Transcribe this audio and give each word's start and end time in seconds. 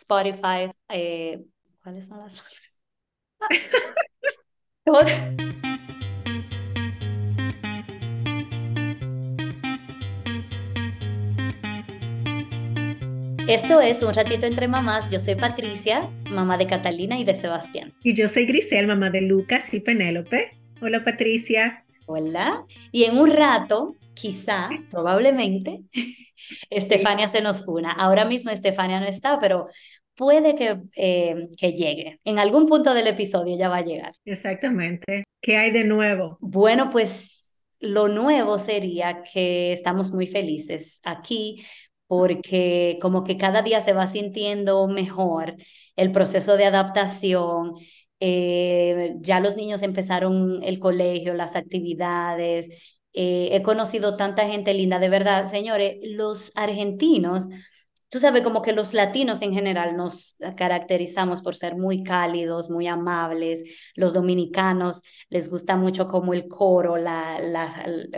Spotify. 0.00 0.70
Eh, 0.88 1.44
¿Cuáles 1.82 2.06
son 2.06 2.18
las 2.18 2.38
otras? 2.38 2.62
Esto 13.48 13.80
es 13.80 14.02
Un 14.02 14.12
Ratito 14.12 14.46
Entre 14.46 14.68
Mamás. 14.68 15.08
Yo 15.10 15.18
soy 15.18 15.36
Patricia, 15.36 16.10
mamá 16.30 16.58
de 16.58 16.66
Catalina 16.66 17.18
y 17.18 17.24
de 17.24 17.34
Sebastián. 17.34 17.94
Y 18.02 18.12
yo 18.12 18.28
soy 18.28 18.44
Grisel, 18.44 18.86
mamá 18.86 19.10
de 19.10 19.22
Lucas 19.22 19.72
y 19.72 19.80
Penélope. 19.80 20.58
Hola 20.82 21.02
Patricia. 21.04 21.84
Hola. 22.06 22.64
Y 22.92 23.04
en 23.04 23.16
un 23.18 23.30
rato, 23.30 23.94
quizá, 24.16 24.68
probablemente, 24.90 25.84
Estefania 26.70 27.28
se 27.28 27.42
nos 27.42 27.66
una. 27.68 27.92
Ahora 27.92 28.24
mismo 28.24 28.50
Estefania 28.50 28.98
no 28.98 29.06
está, 29.06 29.38
pero 29.38 29.68
puede 30.16 30.54
que, 30.54 30.80
eh, 30.96 31.48
que 31.56 31.72
llegue. 31.72 32.20
En 32.24 32.38
algún 32.38 32.66
punto 32.66 32.94
del 32.94 33.06
episodio 33.06 33.56
ya 33.56 33.68
va 33.68 33.78
a 33.78 33.84
llegar. 33.84 34.12
Exactamente. 34.24 35.24
¿Qué 35.40 35.56
hay 35.56 35.70
de 35.70 35.84
nuevo? 35.84 36.38
Bueno, 36.40 36.90
pues 36.90 37.54
lo 37.78 38.08
nuevo 38.08 38.58
sería 38.58 39.22
que 39.22 39.72
estamos 39.72 40.10
muy 40.12 40.26
felices 40.26 41.00
aquí 41.04 41.64
porque 42.06 42.98
como 43.00 43.24
que 43.24 43.36
cada 43.36 43.62
día 43.62 43.80
se 43.80 43.92
va 43.92 44.06
sintiendo 44.06 44.86
mejor 44.88 45.56
el 45.96 46.12
proceso 46.12 46.56
de 46.56 46.64
adaptación. 46.64 47.74
Eh, 48.20 49.14
ya 49.20 49.40
los 49.40 49.56
niños 49.56 49.82
empezaron 49.82 50.62
el 50.62 50.78
colegio, 50.78 51.34
las 51.34 51.56
actividades. 51.56 52.95
Eh, 53.16 53.48
he 53.52 53.62
conocido 53.62 54.16
tanta 54.16 54.46
gente 54.46 54.74
linda, 54.74 54.98
de 54.98 55.08
verdad, 55.08 55.50
señores, 55.50 55.96
los 56.02 56.52
argentinos 56.54 57.48
tú 58.08 58.20
sabes, 58.20 58.42
como 58.42 58.62
que 58.62 58.72
los 58.72 58.94
latinos 58.94 59.42
en 59.42 59.52
general 59.52 59.96
nos 59.96 60.36
caracterizamos 60.56 61.42
por 61.42 61.54
ser 61.54 61.76
muy 61.76 62.02
cálidos, 62.02 62.70
muy 62.70 62.86
amables. 62.86 63.64
Los 63.94 64.14
dominicanos 64.14 65.02
les 65.28 65.50
gusta 65.50 65.76
mucho 65.76 66.08
como 66.08 66.32
el 66.32 66.48
coro, 66.48 66.96
la, 66.96 67.38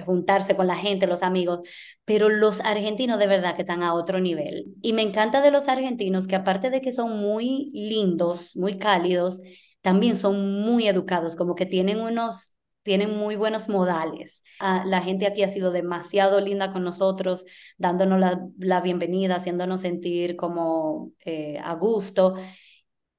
juntarse 0.05 0.57
con 0.57 0.67
la 0.67 0.77
gente, 0.77 1.07
los 1.07 1.23
amigos, 1.23 1.61
pero 2.05 2.29
los 2.29 2.61
argentinos 2.61 3.19
de 3.19 3.27
verdad 3.27 3.55
que 3.55 3.63
están 3.63 3.83
a 3.83 3.95
otro 3.95 4.21
nivel. 4.21 4.67
Y 4.83 4.93
me 4.93 5.03
encanta 5.03 5.41
de 5.43 5.51
los 5.51 5.69
argentinos 5.69 6.27
que 6.27 6.37
aparte 6.37 6.71
de 6.71 6.81
que 6.81 6.93
son 6.93 7.19
muy 7.19 7.71
lindos, 7.75 8.55
muy 8.57 8.77
cálidos, 8.77 9.41
también 9.81 10.17
son 10.17 10.63
muy 10.63 10.87
educados, 10.87 11.37
como 11.37 11.55
que 11.55 11.67
tienen 11.67 12.01
unos 12.01 12.55
tienen 12.89 13.19
muy 13.19 13.37
buenos 13.37 13.69
modales. 13.69 14.43
Ah, 14.61 14.83
la 14.87 15.03
gente 15.03 15.27
aquí 15.27 15.43
ha 15.43 15.51
sido 15.51 15.73
demasiado 15.73 16.41
linda 16.41 16.71
con 16.71 16.85
nosotros, 16.85 17.45
dándonos 17.77 18.19
la, 18.57 18.81
bienvenida, 18.81 19.35
haciéndonos 19.37 19.83
sentir 19.83 20.37
como 20.37 21.13
eh, 21.27 21.59
a 21.63 21.75
gusto. 21.75 22.37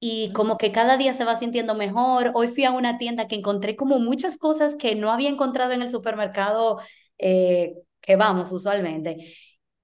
Y 0.00 0.32
como 0.32 0.58
que 0.58 0.72
cada 0.72 0.96
día 0.96 1.12
se 1.14 1.24
va 1.24 1.36
sintiendo 1.36 1.76
mejor. 1.76 2.32
Hoy 2.34 2.48
fui 2.48 2.64
a 2.64 2.72
una 2.72 2.98
tienda 2.98 3.28
que 3.28 3.36
encontré 3.36 3.76
como 3.76 4.00
muchas 4.00 4.38
cosas 4.38 4.74
que 4.74 4.96
no 4.96 5.12
había 5.12 5.28
encontrado 5.28 5.70
en 5.70 5.82
el 5.82 5.90
supermercado 5.90 6.80
eh, 7.18 7.74
que 8.00 8.16
vamos 8.16 8.50
usualmente. 8.50 9.18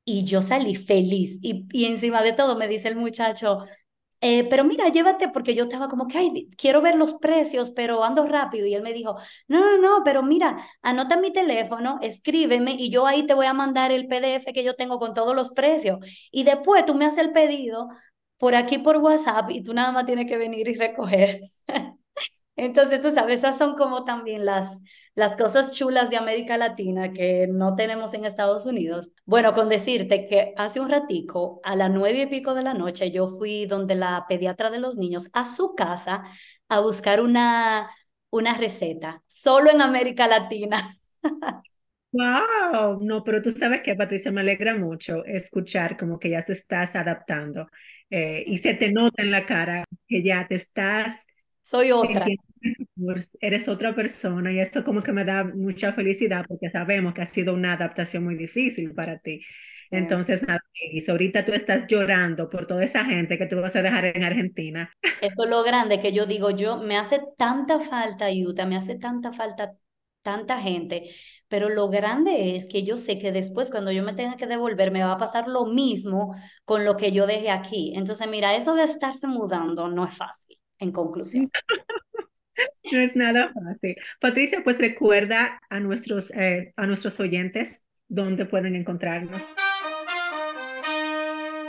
Y 0.05 0.25
yo 0.25 0.43
salí 0.43 0.75
feliz. 0.75 1.39
Y, 1.43 1.67
y 1.71 1.85
encima 1.85 2.23
de 2.23 2.33
todo 2.33 2.57
me 2.57 2.67
dice 2.67 2.89
el 2.89 2.97
muchacho, 2.97 3.61
eh, 4.21 4.45
pero 4.49 4.65
mira, 4.65 4.89
llévate, 4.89 5.29
porque 5.29 5.55
yo 5.55 5.65
estaba 5.65 5.89
como 5.89 6.07
que, 6.09 6.19
ay, 6.19 6.49
quiero 6.57 6.81
ver 6.83 6.97
los 6.97 7.15
precios, 7.15 7.71
pero 7.71 8.03
ando 8.05 8.27
rápido. 8.27 8.67
Y 8.67 8.75
él 8.75 8.83
me 8.83 8.93
dijo, 8.93 9.17
no, 9.49 9.61
no, 9.61 9.79
no, 9.99 10.05
pero 10.05 10.23
mira, 10.23 10.57
anota 10.83 11.17
mi 11.17 11.33
teléfono, 11.33 11.99
escríbeme 12.03 12.73
y 12.79 12.91
yo 12.91 13.07
ahí 13.07 13.27
te 13.27 13.35
voy 13.35 13.47
a 13.47 13.53
mandar 13.55 13.93
el 13.93 14.07
PDF 14.09 14.53
que 14.53 14.65
yo 14.65 14.75
tengo 14.75 14.99
con 14.99 15.15
todos 15.15 15.35
los 15.37 15.51
precios. 15.51 15.99
Y 16.31 16.45
después 16.45 16.85
tú 16.87 16.95
me 16.95 17.05
haces 17.07 17.25
el 17.27 17.33
pedido 17.33 17.89
por 18.39 18.55
aquí 18.55 18.79
por 18.79 18.97
WhatsApp 18.99 19.51
y 19.51 19.63
tú 19.63 19.73
nada 19.75 19.93
más 19.93 20.07
tienes 20.07 20.27
que 20.27 20.37
venir 20.37 20.69
y 20.69 20.75
recoger. 20.75 21.41
Entonces, 22.57 23.01
tú 23.03 23.11
sabes, 23.11 23.41
esas 23.41 23.59
son 23.59 23.75
como 23.77 24.05
también 24.05 24.45
las, 24.47 24.83
las 25.15 25.37
cosas 25.37 25.73
chulas 25.77 26.09
de 26.11 26.17
América 26.17 26.57
Latina 26.57 27.13
que 27.13 27.47
no 27.49 27.75
tenemos 27.75 28.15
en 28.15 28.25
Estados 28.25 28.65
Unidos. 28.67 29.13
Bueno, 29.27 29.53
con 29.55 29.69
decirte 29.69 30.25
que 30.27 30.55
hace 30.57 30.81
un 30.81 30.89
ratico, 30.91 31.61
a 31.65 31.77
las 31.77 31.91
nueve 31.91 32.23
y 32.23 32.27
pico 32.27 32.55
de 32.55 32.63
la 32.63 32.75
noche, 32.75 33.11
yo 33.11 33.29
fui 33.29 33.67
donde 33.67 33.95
la 33.95 34.25
pediatra 34.29 34.71
de 34.71 34.79
los 34.81 34.97
niños, 34.97 35.29
a 35.35 35.45
su 35.47 35.75
casa, 35.75 36.25
a 36.69 36.81
buscar 36.81 37.21
una, 37.21 37.91
una 38.31 38.55
receta, 38.55 39.23
solo 39.29 39.71
en 39.71 39.83
América 39.83 40.27
Latina. 40.27 40.91
Wow, 42.13 42.99
no, 43.03 43.23
pero 43.25 43.43
tú 43.43 43.51
sabes 43.51 43.83
que 43.83 43.95
Patricia 43.95 44.33
me 44.33 44.41
alegra 44.41 44.75
mucho 44.77 45.23
escuchar 45.27 45.99
como 45.99 46.19
que 46.19 46.31
ya 46.31 46.43
te 46.45 46.55
estás 46.55 46.97
adaptando 46.97 47.69
eh, 48.09 48.43
y 48.47 48.59
se 48.59 48.73
te 48.75 48.91
nota 48.91 49.23
en 49.23 49.31
la 49.31 49.45
cara 49.45 49.85
que 50.09 50.23
ya 50.23 50.47
te 50.49 50.55
estás 50.55 51.15
soy 51.67 51.91
otra. 51.91 52.25
Eres 53.41 53.69
otra 53.69 53.93
persona 53.93 54.53
y 54.53 54.61
esto 54.61 54.85
como 54.85 55.03
que 55.03 55.13
me 55.13 55.25
da 55.25 55.43
mucha 55.43 55.93
felicidad 55.93 56.45
porque 56.47 56.71
sabemos 56.71 57.13
que 57.13 57.23
ha 57.23 57.27
sido 57.27 57.55
una 57.55 57.73
adaptación 57.73 58.23
muy 58.23 58.37
difícil 58.37 58.95
para 58.95 59.19
ti. 59.19 59.41
Entonces, 59.91 60.43
nada, 60.43 60.61
y 60.75 61.09
ahorita 61.11 61.45
tú 61.45 61.53
estás 61.53 61.87
llorando 61.89 62.49
por 62.49 62.69
toda 62.69 62.85
esa 62.85 63.05
gente 63.05 63.37
que 63.37 63.47
tú 63.47 63.61
vas 63.61 63.75
a 63.75 63.83
dejar 63.83 64.05
en 64.05 64.23
Argentina. 64.23 64.93
Eso 65.21 65.45
es 65.45 65.51
lo 65.51 65.65
grande 65.65 65.99
que 65.99 66.13
yo 66.13 66.27
digo, 66.27 66.51
yo 66.51 66.77
me 66.79 66.97
hace 66.97 67.21
tanta 67.37 67.81
falta 67.81 68.27
Utah, 68.31 68.67
me 68.67 68.77
hace 68.77 68.97
tanta 68.97 69.33
falta 69.33 69.73
tanta 70.23 70.61
gente, 70.61 71.09
pero 71.47 71.69
lo 71.69 71.89
grande 71.89 72.57
es 72.57 72.67
que 72.67 72.83
yo 72.83 72.99
sé 72.99 73.17
que 73.19 73.31
después 73.31 73.71
cuando 73.71 73.93
yo 73.93 74.03
me 74.03 74.13
tenga 74.13 74.37
que 74.37 74.49
devolver 74.49 74.91
me 74.91 75.05
va 75.05 75.13
a 75.13 75.19
pasar 75.19 75.47
lo 75.47 75.67
mismo 75.67 76.35
con 76.65 76.85
lo 76.85 76.97
que 76.97 77.13
yo 77.13 77.29
dejé 77.29 77.51
aquí. 77.51 77.93
Entonces, 77.95 78.29
mira, 78.29 78.57
eso 78.57 78.75
de 78.75 78.83
estarse 78.83 79.29
mudando 79.29 79.87
no 79.89 80.05
es 80.05 80.17
fácil 80.17 80.59
en 80.79 80.93
conclusión. 80.93 81.51
No 82.91 83.01
es 83.01 83.17
nada 83.17 83.53
fácil. 83.53 83.97
Patricia, 84.21 84.63
pues 84.65 84.79
recuerda 84.79 85.61
a 85.69 85.81
nuestros, 85.81 86.31
eh, 86.31 86.73
a 86.77 86.87
nuestros 86.87 87.21
oyentes 87.21 87.83
dónde 88.09 88.47
pueden 88.47 88.75
encontrarnos. 88.75 89.43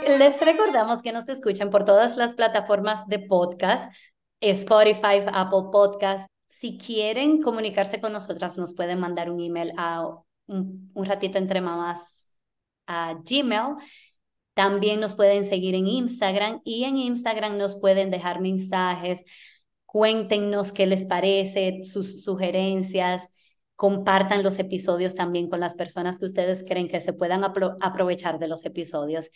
Les 0.06 0.40
recordamos 0.40 1.02
que 1.02 1.12
nos 1.12 1.28
escuchan 1.28 1.70
por 1.70 1.84
todas 1.84 2.16
las 2.16 2.34
plataformas 2.34 3.06
de 3.08 3.18
podcast, 3.18 3.92
Spotify, 4.40 5.20
Apple 5.30 5.68
Podcast. 5.70 6.26
Si 6.46 6.78
quieren 6.78 7.42
comunicarse 7.42 8.00
con 8.00 8.12
nosotras, 8.12 8.56
nos 8.56 8.74
pueden 8.74 8.98
mandar 8.98 9.30
un 9.30 9.40
email 9.40 9.72
a 9.76 10.06
un, 10.46 10.90
un 10.94 11.04
ratito 11.04 11.36
entre 11.36 11.60
mamás 11.60 12.30
a 12.86 13.14
Gmail 13.22 13.76
también 14.58 14.98
nos 14.98 15.14
pueden 15.14 15.44
seguir 15.44 15.76
en 15.76 15.86
Instagram 15.86 16.60
y 16.64 16.82
en 16.82 16.96
Instagram 16.96 17.58
nos 17.58 17.78
pueden 17.78 18.10
dejar 18.10 18.40
mensajes. 18.40 19.24
Cuéntenos 19.86 20.72
qué 20.72 20.84
les 20.88 21.06
parece, 21.06 21.84
sus 21.84 22.24
sugerencias. 22.24 23.30
Compartan 23.76 24.42
los 24.42 24.58
episodios 24.58 25.14
también 25.14 25.48
con 25.48 25.60
las 25.60 25.76
personas 25.76 26.18
que 26.18 26.24
ustedes 26.24 26.64
creen 26.66 26.88
que 26.88 27.00
se 27.00 27.12
puedan 27.12 27.44
aprovechar 27.44 28.40
de 28.40 28.48
los 28.48 28.64
episodios. 28.64 29.30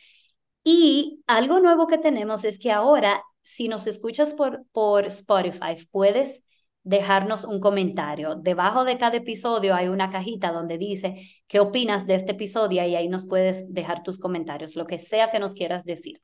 Y 0.65 1.23
algo 1.29 1.61
nuevo 1.61 1.87
que 1.87 1.99
tenemos 1.99 2.43
es 2.43 2.59
que 2.59 2.73
ahora, 2.73 3.23
si 3.43 3.69
nos 3.69 3.87
escuchas 3.87 4.35
por, 4.35 4.65
por 4.73 5.07
Spotify, 5.07 5.77
puedes 5.93 6.45
dejarnos 6.85 7.45
un 7.45 7.61
comentario. 7.61 8.35
Debajo 8.35 8.85
de 8.85 8.99
cada 8.99 9.17
episodio 9.17 9.75
hay 9.75 9.89
una 9.89 10.11
cajita 10.11 10.53
donde 10.53 10.79
dice 10.79 11.29
qué 11.47 11.61
opinas 11.61 12.07
de 12.07 12.15
este 12.17 12.33
episodio 12.33 12.85
y 12.85 12.95
ahí 12.95 13.09
nos 13.09 13.27
puedes 13.27 13.73
dejar 13.73 14.03
tus 14.03 14.19
comentarios, 14.19 14.77
lo 14.77 14.87
que 14.87 14.99
sea 14.99 15.31
que 15.31 15.39
nos 15.39 15.55
quieras 15.55 15.85
decir. 15.85 16.21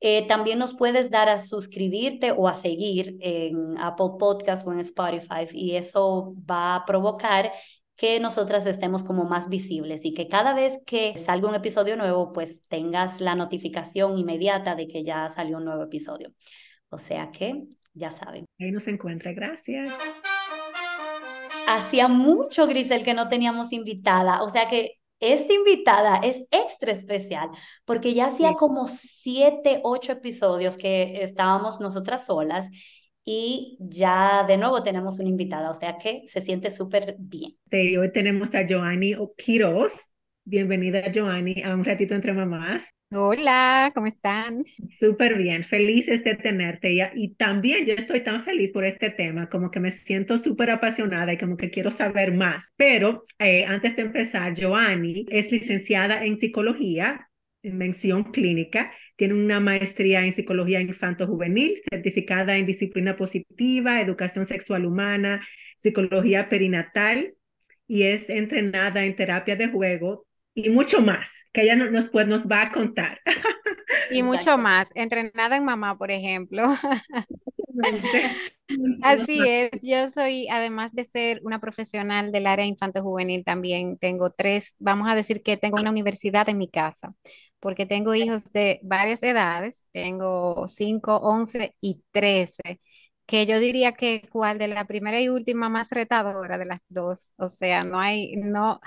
Eh, 0.00 0.26
también 0.26 0.58
nos 0.58 0.74
puedes 0.74 1.10
dar 1.10 1.30
a 1.30 1.38
suscribirte 1.38 2.30
o 2.32 2.48
a 2.48 2.54
seguir 2.54 3.16
en 3.20 3.78
Apple 3.78 4.10
Podcast 4.18 4.66
o 4.66 4.72
en 4.72 4.80
Spotify 4.80 5.46
y 5.52 5.76
eso 5.76 6.34
va 6.48 6.76
a 6.76 6.84
provocar 6.84 7.52
que 7.96 8.20
nosotras 8.20 8.66
estemos 8.66 9.02
como 9.02 9.24
más 9.24 9.48
visibles 9.48 10.04
y 10.04 10.12
que 10.12 10.28
cada 10.28 10.52
vez 10.52 10.80
que 10.86 11.16
salga 11.16 11.48
un 11.48 11.54
episodio 11.54 11.96
nuevo, 11.96 12.30
pues 12.32 12.62
tengas 12.68 13.22
la 13.22 13.34
notificación 13.34 14.18
inmediata 14.18 14.74
de 14.74 14.86
que 14.86 15.02
ya 15.02 15.30
salió 15.30 15.56
un 15.56 15.64
nuevo 15.64 15.82
episodio. 15.84 16.32
O 16.90 16.98
sea 16.98 17.30
que 17.30 17.64
ya 17.94 18.10
saben. 18.10 18.44
Ahí 18.60 18.70
nos 18.70 18.86
encuentra, 18.88 19.32
gracias. 19.32 19.92
Hacía 21.66 22.08
mucho, 22.08 22.66
Grisel, 22.66 23.04
que 23.04 23.14
no 23.14 23.28
teníamos 23.28 23.72
invitada, 23.72 24.42
o 24.42 24.48
sea 24.48 24.68
que 24.68 25.00
esta 25.18 25.52
invitada 25.54 26.18
es 26.18 26.46
extra 26.50 26.92
especial 26.92 27.48
porque 27.86 28.12
ya 28.12 28.26
hacía 28.26 28.52
como 28.52 28.86
siete, 28.86 29.80
ocho 29.82 30.12
episodios 30.12 30.76
que 30.76 31.22
estábamos 31.22 31.80
nosotras 31.80 32.26
solas 32.26 32.70
y 33.24 33.76
ya 33.80 34.44
de 34.46 34.56
nuevo 34.56 34.82
tenemos 34.82 35.18
una 35.18 35.28
invitada, 35.28 35.70
o 35.70 35.74
sea 35.74 35.96
que 35.98 36.22
se 36.26 36.40
siente 36.40 36.70
súper 36.70 37.16
bien. 37.18 37.56
hoy 37.98 38.12
tenemos 38.12 38.54
a 38.54 38.64
Joanny 38.68 39.14
Quiroz. 39.36 40.12
Bienvenida, 40.48 41.10
Joanny, 41.12 41.60
a 41.64 41.74
un 41.74 41.84
ratito 41.84 42.14
entre 42.14 42.32
mamás. 42.32 42.84
Hola, 43.10 43.90
¿cómo 43.96 44.06
están? 44.06 44.64
Súper 44.88 45.36
bien, 45.36 45.64
felices 45.64 46.22
de 46.22 46.36
tenerte 46.36 46.92
y, 46.92 47.00
y 47.16 47.34
también 47.34 47.84
yo 47.84 47.94
estoy 47.94 48.20
tan 48.20 48.44
feliz 48.44 48.70
por 48.70 48.84
este 48.84 49.10
tema, 49.10 49.48
como 49.48 49.72
que 49.72 49.80
me 49.80 49.90
siento 49.90 50.38
súper 50.38 50.70
apasionada 50.70 51.32
y 51.32 51.38
como 51.38 51.56
que 51.56 51.70
quiero 51.70 51.90
saber 51.90 52.32
más. 52.32 52.64
Pero 52.76 53.24
eh, 53.40 53.64
antes 53.64 53.96
de 53.96 54.02
empezar, 54.02 54.54
Joanny 54.56 55.26
es 55.30 55.50
licenciada 55.50 56.24
en 56.24 56.38
psicología, 56.38 57.28
mención 57.64 58.30
clínica, 58.30 58.92
tiene 59.16 59.34
una 59.34 59.58
maestría 59.58 60.24
en 60.24 60.32
psicología 60.32 60.80
infanto-juvenil, 60.80 61.80
certificada 61.90 62.56
en 62.56 62.66
disciplina 62.66 63.16
positiva, 63.16 64.00
educación 64.00 64.46
sexual 64.46 64.86
humana, 64.86 65.44
psicología 65.82 66.48
perinatal 66.48 67.34
y 67.88 68.04
es 68.04 68.30
entrenada 68.30 69.04
en 69.04 69.16
terapia 69.16 69.56
de 69.56 69.68
juego 69.68 70.25
y 70.56 70.70
mucho 70.70 71.02
más, 71.02 71.44
que 71.52 71.62
ella 71.62 71.76
nos, 71.76 72.08
pues, 72.08 72.26
nos 72.26 72.46
va 72.46 72.62
a 72.62 72.72
contar. 72.72 73.20
Y 74.10 74.22
mucho 74.22 74.58
más, 74.58 74.88
entrenada 74.94 75.56
en 75.56 75.64
mamá, 75.64 75.96
por 75.96 76.10
ejemplo. 76.10 76.64
Así 79.02 79.40
es, 79.46 79.70
yo 79.82 80.10
soy, 80.10 80.48
además 80.48 80.92
de 80.92 81.04
ser 81.04 81.40
una 81.44 81.60
profesional 81.60 82.32
del 82.32 82.46
área 82.46 82.64
infanto-juvenil, 82.64 83.44
también 83.44 83.96
tengo 83.98 84.30
tres, 84.30 84.74
vamos 84.78 85.08
a 85.08 85.14
decir 85.14 85.42
que 85.42 85.56
tengo 85.56 85.78
una 85.78 85.90
universidad 85.90 86.48
en 86.48 86.58
mi 86.58 86.68
casa, 86.68 87.14
porque 87.60 87.86
tengo 87.86 88.14
hijos 88.14 88.44
de 88.52 88.80
varias 88.82 89.22
edades, 89.22 89.86
tengo 89.92 90.66
5, 90.66 91.16
11 91.18 91.76
y 91.80 92.02
13, 92.10 92.80
que 93.26 93.46
yo 93.46 93.60
diría 93.60 93.92
que 93.92 94.26
cuál 94.30 94.58
de 94.58 94.68
la 94.68 94.86
primera 94.86 95.20
y 95.20 95.28
última 95.28 95.68
más 95.68 95.90
retadora 95.90 96.58
de 96.58 96.66
las 96.66 96.84
dos, 96.88 97.30
o 97.36 97.48
sea, 97.48 97.84
no 97.84 98.00
hay, 98.00 98.34
no, 98.36 98.80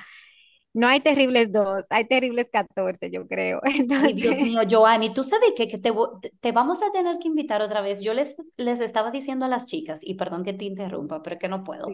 no 0.80 0.88
hay 0.88 1.02
terribles 1.02 1.52
dos, 1.52 1.86
hay 1.90 2.08
terribles 2.08 2.50
14, 2.50 3.12
yo 3.12 3.28
creo. 3.28 3.60
Ay, 4.04 4.14
Dios 4.14 4.38
mío, 4.38 4.62
Joanny, 4.70 5.14
tú 5.14 5.24
sabes 5.24 5.52
que, 5.56 5.68
que 5.68 5.78
te, 5.78 5.92
te, 6.40 6.52
vamos 6.52 6.80
a 6.82 6.92
tener 6.92 7.18
que 7.20 7.28
invitar 7.28 7.62
otra 7.62 7.82
vez. 7.82 8.02
Yo 8.02 8.14
les, 8.14 8.36
les 8.58 8.80
estaba 8.82 9.12
diciendo 9.12 9.46
a 9.46 9.50
las 9.50 9.66
chicas, 9.66 10.00
y 10.04 10.16
perdón 10.16 10.44
que 10.44 10.54
te 10.54 10.66
interrumpa, 10.66 11.22
pero 11.22 11.38
que 11.38 11.50
no 11.50 11.64
puedo. 11.64 11.88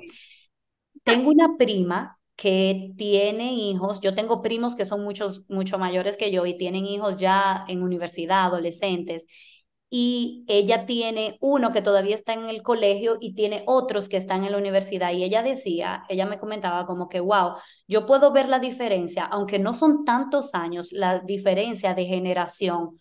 Tengo 1.04 1.30
una 1.30 1.58
prima 1.58 2.20
que 2.36 2.92
tiene 2.98 3.54
hijos, 3.54 4.02
yo 4.02 4.14
tengo 4.16 4.42
primos 4.42 4.76
que 4.76 4.86
son 4.86 5.04
muchos, 5.04 5.44
mucho 5.50 5.78
mayores 5.80 6.18
que 6.18 6.32
yo 6.32 6.46
y 6.46 6.58
tienen 6.58 6.86
hijos 6.86 7.18
ya 7.18 7.64
en 7.68 7.82
universidad, 7.82 8.46
adolescentes, 8.46 9.26
y 9.90 10.44
ella 10.48 10.86
tiene 10.86 11.38
uno 11.40 11.72
que 11.72 11.82
todavía 11.82 12.16
está 12.16 12.34
en 12.34 12.50
el 12.50 12.64
colegio 12.64 13.18
y 13.22 13.34
tiene 13.36 13.64
otros 13.68 14.10
que 14.10 14.18
están 14.18 14.44
en 14.44 14.52
la 14.52 14.58
universidad. 14.58 15.12
Y 15.14 15.24
ella 15.24 15.44
decía, 15.44 16.04
ella 16.10 16.26
me 16.26 16.40
comentaba 16.40 16.86
como 16.86 17.08
que, 17.08 17.20
wow, 17.20 17.54
yo 17.88 18.06
puedo 18.06 18.32
ver 18.32 18.50
la 18.50 18.60
diferencia, 18.60 19.26
aunque 19.26 19.60
no 19.60 19.74
son 19.74 20.04
tantos 20.04 20.54
años, 20.56 20.92
la 20.92 21.20
diferencia 21.20 21.94
de 21.94 22.06
generación, 22.06 22.98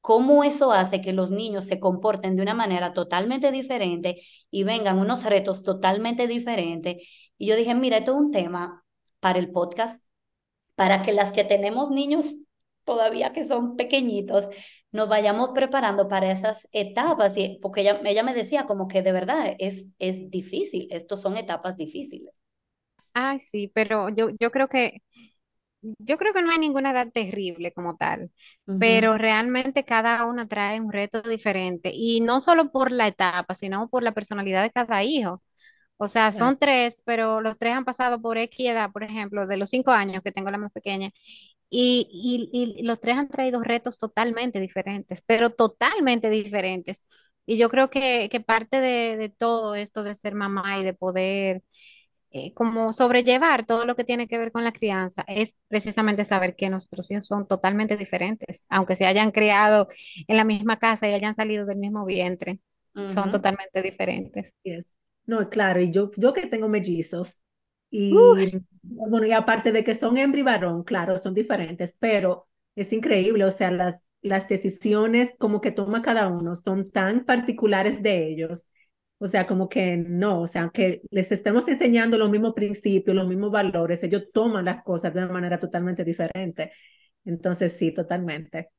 cómo 0.00 0.44
eso 0.44 0.72
hace 0.72 1.00
que 1.00 1.12
los 1.12 1.30
niños 1.32 1.64
se 1.66 1.80
comporten 1.80 2.36
de 2.36 2.42
una 2.42 2.54
manera 2.54 2.92
totalmente 2.92 3.50
diferente 3.50 4.22
y 4.50 4.62
vengan 4.62 4.98
unos 4.98 5.24
retos 5.24 5.64
totalmente 5.64 6.28
diferentes. 6.28 6.96
Y 7.38 7.46
yo 7.46 7.56
dije, 7.56 7.74
mira, 7.74 7.96
esto 7.98 8.12
es 8.12 8.18
un 8.18 8.30
tema 8.30 8.84
para 9.20 9.38
el 9.40 9.50
podcast, 9.50 10.04
para 10.76 11.02
que 11.02 11.12
las 11.12 11.32
que 11.32 11.44
tenemos 11.44 11.90
niños 11.90 12.36
todavía 12.86 13.32
que 13.34 13.46
son 13.46 13.76
pequeñitos, 13.76 14.48
nos 14.92 15.08
vayamos 15.10 15.50
preparando 15.54 16.08
para 16.08 16.32
esas 16.32 16.68
etapas, 16.72 17.36
y, 17.36 17.58
porque 17.62 17.82
ella, 17.82 18.00
ella 18.04 18.22
me 18.24 18.34
decía 18.34 18.66
como 18.66 18.88
que 18.88 19.02
de 19.02 19.12
verdad 19.12 19.54
es, 19.58 19.88
es 19.98 20.30
difícil, 20.30 20.88
estos 20.90 21.20
son 21.22 21.36
etapas 21.36 21.76
difíciles. 21.76 22.40
Ay, 23.14 23.38
sí, 23.40 23.70
pero 23.74 24.08
yo, 24.10 24.28
yo 24.38 24.50
creo 24.50 24.68
que 24.68 25.00
yo 25.82 26.18
creo 26.18 26.32
que 26.32 26.42
no 26.42 26.50
hay 26.50 26.58
ninguna 26.58 26.90
edad 26.90 27.08
terrible 27.12 27.72
como 27.72 27.96
tal, 27.96 28.30
pero 28.78 29.18
realmente 29.18 29.84
cada 29.84 30.26
una 30.26 30.48
trae 30.48 30.80
un 30.80 30.92
reto 30.92 31.22
diferente 31.22 31.90
y 31.94 32.20
no 32.20 32.40
solo 32.40 32.70
por 32.72 32.90
la 32.92 33.06
etapa, 33.08 33.54
sino 33.54 33.88
por 33.88 34.02
la 34.02 34.12
personalidad 34.12 34.62
de 34.62 34.70
cada 34.70 35.02
hijo. 35.04 35.42
O 35.98 36.08
sea, 36.08 36.32
son 36.32 36.58
tres, 36.58 36.96
pero 37.04 37.40
los 37.40 37.58
tres 37.58 37.74
han 37.74 37.84
pasado 37.84 38.20
por 38.22 38.38
X 38.38 38.68
edad, 38.70 38.90
por 38.92 39.04
ejemplo, 39.04 39.46
de 39.46 39.56
los 39.58 39.70
cinco 39.70 39.92
años 39.92 40.22
que 40.22 40.32
tengo 40.32 40.50
la 40.50 40.58
más 40.58 40.72
pequeña, 40.72 41.10
y, 41.70 42.50
y, 42.52 42.82
los 42.84 43.00
tres 43.00 43.16
han 43.16 43.28
traído 43.28 43.62
retos 43.62 43.98
totalmente 43.98 44.60
diferentes, 44.60 45.22
pero 45.22 45.50
totalmente 45.50 46.30
diferentes. 46.30 47.04
Y 47.46 47.56
yo 47.58 47.68
creo 47.68 47.90
que, 47.90 48.28
que 48.30 48.40
parte 48.40 48.80
de, 48.80 49.16
de, 49.16 49.28
todo 49.28 49.74
esto 49.74 50.02
de 50.02 50.14
ser 50.14 50.34
mamá 50.34 50.78
y 50.80 50.84
de 50.84 50.94
poder 50.94 51.62
eh, 52.38 52.52
como 52.54 52.92
sobrellevar 52.92 53.64
todo 53.64 53.86
lo 53.86 53.94
que 53.96 54.04
tiene 54.04 54.28
que 54.28 54.36
ver 54.36 54.52
con 54.52 54.62
la 54.62 54.72
crianza 54.72 55.24
es 55.26 55.56
precisamente 55.68 56.24
saber 56.24 56.56
que 56.56 56.68
nuestros 56.68 57.10
hijos 57.10 57.26
son 57.26 57.46
totalmente 57.46 57.96
diferentes, 57.96 58.66
aunque 58.68 58.96
se 58.96 59.06
hayan 59.06 59.30
criado 59.30 59.88
en 60.26 60.36
la 60.36 60.44
misma 60.44 60.78
casa 60.78 61.08
y 61.08 61.14
hayan 61.14 61.34
salido 61.34 61.64
del 61.64 61.78
mismo 61.78 62.04
vientre, 62.04 62.60
son 62.94 63.30
totalmente 63.30 63.80
diferentes. 63.80 64.54
No, 65.24 65.48
claro, 65.48 65.80
y 65.80 65.90
yo, 65.90 66.10
yo 66.16 66.32
que 66.32 66.46
tengo 66.46 66.68
mellizos, 66.68 67.40
y 67.90 68.52
bueno, 68.82 69.26
y 69.26 69.32
aparte 69.32 69.72
de 69.72 69.84
que 69.84 69.94
son 69.94 70.16
hembra 70.16 70.40
y 70.40 70.42
varón, 70.44 70.84
claro, 70.84 71.18
son 71.20 71.34
diferentes, 71.34 71.94
pero 71.98 72.48
es 72.76 72.92
increíble, 72.92 73.44
o 73.44 73.52
sea, 73.52 73.70
las, 73.70 74.04
las 74.22 74.48
decisiones 74.48 75.34
como 75.38 75.60
que 75.60 75.72
toma 75.72 76.02
cada 76.02 76.28
uno 76.28 76.56
son 76.56 76.84
tan 76.84 77.24
particulares 77.24 78.02
de 78.02 78.28
ellos. 78.28 78.68
O 79.18 79.26
sea, 79.28 79.46
como 79.46 79.68
que 79.70 79.96
no, 79.96 80.42
o 80.42 80.46
sea, 80.46 80.62
aunque 80.62 81.00
les 81.10 81.32
estemos 81.32 81.66
enseñando 81.68 82.18
los 82.18 82.28
mismos 82.30 82.52
principios, 82.54 83.16
los 83.16 83.26
mismos 83.28 83.50
valores, 83.50 84.02
ellos 84.02 84.24
toman 84.32 84.66
las 84.66 84.82
cosas 84.84 85.14
de 85.14 85.24
una 85.24 85.32
manera 85.32 85.58
totalmente 85.58 86.04
diferente. 86.04 86.72
Entonces, 87.24 87.72
sí, 87.72 87.92
totalmente. 87.94 88.70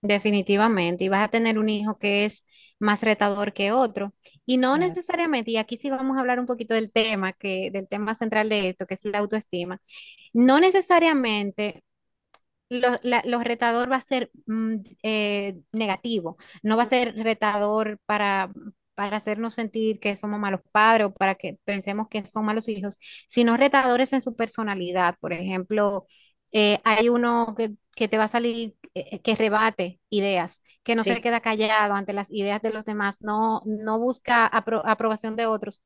Definitivamente, 0.00 1.02
y 1.04 1.08
vas 1.08 1.24
a 1.24 1.28
tener 1.28 1.58
un 1.58 1.68
hijo 1.68 1.98
que 1.98 2.24
es 2.24 2.44
más 2.78 3.00
retador 3.02 3.52
que 3.52 3.72
otro. 3.72 4.14
Y 4.46 4.56
no 4.56 4.78
necesariamente, 4.78 5.50
y 5.50 5.56
aquí 5.56 5.76
sí 5.76 5.90
vamos 5.90 6.16
a 6.16 6.20
hablar 6.20 6.38
un 6.38 6.46
poquito 6.46 6.72
del 6.74 6.92
tema, 6.92 7.32
que, 7.32 7.70
del 7.72 7.88
tema 7.88 8.14
central 8.14 8.48
de 8.48 8.68
esto, 8.68 8.86
que 8.86 8.94
es 8.94 9.04
la 9.04 9.18
autoestima. 9.18 9.80
No 10.32 10.60
necesariamente 10.60 11.82
lo, 12.70 12.88
los 13.24 13.44
retador 13.44 13.90
va 13.90 13.96
a 13.96 14.00
ser 14.02 14.30
mm, 14.46 14.76
eh, 15.02 15.60
negativo, 15.72 16.36
no 16.62 16.76
va 16.76 16.84
a 16.84 16.88
ser 16.88 17.14
retador 17.16 17.98
para, 18.06 18.50
para 18.94 19.16
hacernos 19.16 19.54
sentir 19.54 20.00
que 20.00 20.16
somos 20.16 20.40
malos 20.40 20.60
padres 20.72 21.06
o 21.08 21.12
para 21.14 21.34
que 21.36 21.58
pensemos 21.64 22.08
que 22.08 22.24
son 22.26 22.44
malos 22.44 22.68
hijos, 22.68 22.98
sino 23.28 23.56
retadores 23.56 24.12
en 24.12 24.22
su 24.22 24.34
personalidad. 24.36 25.16
Por 25.20 25.32
ejemplo, 25.32 26.06
eh, 26.52 26.80
hay 26.84 27.08
uno 27.08 27.54
que, 27.56 27.74
que, 27.94 28.08
te 28.08 28.18
va 28.18 28.24
a 28.24 28.28
salir, 28.28 28.76
eh, 28.94 29.20
que 29.20 29.34
rebate 29.34 30.00
ideas, 30.10 30.62
que 30.82 30.94
no 30.94 31.04
se 31.04 31.20
queda 31.20 31.40
callado 31.40 31.94
ante 31.94 32.12
las 32.12 32.30
ideas 32.30 32.62
de 32.62 32.72
los 32.72 32.84
demás, 32.84 33.22
no, 33.22 33.62
no 33.66 33.98
busca 33.98 34.46
aprobación 34.46 35.36
de 35.36 35.46
otros 35.46 35.84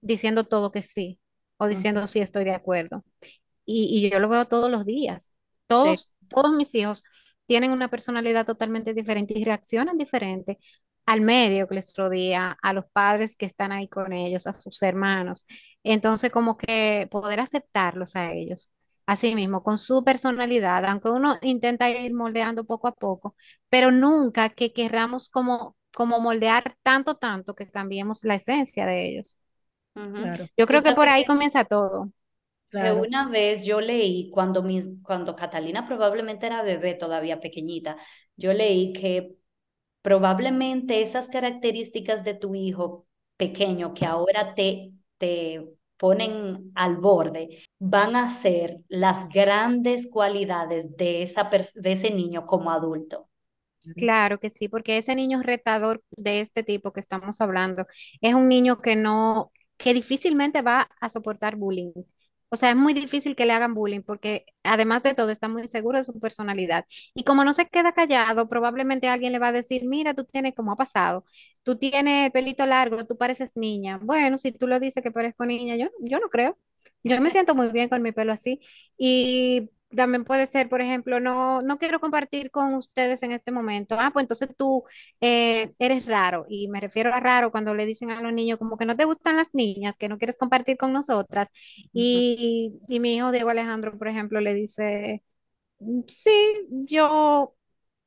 diciendo 0.00 0.44
todo 0.44 0.70
que 0.70 0.82
sí 0.82 1.20
o 1.58 1.66
diciendo 1.66 2.06
sí 2.06 2.20
estoy 2.20 2.44
de 2.44 2.54
acuerdo. 2.54 3.04
Y, 3.66 4.06
y 4.06 4.10
yo 4.10 4.18
lo 4.18 4.28
veo 4.28 4.46
todos 4.46 4.70
los 4.70 4.86
días. 4.86 5.34
Todos, 5.66 6.12
todos 6.28 6.54
mis 6.54 6.74
hijos 6.74 7.04
tienen 7.46 7.70
una 7.70 7.88
personalidad 7.88 8.46
totalmente 8.46 8.94
diferente 8.94 9.34
y 9.36 9.44
reaccionan 9.44 9.98
diferente 9.98 10.58
al 11.06 11.20
medio 11.20 11.68
que 11.68 11.74
les 11.74 11.94
rodea, 11.96 12.56
a 12.62 12.72
los 12.72 12.84
padres 12.92 13.36
que 13.36 13.46
están 13.46 13.72
ahí 13.72 13.88
con 13.88 14.12
ellos, 14.12 14.46
a 14.46 14.52
sus 14.52 14.80
hermanos. 14.82 15.44
Entonces, 15.82 16.30
como 16.30 16.56
que 16.56 17.08
poder 17.10 17.40
aceptarlos 17.40 18.16
a 18.16 18.32
ellos 18.32 18.70
así 19.10 19.34
mismo, 19.34 19.62
con 19.62 19.78
su 19.78 20.04
personalidad, 20.04 20.84
aunque 20.86 21.10
uno 21.10 21.36
intenta 21.42 21.90
ir 21.90 22.14
moldeando 22.14 22.64
poco 22.64 22.88
a 22.88 22.94
poco, 22.94 23.34
pero 23.68 23.90
nunca 23.90 24.50
que 24.50 24.72
querramos 24.72 25.28
como, 25.28 25.76
como 25.94 26.20
moldear 26.20 26.76
tanto, 26.82 27.16
tanto 27.16 27.54
que 27.54 27.70
cambiemos 27.70 28.24
la 28.24 28.36
esencia 28.36 28.86
de 28.86 29.08
ellos. 29.08 29.38
Yo 30.56 30.66
creo 30.66 30.82
que 30.82 30.92
por 30.92 31.08
ahí 31.08 31.24
comienza 31.24 31.64
todo. 31.64 32.10
una 33.00 33.28
vez 33.28 33.64
yo 33.64 33.80
leí, 33.80 34.30
cuando, 34.30 34.62
mis, 34.62 34.88
cuando 35.02 35.34
Catalina 35.36 35.86
probablemente 35.86 36.46
era 36.46 36.62
bebé, 36.62 36.94
todavía 36.94 37.40
pequeñita, 37.40 37.96
yo 38.36 38.52
leí 38.52 38.92
que 38.92 39.36
probablemente 40.02 41.02
esas 41.02 41.28
características 41.28 42.24
de 42.24 42.34
tu 42.34 42.54
hijo 42.54 43.06
pequeño 43.36 43.94
que 43.94 44.06
ahora 44.06 44.54
te, 44.54 44.92
te 45.18 45.68
ponen 46.00 46.72
al 46.74 46.96
borde, 46.96 47.62
van 47.78 48.16
a 48.16 48.26
ser 48.26 48.78
las 48.88 49.28
grandes 49.28 50.08
cualidades 50.10 50.96
de, 50.96 51.22
esa 51.22 51.50
de 51.74 51.92
ese 51.92 52.10
niño 52.10 52.46
como 52.46 52.70
adulto. 52.70 53.28
Claro 53.96 54.40
que 54.40 54.50
sí, 54.50 54.68
porque 54.68 54.96
ese 54.96 55.14
niño 55.14 55.42
retador 55.42 56.02
de 56.10 56.40
este 56.40 56.62
tipo 56.62 56.92
que 56.92 57.00
estamos 57.00 57.40
hablando 57.40 57.86
es 58.22 58.34
un 58.34 58.48
niño 58.48 58.80
que 58.80 58.96
no, 58.96 59.52
que 59.76 59.94
difícilmente 59.94 60.62
va 60.62 60.88
a 61.00 61.10
soportar 61.10 61.56
bullying. 61.56 61.92
O 62.50 62.56
sea, 62.56 62.70
es 62.70 62.76
muy 62.76 62.94
difícil 62.94 63.36
que 63.36 63.46
le 63.46 63.52
hagan 63.52 63.74
bullying 63.74 64.02
porque 64.02 64.44
además 64.64 65.02
de 65.04 65.14
todo 65.14 65.30
está 65.30 65.48
muy 65.48 65.68
seguro 65.68 65.98
de 65.98 66.04
su 66.04 66.18
personalidad. 66.20 66.84
Y 67.14 67.24
como 67.24 67.44
no 67.44 67.54
se 67.54 67.66
queda 67.68 67.92
callado, 67.92 68.48
probablemente 68.48 69.08
alguien 69.08 69.32
le 69.32 69.38
va 69.38 69.48
a 69.48 69.52
decir, 69.52 69.82
mira, 69.86 70.14
tú 70.14 70.24
tienes, 70.24 70.54
como 70.54 70.72
ha 70.72 70.76
pasado, 70.76 71.24
tú 71.62 71.76
tienes 71.78 72.26
el 72.26 72.32
pelito 72.32 72.66
largo, 72.66 73.06
tú 73.06 73.16
pareces 73.16 73.52
niña. 73.56 73.98
Bueno, 74.02 74.38
si 74.38 74.52
tú 74.52 74.66
lo 74.66 74.80
dices 74.80 75.02
que 75.02 75.12
parezco 75.12 75.46
niña, 75.46 75.76
yo, 75.76 75.88
yo 76.00 76.18
no 76.18 76.28
creo. 76.28 76.58
Yo 77.02 77.20
me 77.20 77.30
siento 77.30 77.54
muy 77.54 77.68
bien 77.72 77.88
con 77.88 78.02
mi 78.02 78.12
pelo 78.12 78.32
así. 78.32 78.60
Y 78.98 79.70
también 79.94 80.24
puede 80.24 80.46
ser, 80.46 80.68
por 80.68 80.80
ejemplo, 80.80 81.20
no, 81.20 81.62
no 81.62 81.78
quiero 81.78 82.00
compartir 82.00 82.50
con 82.50 82.74
ustedes 82.74 83.22
en 83.22 83.32
este 83.32 83.52
momento. 83.52 83.96
Ah, 83.98 84.10
pues 84.12 84.24
entonces 84.24 84.48
tú 84.56 84.84
eh, 85.20 85.72
eres 85.78 86.06
raro. 86.06 86.46
Y 86.48 86.68
me 86.68 86.80
refiero 86.80 87.12
a 87.14 87.20
raro 87.20 87.50
cuando 87.50 87.74
le 87.74 87.86
dicen 87.86 88.10
a 88.10 88.20
los 88.22 88.32
niños 88.32 88.58
como 88.58 88.76
que 88.78 88.86
no 88.86 88.96
te 88.96 89.04
gustan 89.04 89.36
las 89.36 89.50
niñas, 89.54 89.96
que 89.96 90.08
no 90.08 90.18
quieres 90.18 90.36
compartir 90.38 90.76
con 90.76 90.92
nosotras. 90.92 91.50
Y, 91.92 92.80
y 92.88 93.00
mi 93.00 93.16
hijo 93.16 93.30
Diego 93.32 93.50
Alejandro, 93.50 93.96
por 93.98 94.08
ejemplo, 94.08 94.40
le 94.40 94.54
dice, 94.54 95.22
Mm, 95.78 96.02
Sí, 96.06 96.30
yo 96.70 97.54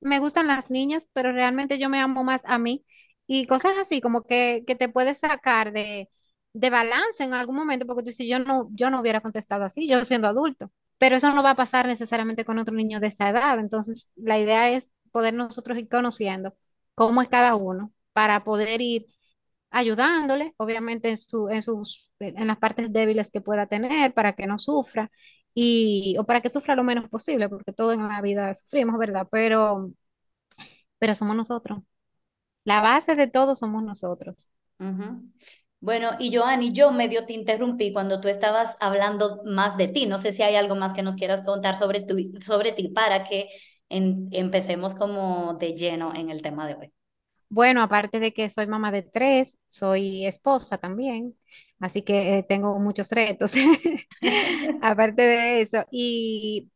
me 0.01 0.19
gustan 0.19 0.47
las 0.47 0.69
niñas, 0.69 1.07
pero 1.13 1.31
realmente 1.31 1.79
yo 1.79 1.89
me 1.89 1.99
amo 1.99 2.23
más 2.23 2.43
a 2.45 2.57
mí 2.59 2.85
y 3.27 3.45
cosas 3.47 3.73
así 3.79 4.01
como 4.01 4.23
que, 4.23 4.63
que 4.67 4.75
te 4.75 4.89
puedes 4.89 5.19
sacar 5.19 5.71
de, 5.71 6.09
de 6.53 6.69
balance 6.69 7.23
en 7.23 7.33
algún 7.33 7.55
momento 7.55 7.85
porque 7.85 8.03
tú 8.03 8.09
dices, 8.09 8.27
yo 8.27 8.39
no, 8.39 8.67
yo 8.71 8.89
no 8.89 8.99
hubiera 9.01 9.21
contestado 9.21 9.63
así, 9.65 9.87
yo 9.87 10.03
siendo 10.05 10.27
adulto, 10.27 10.71
pero 11.03 11.17
eso 11.17 11.33
no 11.33 11.43
va 11.43 11.51
a 11.51 11.55
pasar 11.57 11.85
necesariamente 11.87 12.45
con 12.45 12.59
otro 12.59 12.73
niño 12.73 13.01
de 13.01 13.07
esa 13.07 13.27
edad. 13.29 13.59
Entonces, 13.59 14.09
la 14.15 14.39
idea 14.39 14.69
es 14.71 14.93
poder 15.11 15.33
nosotros 15.33 15.77
ir 15.77 15.89
conociendo 15.89 16.55
cómo 16.95 17.21
es 17.21 17.27
cada 17.29 17.55
uno 17.55 17.91
para 18.13 18.43
poder 18.45 18.79
ir 18.81 19.07
ayudándole, 19.71 20.53
obviamente 20.57 21.09
en 21.09 21.17
su, 21.17 21.49
en 21.49 21.63
sus, 21.63 22.09
en 22.19 22.47
las 22.47 22.57
partes 22.59 22.93
débiles 22.93 23.31
que 23.31 23.41
pueda 23.41 23.67
tener 23.67 24.13
para 24.13 24.33
que 24.33 24.47
no 24.47 24.57
sufra 24.59 25.11
y, 25.53 26.15
o 26.19 26.25
para 26.25 26.41
que 26.41 26.51
sufra 26.51 26.75
lo 26.75 26.83
menos 26.85 27.09
posible, 27.09 27.49
porque 27.49 27.73
todo 27.73 27.93
en 27.93 28.07
la 28.07 28.21
vida 28.21 28.53
sufrimos, 28.55 28.97
¿verdad? 28.99 29.27
Pero, 29.31 29.91
pero 30.99 31.15
somos 31.15 31.35
nosotros. 31.35 31.79
La 32.65 32.81
base 32.81 33.15
de 33.15 33.27
todo 33.27 33.55
somos 33.55 33.83
nosotros. 33.83 34.49
Ujú. 34.79 35.31
Bueno, 35.83 36.11
y 36.17 36.33
Joanny, 36.33 36.71
yo 36.71 36.91
medio 36.93 37.25
te 37.25 37.33
interrumpí 37.33 37.91
cuando 37.91 38.21
tú 38.21 38.29
estabas 38.29 38.77
hablando 38.79 39.41
más 39.43 39.75
de 39.75 39.89
ti. 39.89 40.05
No 40.05 40.17
sé 40.17 40.31
si 40.31 40.41
hay 40.41 40.55
algo 40.55 40.75
más 40.75 40.93
que 40.93 41.03
nos 41.03 41.17
quieras 41.17 41.41
contar 41.41 41.75
sobre, 41.75 41.99
tu, 42.01 42.15
sobre 42.41 42.71
ti 42.71 42.87
para 42.87 43.25
que 43.25 43.49
empecemos 43.89 44.95
como 44.95 45.55
de 45.55 45.75
lleno 45.75 46.15
en 46.15 46.29
el 46.29 46.41
tema 46.41 46.65
de 46.69 46.75
hoy. 46.75 46.93
Bueno, 47.49 47.81
aparte 47.81 48.21
de 48.21 48.33
que 48.33 48.49
soy 48.49 48.65
mamá 48.65 48.91
de 48.91 49.01
tres, 49.03 49.59
soy 49.67 50.25
esposa 50.25 50.77
también, 50.77 51.35
así 51.79 52.01
que 52.01 52.37
eh, 52.37 52.43
tengo 52.43 52.79
muchos 52.79 53.11
retos. 53.11 53.51
Aparte 54.81 55.21
de 55.21 55.61
eso, 55.61 55.85
y 55.91 56.71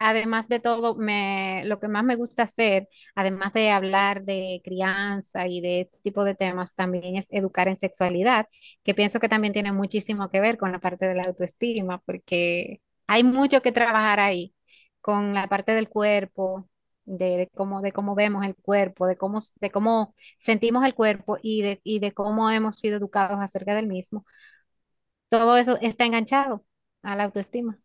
además 0.00 0.48
de 0.48 0.60
todo, 0.60 0.96
me, 0.96 1.62
lo 1.66 1.78
que 1.80 1.88
más 1.88 2.04
me 2.04 2.16
gusta 2.16 2.42
hacer, 2.44 2.88
además 3.14 3.52
de 3.52 3.70
hablar 3.70 4.24
de 4.24 4.60
crianza 4.64 5.46
y 5.48 5.60
de 5.60 5.82
este 5.82 5.98
tipo 6.02 6.24
de 6.24 6.34
temas, 6.34 6.74
también 6.74 7.16
es 7.16 7.28
educar 7.30 7.68
en 7.68 7.76
sexualidad, 7.78 8.46
que 8.82 8.94
pienso 8.94 9.20
que 9.20 9.28
también 9.28 9.52
tiene 9.52 9.72
muchísimo 9.72 10.30
que 10.30 10.40
ver 10.40 10.58
con 10.58 10.72
la 10.72 10.80
parte 10.80 11.06
de 11.06 11.14
la 11.14 11.22
autoestima, 11.24 12.00
porque 12.06 12.80
hay 13.06 13.24
mucho 13.24 13.62
que 13.62 13.72
trabajar 13.72 14.20
ahí, 14.20 14.54
con 15.00 15.34
la 15.34 15.48
parte 15.48 15.72
del 15.74 15.88
cuerpo. 15.88 16.66
De, 17.06 17.48
cómo, 17.56 17.80
de 17.82 17.90
cómo 17.92 18.14
vemos 18.14 18.46
el 18.46 18.54
cuerpo, 18.54 19.06
de 19.08 19.16
cómo, 19.16 19.40
de 19.60 19.70
cómo 19.72 20.14
sentimos 20.38 20.84
el 20.84 20.94
cuerpo 20.94 21.38
y 21.42 21.62
de, 21.62 21.80
y 21.82 21.98
de 21.98 22.12
cómo 22.12 22.50
hemos 22.52 22.76
sido 22.76 22.98
educados 22.98 23.40
acerca 23.40 23.74
del 23.74 23.88
mismo. 23.88 24.24
Todo 25.30 25.56
eso 25.56 25.78
está 25.80 26.04
enganchado 26.04 26.64
a 27.02 27.16
la 27.16 27.24
autoestima. 27.24 27.76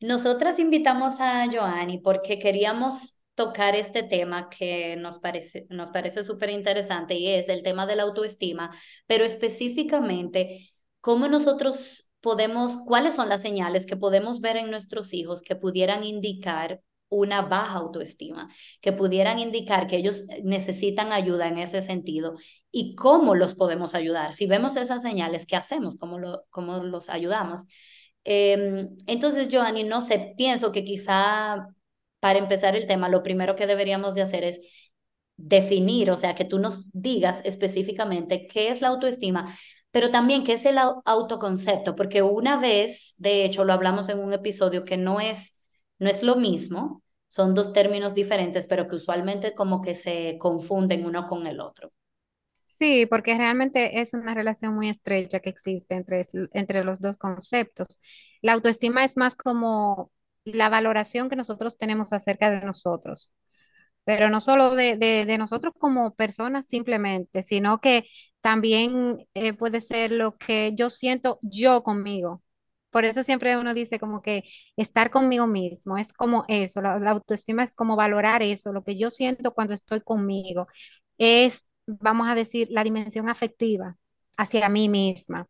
Nosotras 0.00 0.58
invitamos 0.58 1.20
a 1.20 1.46
Joanny 1.50 1.98
porque 1.98 2.38
queríamos 2.38 3.16
tocar 3.34 3.74
este 3.76 4.02
tema 4.02 4.48
que 4.48 4.96
nos 4.96 5.18
parece, 5.18 5.66
nos 5.70 5.90
parece 5.90 6.22
súper 6.24 6.50
interesante 6.50 7.14
y 7.14 7.28
es 7.28 7.48
el 7.48 7.62
tema 7.62 7.86
de 7.86 7.96
la 7.96 8.04
autoestima, 8.04 8.70
pero 9.06 9.24
específicamente 9.24 10.70
cómo 11.00 11.28
nosotros 11.28 12.08
podemos, 12.20 12.78
cuáles 12.84 13.14
son 13.14 13.28
las 13.28 13.42
señales 13.42 13.86
que 13.86 13.96
podemos 13.96 14.40
ver 14.40 14.56
en 14.56 14.70
nuestros 14.70 15.12
hijos 15.14 15.42
que 15.42 15.56
pudieran 15.56 16.04
indicar 16.04 16.80
una 17.10 17.42
baja 17.42 17.78
autoestima, 17.78 18.48
que 18.80 18.92
pudieran 18.92 19.38
indicar 19.38 19.86
que 19.86 19.96
ellos 19.96 20.24
necesitan 20.44 21.12
ayuda 21.12 21.48
en 21.48 21.58
ese 21.58 21.80
sentido 21.80 22.36
y 22.70 22.94
cómo 22.96 23.34
los 23.34 23.54
podemos 23.54 23.94
ayudar. 23.94 24.32
Si 24.32 24.46
vemos 24.46 24.76
esas 24.76 25.02
señales, 25.02 25.46
¿qué 25.46 25.56
hacemos? 25.56 25.96
¿Cómo, 25.96 26.18
lo, 26.18 26.44
cómo 26.50 26.78
los 26.84 27.08
ayudamos? 27.08 27.64
Eh, 28.30 28.88
entonces, 29.06 29.48
Joanny, 29.50 29.84
no 29.84 30.02
sé, 30.02 30.34
pienso 30.36 30.70
que 30.72 30.84
quizá 30.84 31.68
para 32.20 32.38
empezar 32.38 32.76
el 32.76 32.86
tema, 32.86 33.08
lo 33.08 33.22
primero 33.22 33.54
que 33.56 33.66
deberíamos 33.66 34.14
de 34.14 34.22
hacer 34.22 34.44
es 34.44 34.60
definir, 35.36 36.10
o 36.10 36.16
sea, 36.16 36.34
que 36.34 36.44
tú 36.44 36.58
nos 36.58 36.86
digas 36.92 37.40
específicamente 37.44 38.46
qué 38.46 38.68
es 38.70 38.80
la 38.82 38.88
autoestima, 38.88 39.56
pero 39.90 40.10
también 40.10 40.44
qué 40.44 40.54
es 40.54 40.66
el 40.66 40.78
au- 40.78 41.02
autoconcepto, 41.04 41.94
porque 41.94 42.22
una 42.22 42.58
vez, 42.58 43.14
de 43.18 43.44
hecho, 43.44 43.64
lo 43.64 43.72
hablamos 43.72 44.08
en 44.08 44.18
un 44.20 44.32
episodio 44.32 44.84
que 44.84 44.96
no 44.96 45.20
es, 45.20 45.60
no 45.98 46.10
es 46.10 46.22
lo 46.22 46.36
mismo, 46.36 47.02
son 47.28 47.54
dos 47.54 47.72
términos 47.72 48.14
diferentes, 48.14 48.66
pero 48.66 48.86
que 48.86 48.96
usualmente 48.96 49.54
como 49.54 49.80
que 49.82 49.94
se 49.94 50.38
confunden 50.38 51.06
uno 51.06 51.26
con 51.26 51.46
el 51.46 51.60
otro. 51.60 51.92
Sí, 52.78 53.06
porque 53.06 53.36
realmente 53.36 54.00
es 54.00 54.14
una 54.14 54.34
relación 54.34 54.74
muy 54.74 54.88
estrecha 54.88 55.40
que 55.40 55.50
existe 55.50 55.96
entre, 55.96 56.22
entre 56.52 56.84
los 56.84 57.00
dos 57.00 57.16
conceptos. 57.16 57.88
La 58.40 58.52
autoestima 58.52 59.04
es 59.04 59.16
más 59.16 59.34
como 59.34 60.12
la 60.44 60.68
valoración 60.68 61.28
que 61.28 61.34
nosotros 61.36 61.76
tenemos 61.76 62.12
acerca 62.12 62.50
de 62.50 62.60
nosotros, 62.64 63.32
pero 64.04 64.30
no 64.30 64.40
solo 64.40 64.74
de, 64.76 64.96
de- 64.96 65.26
de 65.26 65.38
nosotros 65.38 65.74
como 65.78 66.14
personas 66.16 66.68
simplemente, 66.68 67.42
sino 67.44 67.80
que 67.80 68.04
también 68.42 69.26
eh, 69.34 69.54
puede 69.54 69.80
ser 69.82 70.12
lo 70.12 70.36
que 70.38 70.74
yo 70.76 70.90
siento 70.90 71.38
yo 71.42 71.82
conmigo. 71.84 72.42
Por 72.90 73.04
eso 73.06 73.24
siempre 73.24 73.58
uno 73.58 73.74
dice 73.74 73.98
como 74.00 74.22
que 74.22 74.44
estar 74.76 75.10
conmigo 75.10 75.46
mismo, 75.46 75.98
es 75.98 76.12
como 76.14 76.44
eso, 76.48 76.82
la, 76.82 76.98
la 77.00 77.12
autoestima 77.12 77.64
es 77.64 77.74
como 77.74 77.96
valorar 77.96 78.42
eso, 78.42 78.72
lo 78.72 78.84
que 78.84 78.98
yo 78.98 79.10
siento 79.10 79.54
cuando 79.54 79.74
estoy 79.74 80.00
conmigo, 80.02 80.68
es, 81.18 81.67
vamos 81.88 82.28
a 82.28 82.34
decir, 82.36 82.68
la 82.70 82.84
dimensión 82.84 83.28
afectiva 83.28 83.96
hacia 84.36 84.68
mí 84.68 84.88
misma. 84.88 85.48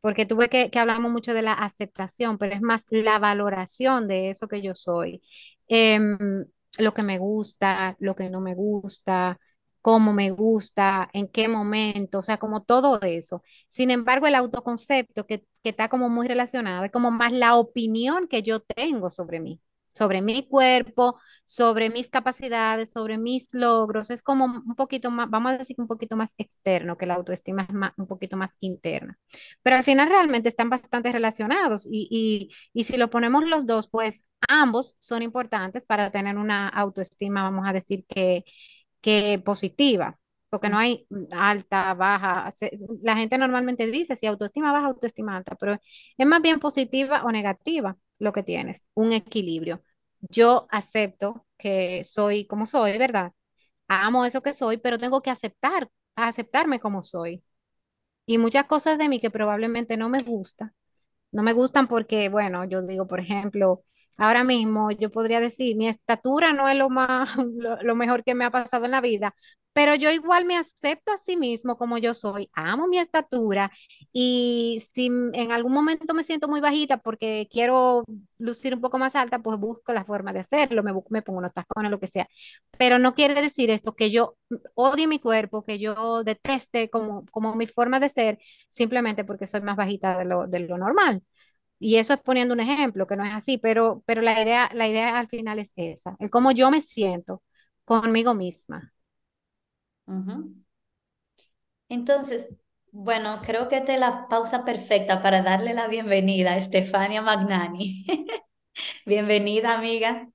Porque 0.00 0.26
tuve 0.26 0.48
que, 0.48 0.70
que 0.70 0.78
hablamos 0.78 1.10
mucho 1.10 1.34
de 1.34 1.42
la 1.42 1.52
aceptación, 1.54 2.38
pero 2.38 2.54
es 2.54 2.62
más 2.62 2.84
la 2.90 3.18
valoración 3.18 4.06
de 4.08 4.30
eso 4.30 4.48
que 4.48 4.62
yo 4.62 4.74
soy, 4.74 5.22
Em, 5.68 6.46
lo 6.78 6.94
que 6.94 7.02
me 7.02 7.18
gusta, 7.18 7.96
lo 8.00 8.14
que 8.16 8.30
no 8.30 8.40
me 8.40 8.54
gusta, 8.54 9.38
cómo 9.82 10.12
me 10.14 10.30
gusta, 10.30 11.08
en 11.12 11.28
qué 11.28 11.48
momento, 11.48 12.20
o 12.20 12.22
sea, 12.22 12.38
como 12.38 12.62
todo 12.64 13.00
eso. 13.02 13.42
Sin 13.68 13.90
embargo, 13.90 14.26
el 14.26 14.34
autoconcepto 14.34 15.26
que, 15.26 15.44
que 15.62 15.70
está 15.70 15.88
como 15.90 16.08
muy 16.08 16.26
relacionado, 16.28 16.84
es 16.84 16.90
como 16.92 17.10
más 17.10 17.32
la 17.32 17.56
opinión 17.56 18.28
que 18.28 18.42
yo 18.42 18.60
tengo 18.60 19.10
sobre 19.10 19.40
mí, 19.40 19.60
sobre 19.94 20.22
mi 20.22 20.46
cuerpo, 20.46 21.18
sobre 21.44 21.90
mis 21.90 22.10
capacidades, 22.10 22.90
sobre 22.90 23.18
mis 23.18 23.52
logros, 23.54 24.10
es 24.10 24.22
como 24.22 24.44
un 24.46 24.74
poquito 24.76 25.10
más, 25.10 25.28
vamos 25.30 25.52
a 25.52 25.58
decir 25.58 25.76
un 25.78 25.86
poquito 25.88 26.16
más 26.16 26.34
externo, 26.38 26.96
que 26.96 27.06
la 27.06 27.14
autoestima 27.14 27.62
es 27.68 27.74
más, 27.74 27.92
un 27.96 28.06
poquito 28.06 28.36
más 28.36 28.56
interna. 28.60 29.18
Pero 29.62 29.76
al 29.76 29.84
final 29.84 30.08
realmente 30.08 30.48
están 30.48 30.70
bastante 30.70 31.12
relacionados 31.12 31.86
y, 31.90 32.08
y, 32.10 32.54
y 32.72 32.84
si 32.84 32.96
lo 32.96 33.10
ponemos 33.10 33.44
los 33.44 33.66
dos, 33.66 33.88
pues 33.88 34.22
ambos 34.48 34.94
son 34.98 35.22
importantes 35.22 35.84
para 35.84 36.10
tener 36.10 36.36
una 36.36 36.68
autoestima, 36.68 37.42
vamos 37.42 37.66
a 37.68 37.72
decir 37.72 38.04
que, 38.08 38.44
que 39.00 39.40
positiva, 39.44 40.18
porque 40.50 40.68
no 40.68 40.78
hay 40.78 41.06
alta, 41.32 41.94
baja. 41.94 42.52
La 43.02 43.16
gente 43.16 43.38
normalmente 43.38 43.86
dice 43.86 44.16
si 44.16 44.26
autoestima 44.26 44.72
baja, 44.72 44.86
autoestima 44.86 45.36
alta, 45.36 45.56
pero 45.56 45.74
es 46.16 46.26
más 46.26 46.42
bien 46.42 46.58
positiva 46.60 47.22
o 47.24 47.30
negativa 47.32 47.96
lo 48.18 48.32
que 48.32 48.42
tienes, 48.42 48.84
un 48.94 49.12
equilibrio. 49.12 49.82
Yo 50.20 50.66
acepto 50.70 51.46
que 51.58 52.04
soy 52.04 52.46
como 52.46 52.66
soy, 52.66 52.98
¿verdad? 52.98 53.32
Amo 53.88 54.24
eso 54.26 54.42
que 54.42 54.52
soy, 54.54 54.78
pero 54.78 54.98
tengo 54.98 55.22
que 55.22 55.30
aceptar, 55.30 55.90
aceptarme 56.16 56.80
como 56.80 57.02
soy. 57.02 57.44
Y 58.26 58.38
muchas 58.38 58.66
cosas 58.66 58.98
de 58.98 59.08
mí 59.08 59.20
que 59.20 59.30
probablemente 59.30 59.96
no 59.96 60.08
me 60.08 60.22
gustan 60.22 60.72
no 61.32 61.42
me 61.44 61.52
gustan 61.54 61.88
porque, 61.88 62.28
bueno, 62.30 62.64
yo 62.66 62.82
digo, 62.82 63.06
por 63.08 63.20
ejemplo, 63.20 63.82
ahora 64.18 64.44
mismo 64.44 64.90
yo 64.92 65.10
podría 65.12 65.40
decir, 65.40 65.76
mi 65.76 65.88
estatura 65.88 66.52
no 66.54 66.68
es 66.68 66.76
lo 66.76 66.90
más, 66.90 67.30
lo, 67.58 67.76
lo 67.82 67.94
mejor 67.96 68.24
que 68.24 68.34
me 68.34 68.44
ha 68.46 68.50
pasado 68.52 68.84
en 68.86 68.92
la 68.92 69.00
vida, 69.02 69.34
pero 69.72 69.94
yo 69.94 70.10
igual 70.10 70.44
me 70.44 70.56
acepto 70.56 71.12
a 71.12 71.18
sí 71.18 71.36
mismo 71.36 71.76
como 71.76 71.98
yo 71.98 72.12
soy, 72.14 72.50
amo 72.54 72.88
mi 72.88 72.98
estatura 72.98 73.70
y 74.12 74.82
si 74.92 75.06
en 75.06 75.52
algún 75.52 75.72
momento 75.72 76.14
me 76.14 76.24
siento 76.24 76.48
muy 76.48 76.60
bajita 76.60 76.98
porque 76.98 77.46
quiero 77.50 78.04
lucir 78.38 78.74
un 78.74 78.80
poco 78.80 78.98
más 78.98 79.14
alta, 79.14 79.38
pues 79.38 79.58
busco 79.58 79.92
la 79.92 80.04
forma 80.04 80.32
de 80.32 80.40
hacerlo, 80.40 80.82
me, 80.82 80.92
me 81.10 81.22
pongo 81.22 81.38
unos 81.38 81.52
tacones, 81.52 81.90
lo 81.92 82.00
que 82.00 82.08
sea. 82.08 82.26
Pero 82.78 82.98
no 82.98 83.14
quiere 83.14 83.40
decir 83.40 83.70
esto 83.70 83.94
que 83.94 84.10
yo 84.10 84.36
odie 84.74 85.06
mi 85.06 85.18
cuerpo, 85.20 85.64
que 85.64 85.78
yo 85.78 86.22
deteste 86.24 86.90
como, 86.90 87.24
como 87.30 87.54
mi 87.54 87.66
forma 87.66 88.00
de 88.00 88.08
ser 88.08 88.38
simplemente 88.68 89.24
porque 89.24 89.46
soy 89.46 89.60
más 89.60 89.76
bajita 89.76 90.18
de 90.18 90.24
lo, 90.24 90.46
de 90.46 90.60
lo 90.60 90.78
normal. 90.78 91.22
Y 91.80 91.96
eso 91.96 92.14
es 92.14 92.20
poniendo 92.22 92.54
un 92.54 92.60
ejemplo, 92.60 93.06
que 93.06 93.16
no 93.16 93.24
es 93.24 93.34
así, 93.34 93.58
pero, 93.58 94.02
pero 94.06 94.22
la 94.22 94.40
idea, 94.42 94.70
la 94.74 94.88
idea 94.88 95.18
al 95.18 95.28
final 95.28 95.58
es 95.60 95.72
esa, 95.76 96.16
el 96.20 96.30
cómo 96.30 96.52
yo 96.52 96.70
me 96.70 96.80
siento 96.80 97.42
conmigo 97.84 98.34
misma. 98.34 98.92
Entonces, 101.88 102.50
bueno, 102.92 103.40
creo 103.44 103.68
que 103.68 103.76
esta 103.78 103.94
es 103.94 104.00
la 104.00 104.28
pausa 104.28 104.64
perfecta 104.64 105.22
para 105.22 105.42
darle 105.42 105.74
la 105.74 105.88
bienvenida 105.88 106.52
a 106.52 106.58
Estefania 106.58 107.22
Magnani. 107.22 108.04
Bienvenida, 109.06 109.78
amiga. 109.78 110.28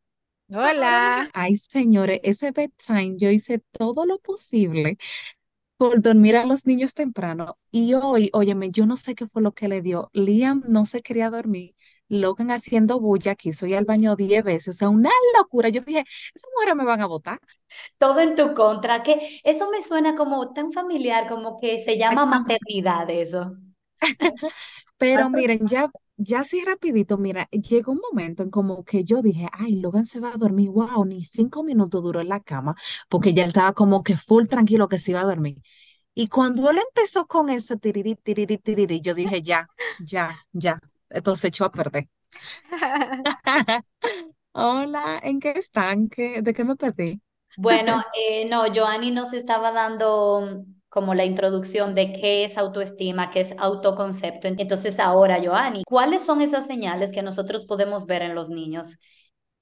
Hola. 0.50 1.30
Ay, 1.34 1.58
señores, 1.58 2.20
ese 2.24 2.52
bedtime 2.52 3.16
yo 3.18 3.30
hice 3.30 3.60
todo 3.72 4.06
lo 4.06 4.20
posible 4.20 4.98
por 5.78 6.02
dormir 6.02 6.38
a 6.38 6.46
los 6.46 6.68
niños 6.68 6.94
temprano. 6.94 7.58
Y 7.72 7.94
hoy, 7.96 8.30
óyeme, 8.34 8.70
yo 8.72 8.86
no 8.86 8.98
sé 8.98 9.16
qué 9.16 9.28
fue 9.28 9.42
lo 9.42 9.54
que 9.54 9.68
le 9.70 9.82
dio. 9.82 10.10
Liam 10.14 10.64
no 10.68 10.86
se 10.86 11.02
quería 11.04 11.30
dormir. 11.30 11.76
Logan 12.10 12.52
haciendo 12.52 13.00
bulla, 13.00 13.36
quiso 13.36 13.66
ir 13.66 13.76
al 13.78 13.86
baño 13.86 14.16
10 14.16 14.44
veces, 14.44 14.76
o 14.76 14.78
sea, 14.78 14.90
una 14.90 15.10
locura. 15.38 15.70
Yo 15.70 15.82
dije, 15.82 16.04
esas 16.36 16.50
mujeres 16.56 16.76
me 16.76 16.86
van 16.86 17.02
a 17.02 17.08
votar. 17.08 17.40
Todo 17.98 18.20
en 18.20 18.36
tu 18.36 18.54
contra, 18.54 19.04
que 19.04 19.40
eso 19.44 19.70
me 19.72 19.82
suena 19.82 20.16
como 20.16 20.54
tan 20.54 20.72
familiar, 20.72 21.28
como 21.28 21.58
que 21.58 21.80
se 21.80 21.98
llama 21.98 22.26
maternidad 22.26 23.10
eso. 23.10 23.54
Pero 24.98 25.30
miren, 25.30 25.68
ya, 25.68 25.90
ya 26.18 26.42
así 26.42 26.64
rapidito, 26.64 27.18
mira, 27.18 27.48
llegó 27.52 27.92
un 27.92 28.00
momento 28.00 28.44
en 28.44 28.50
como 28.50 28.84
que 28.84 29.04
yo 29.04 29.22
dije, 29.22 29.48
ay, 29.52 29.76
Logan 29.80 30.06
se 30.06 30.20
va 30.20 30.30
a 30.34 30.38
dormir, 30.38 30.70
wow, 30.70 31.06
ni 31.06 31.24
cinco 31.24 31.64
minutos 31.64 32.04
duró 32.04 32.22
en 32.22 32.30
la 32.30 32.40
cama, 32.42 32.76
porque 33.10 33.34
ya 33.34 33.46
estaba 33.46 33.74
como 33.74 34.04
que 34.04 34.16
full 34.18 34.48
tranquilo 34.48 34.88
que 34.88 35.00
se 35.00 35.12
iba 35.12 35.22
a 35.22 35.26
dormir. 35.26 35.58
Y 36.14 36.28
cuando 36.28 36.70
él 36.70 36.78
empezó 36.80 37.26
con 37.28 37.50
ese 37.50 37.78
tiriri, 37.78 38.16
tiriri, 38.16 38.58
tiriri, 38.58 39.02
yo 39.02 39.14
dije, 39.16 39.42
ya, 39.42 39.68
ya, 40.00 40.38
ya, 40.52 40.80
esto 41.14 41.36
se 41.36 41.48
echó 41.50 41.66
a 41.66 41.72
perder. 41.72 42.08
Hola, 44.54 45.20
¿en 45.24 45.40
qué 45.40 45.52
están? 45.52 46.10
¿Qué- 46.10 46.42
de 46.42 46.54
qué 46.54 46.64
me 46.66 46.76
perdí? 46.78 47.22
Bueno, 47.56 48.04
eh, 48.16 48.46
no, 48.50 48.64
Joanny 48.74 49.12
nos 49.12 49.34
estaba 49.34 49.72
dando 49.72 50.42
mm, 50.42 50.82
como 50.90 51.14
la 51.14 51.26
introducción 51.26 51.94
de 51.96 52.12
qué 52.14 52.44
es 52.46 52.58
autoestima, 52.58 53.30
qué 53.30 53.42
es 53.42 53.54
autoconcepto. 53.60 54.48
Entonces 54.48 55.00
ahora, 55.00 55.40
Joanny, 55.44 55.84
¿cuáles 55.86 56.24
son 56.24 56.42
esas 56.42 56.66
señales 56.66 57.12
que 57.12 57.22
nosotros 57.22 57.66
podemos 57.66 58.06
ver 58.08 58.24
en 58.24 58.34
los 58.36 58.50
niños 58.50 58.98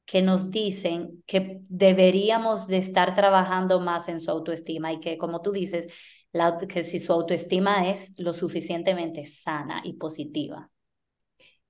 que 0.05 0.21
nos 0.23 0.51
dicen 0.51 1.23
que 1.27 1.61
deberíamos 1.69 2.67
de 2.67 2.77
estar 2.79 3.15
trabajando 3.15 3.79
más 3.81 4.09
en 4.09 4.21
su 4.21 4.31
autoestima 4.31 4.93
y 4.93 5.01
que, 5.01 5.17
como 5.19 5.41
tú 5.43 5.51
dices, 5.53 5.89
la, 6.33 6.57
que 6.59 6.83
si 6.83 6.99
su 6.99 7.13
autoestima 7.13 7.89
es 7.89 8.13
lo 8.19 8.33
suficientemente 8.33 9.25
sana 9.27 9.81
y 9.85 9.95
positiva? 9.95 10.70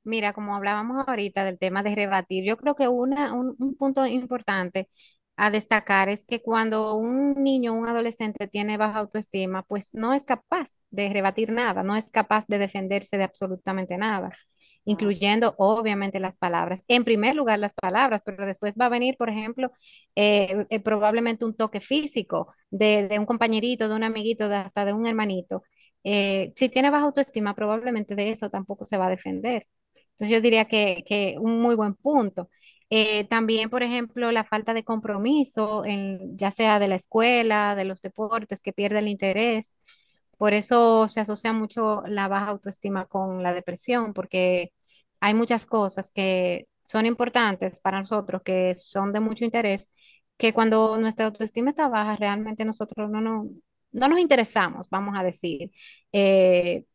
Mira, 0.03 0.34
como 0.34 0.55
hablábamos 0.55 1.08
ahorita 1.08 1.43
del 1.43 1.60
tema 1.60 1.84
de 1.84 1.93
rebatir, 1.96 2.43
yo 2.43 2.58
creo 2.58 2.75
que 2.75 2.88
una, 2.88 3.34
un, 3.34 3.55
un 3.60 3.75
punto 3.75 4.05
importante 4.08 4.89
a 5.38 5.51
destacar 5.51 6.10
es 6.10 6.24
que 6.25 6.41
cuando 6.41 6.96
un 6.96 7.36
niño 7.43 7.74
o 7.74 7.75
un 7.77 7.88
adolescente 7.88 8.48
tiene 8.48 8.77
baja 8.77 8.98
autoestima, 9.00 9.62
pues 9.63 9.93
no 9.93 10.13
es 10.13 10.25
capaz 10.25 10.72
de 10.89 11.12
rebatir 11.13 11.51
nada, 11.51 11.84
no 11.84 11.96
es 11.96 12.12
capaz 12.12 12.46
de 12.48 12.58
defenderse 12.58 13.17
de 13.17 13.24
absolutamente 13.24 13.96
nada, 13.98 14.31
incluyendo 14.86 15.53
obviamente 15.60 16.20
las 16.20 16.36
palabras. 16.38 16.84
En 16.88 17.03
primer 17.03 17.36
lugar, 17.36 17.60
las 17.60 17.74
palabras, 17.75 18.22
pero 18.25 18.46
después 18.48 18.75
va 18.79 18.86
a 18.88 18.89
venir, 18.89 19.15
por 19.17 19.29
ejemplo, 19.29 19.72
eh, 20.15 20.65
eh, 20.70 20.79
probablemente 20.79 21.46
un 21.46 21.55
toque 21.55 21.79
físico 21.81 22.53
de, 22.72 23.08
de 23.08 23.20
un 23.20 23.25
compañerito, 23.27 23.88
de 23.88 23.96
un 23.96 24.03
amiguito, 24.03 24.50
de 24.50 24.55
hasta 24.58 24.84
de 24.86 24.93
un 24.93 25.05
hermanito. 25.05 25.62
Eh, 26.03 26.53
si 26.55 26.70
tiene 26.70 26.89
baja 26.89 27.05
autoestima, 27.05 27.53
probablemente 27.55 28.15
de 28.15 28.31
eso 28.31 28.50
tampoco 28.50 28.86
se 28.86 28.98
va 28.98 29.05
a 29.08 29.10
defender. 29.10 29.67
Entonces 30.22 30.38
yo 30.38 30.42
diría 30.42 30.66
que, 30.66 31.04
que 31.08 31.38
un 31.40 31.62
muy 31.62 31.75
buen 31.75 31.96
punto. 31.96 32.50
Eh, 32.90 33.25
también, 33.25 33.70
por 33.70 33.84
ejemplo, 33.84 34.32
la 34.32 34.44
falta 34.44 34.74
de 34.74 34.84
compromiso, 34.84 35.86
en, 35.86 36.38
ya 36.38 36.51
sea 36.51 36.80
de 36.80 36.88
la 36.90 36.96
escuela, 36.96 37.75
de 37.75 37.86
los 37.86 38.01
deportes, 38.01 38.62
que 38.62 38.74
pierde 38.74 39.00
el 39.00 39.08
interés. 39.08 39.75
Por 40.38 40.54
eso 40.54 41.08
se 41.10 41.20
asocia 41.22 41.54
mucho 41.54 42.01
la 42.08 42.28
baja 42.28 42.48
autoestima 42.50 43.06
con 43.06 43.44
la 43.44 43.54
depresión, 43.54 44.13
porque 44.13 44.74
hay 45.20 45.34
muchas 45.34 45.66
cosas 45.66 46.10
que 46.12 46.68
son 46.84 47.06
importantes 47.06 47.80
para 47.80 48.00
nosotros, 48.00 48.42
que 48.44 48.74
son 48.78 49.13
de 49.13 49.20
mucho 49.20 49.46
interés, 49.46 49.90
que 50.38 50.54
cuando 50.54 50.98
nuestra 50.98 51.28
autoestima 51.28 51.70
está 51.70 51.88
baja, 51.90 52.16
realmente 52.18 52.66
nosotros 52.66 53.10
no, 53.10 53.22
no, 53.22 53.48
no 53.92 54.08
nos 54.08 54.20
interesamos, 54.20 54.90
vamos 54.90 55.18
a 55.18 55.24
decir. 55.24 55.72
Eh, 56.12 56.86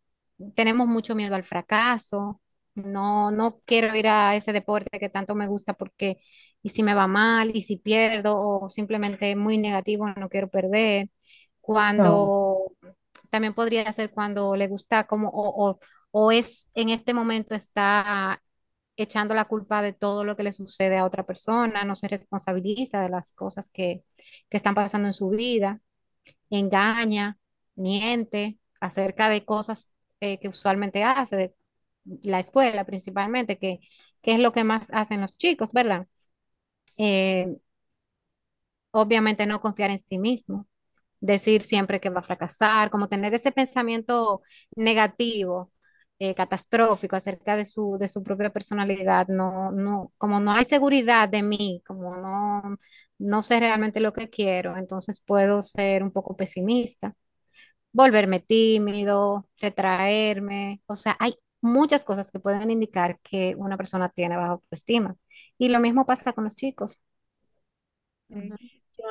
tenemos 0.55 0.87
mucho 0.89 1.15
miedo 1.15 1.35
al 1.35 1.45
fracaso, 1.45 2.41
no, 2.77 3.31
no 3.33 3.59
quiero 3.67 3.95
ir 3.97 4.09
a 4.09 4.37
ese 4.37 4.53
deporte 4.53 4.99
que 5.01 5.09
tanto 5.11 5.35
me 5.35 5.49
gusta 5.49 5.75
porque 5.75 6.19
y 6.63 6.71
si 6.71 6.83
me 6.83 6.95
va 6.95 7.07
mal, 7.09 7.53
y 7.55 7.63
si 7.63 7.77
pierdo, 7.79 8.39
o 8.41 8.69
simplemente 8.71 9.37
muy 9.37 9.59
negativo, 9.59 10.09
no 10.17 10.29
quiero 10.29 10.49
perder. 10.51 11.11
No, 11.97 12.35
Cuando 12.41 12.73
también 13.31 13.55
podría 13.55 13.93
ser 13.93 14.11
cuando 14.11 14.57
le 14.57 14.69
gusta 14.69 15.07
como, 15.07 15.29
o, 15.31 15.71
o, 15.71 15.79
o 16.13 16.33
es 16.33 16.69
en 16.75 16.91
este 16.91 17.15
momento 17.15 17.55
está 17.55 18.43
echando 18.97 19.35
la 19.35 19.45
culpa 19.47 19.83
de 19.83 19.93
todo 19.93 20.25
lo 20.25 20.37
que 20.37 20.43
le 20.45 20.53
sucede 20.53 20.97
a 20.99 21.05
otra 21.05 21.25
persona, 21.27 21.85
no 21.85 21.95
se 21.97 22.09
responsabiliza 22.09 23.03
de 23.03 23.11
las 23.11 23.33
cosas 23.33 23.69
que, 23.71 24.05
que 24.49 24.57
están 24.57 24.75
pasando 24.75 25.09
en 25.09 25.15
su 25.15 25.29
vida, 25.31 25.81
engaña, 26.51 27.39
miente 27.75 28.59
acerca 28.81 29.29
de 29.29 29.45
cosas 29.45 29.97
eh, 30.21 30.39
que 30.41 30.49
usualmente 30.49 31.05
hace, 31.05 31.37
de 31.37 31.55
la 32.23 32.41
escuela 32.41 32.85
principalmente, 32.85 33.59
que, 33.59 33.81
es 34.23 34.41
lo 34.41 34.53
que 34.53 34.65
más 34.65 34.89
hacen 34.93 35.21
los 35.21 35.37
chicos, 35.37 35.73
¿verdad? 35.73 36.07
Eh, 36.99 37.57
obviamente 38.91 39.47
no 39.47 39.61
confiar 39.61 39.91
en 39.91 39.99
sí 39.99 40.19
mismo, 40.19 40.67
decir 41.21 41.63
siempre 41.63 42.01
que 42.01 42.11
va 42.11 42.21
a 42.21 42.23
fracasar, 42.23 42.91
como 42.91 43.09
tener 43.09 43.35
ese 43.35 43.53
pensamiento 43.53 44.43
negativo, 44.77 45.73
eh, 46.19 46.35
catastrófico 46.35 47.17
acerca 47.17 47.57
de 47.57 47.67
su, 47.67 47.99
de 47.99 48.09
su 48.09 48.23
propia 48.23 48.51
personalidad, 48.53 49.29
no, 49.29 49.73
no, 49.73 50.13
como 50.19 50.41
no 50.41 50.53
hay 50.53 50.65
seguridad 50.65 51.29
de 51.29 51.43
mí, 51.43 51.83
como 51.87 52.17
no, 52.17 52.79
no 53.19 53.43
sé 53.43 53.61
realmente 53.61 54.01
lo 54.01 54.13
que 54.13 54.31
quiero, 54.31 54.77
entonces 54.77 55.21
puedo 55.21 55.63
ser 55.63 56.03
un 56.03 56.13
poco 56.13 56.37
pesimista, 56.37 57.15
volverme 57.93 58.41
tímido, 58.41 59.49
retraerme, 59.59 60.83
o 60.87 60.97
sea, 60.97 61.17
hay 61.21 61.35
muchas 61.61 62.05
cosas 62.05 62.31
que 62.31 62.41
pueden 62.41 62.71
indicar 62.71 63.21
que 63.21 63.55
una 63.57 63.77
persona 63.77 64.09
tiene 64.11 64.37
baja 64.37 64.53
autoestima. 64.53 65.17
Y 65.59 65.69
lo 65.69 65.81
mismo 65.81 66.07
pasa 66.07 66.33
con 66.33 66.45
los 66.45 66.57
chicos. 66.57 67.01
Ujú. 68.29 68.55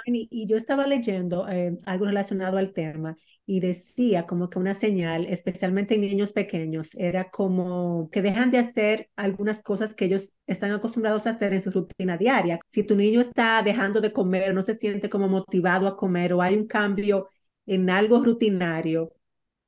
Y 0.08 0.48
yo 0.48 0.58
estaba 0.58 0.88
leyendo 0.88 1.48
eh, 1.48 1.78
algo 1.86 2.06
relacionado 2.06 2.58
al 2.58 2.74
tema 2.74 3.16
y 3.46 3.60
decía 3.60 4.26
como 4.26 4.50
que 4.50 4.58
una 4.60 4.74
señal, 4.74 5.26
especialmente 5.28 5.96
en 5.96 6.02
niños 6.02 6.34
pequeños, 6.34 6.90
era 6.96 7.30
como 7.30 8.10
que 8.12 8.22
dejan 8.24 8.50
de 8.52 8.58
hacer 8.58 9.10
algunas 9.16 9.62
cosas 9.62 9.94
que 9.94 10.06
ellos 10.06 10.34
están 10.48 10.72
acostumbrados 10.72 11.28
a 11.28 11.32
hacer 11.32 11.54
en 11.54 11.62
su 11.62 11.70
rutina 11.72 12.18
diaria. 12.18 12.60
Si 12.70 12.84
tu 12.84 12.96
niño 12.96 13.22
está 13.22 13.62
dejando 13.62 14.02
de 14.02 14.12
comer, 14.12 14.54
no 14.54 14.64
se 14.66 14.76
siente 14.78 15.10
como 15.10 15.28
motivado 15.30 15.88
a 15.88 15.96
comer 15.96 16.34
o 16.34 16.42
hay 16.42 16.56
un 16.58 16.68
cambio 16.68 17.30
en 17.68 17.90
algo 17.90 18.24
rutinario, 18.24 19.14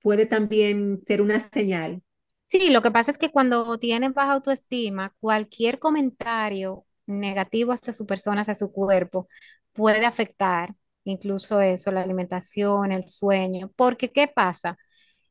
puede 0.02 0.26
también 0.26 1.04
ser 1.08 1.22
una 1.22 1.40
señal. 1.52 2.02
Sí, 2.50 2.70
lo 2.70 2.82
que 2.82 2.92
pasa 2.92 3.12
es 3.12 3.18
que 3.18 3.30
cuando 3.32 3.78
tienen 3.78 4.14
baja 4.14 4.32
autoestima, 4.34 5.14
cualquier 5.20 5.80
comentario 5.80 6.86
negativo 7.06 7.74
hacia 7.74 7.92
su 7.94 8.06
persona, 8.06 8.42
hacia 8.42 8.56
su 8.56 8.72
cuerpo, 8.72 9.28
puede 9.74 10.06
afectar 10.06 10.74
incluso 11.04 11.60
eso, 11.62 11.92
la 11.92 12.02
alimentación, 12.02 12.92
el 12.94 13.08
sueño. 13.08 13.72
Porque, 13.76 14.12
¿qué 14.12 14.28
pasa? 14.30 14.78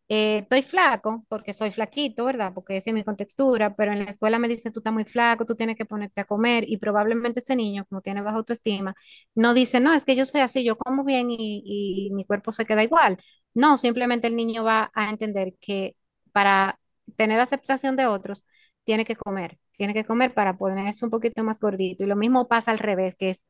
Eh, 0.08 0.38
estoy 0.40 0.62
flaco 0.62 1.24
porque 1.28 1.54
soy 1.54 1.70
flaquito, 1.72 2.24
¿verdad? 2.26 2.52
Porque 2.54 2.76
esa 2.78 2.90
es 2.90 2.94
mi 2.94 3.04
contextura, 3.04 3.74
pero 3.76 3.92
en 3.92 4.04
la 4.04 4.10
escuela 4.10 4.38
me 4.38 4.48
dicen, 4.48 4.72
tú 4.72 4.80
estás 4.80 4.92
muy 4.94 5.04
flaco, 5.04 5.46
tú 5.46 5.56
tienes 5.56 5.76
que 5.76 5.86
ponerte 5.86 6.20
a 6.22 6.24
comer 6.26 6.64
y 6.68 6.78
probablemente 6.78 7.40
ese 7.40 7.56
niño, 7.56 7.86
como 7.88 8.02
tiene 8.02 8.22
baja 8.22 8.38
autoestima, 8.38 8.94
no 9.34 9.54
dice, 9.54 9.80
no, 9.80 9.94
es 9.94 10.04
que 10.04 10.16
yo 10.16 10.26
soy 10.26 10.42
así, 10.42 10.64
yo 10.64 10.78
como 10.78 11.04
bien 11.04 11.30
y, 11.30 11.62
y 12.08 12.10
mi 12.12 12.24
cuerpo 12.26 12.52
se 12.52 12.66
queda 12.66 12.84
igual. 12.84 13.18
No, 13.54 13.78
simplemente 13.78 14.26
el 14.28 14.36
niño 14.36 14.64
va 14.64 14.90
a 14.94 15.10
entender 15.10 15.54
que 15.60 15.96
para 16.32 16.78
tener 17.16 17.40
aceptación 17.40 17.96
de 17.96 18.06
otros, 18.06 18.46
tiene 18.84 19.04
que 19.04 19.16
comer, 19.16 19.58
tiene 19.72 19.94
que 19.94 20.04
comer 20.04 20.34
para 20.34 20.56
ponerse 20.56 21.04
un 21.04 21.10
poquito 21.10 21.42
más 21.44 21.60
gordito. 21.60 22.04
Y 22.04 22.06
lo 22.06 22.16
mismo 22.16 22.48
pasa 22.48 22.70
al 22.70 22.78
revés, 22.78 23.16
que 23.16 23.30
es 23.30 23.46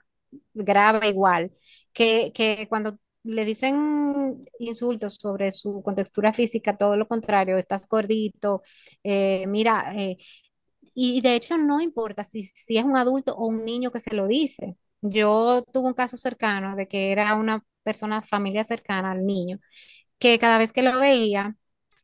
grave 0.54 1.08
igual, 1.08 1.52
que, 1.92 2.32
que 2.34 2.66
cuando 2.68 2.98
le 3.22 3.44
dicen 3.44 4.44
insultos 4.58 5.16
sobre 5.16 5.50
su 5.52 5.82
contextura 5.82 6.32
física, 6.32 6.76
todo 6.76 6.96
lo 6.96 7.08
contrario, 7.08 7.56
estás 7.58 7.88
gordito, 7.88 8.62
eh, 9.02 9.46
mira, 9.48 9.92
eh, 9.96 10.16
y 10.94 11.20
de 11.20 11.34
hecho 11.36 11.58
no 11.58 11.80
importa 11.80 12.24
si, 12.24 12.42
si 12.44 12.78
es 12.78 12.84
un 12.84 12.96
adulto 12.96 13.34
o 13.36 13.46
un 13.46 13.64
niño 13.64 13.90
que 13.90 14.00
se 14.00 14.14
lo 14.14 14.26
dice. 14.26 14.76
Yo 15.02 15.62
tuve 15.72 15.88
un 15.88 15.94
caso 15.94 16.16
cercano 16.16 16.74
de 16.76 16.88
que 16.88 17.12
era 17.12 17.34
una 17.34 17.62
persona, 17.82 18.22
familia 18.22 18.64
cercana 18.64 19.12
al 19.12 19.24
niño, 19.26 19.58
que 20.18 20.38
cada 20.38 20.58
vez 20.58 20.72
que 20.72 20.82
lo 20.82 20.98
veía, 21.00 21.56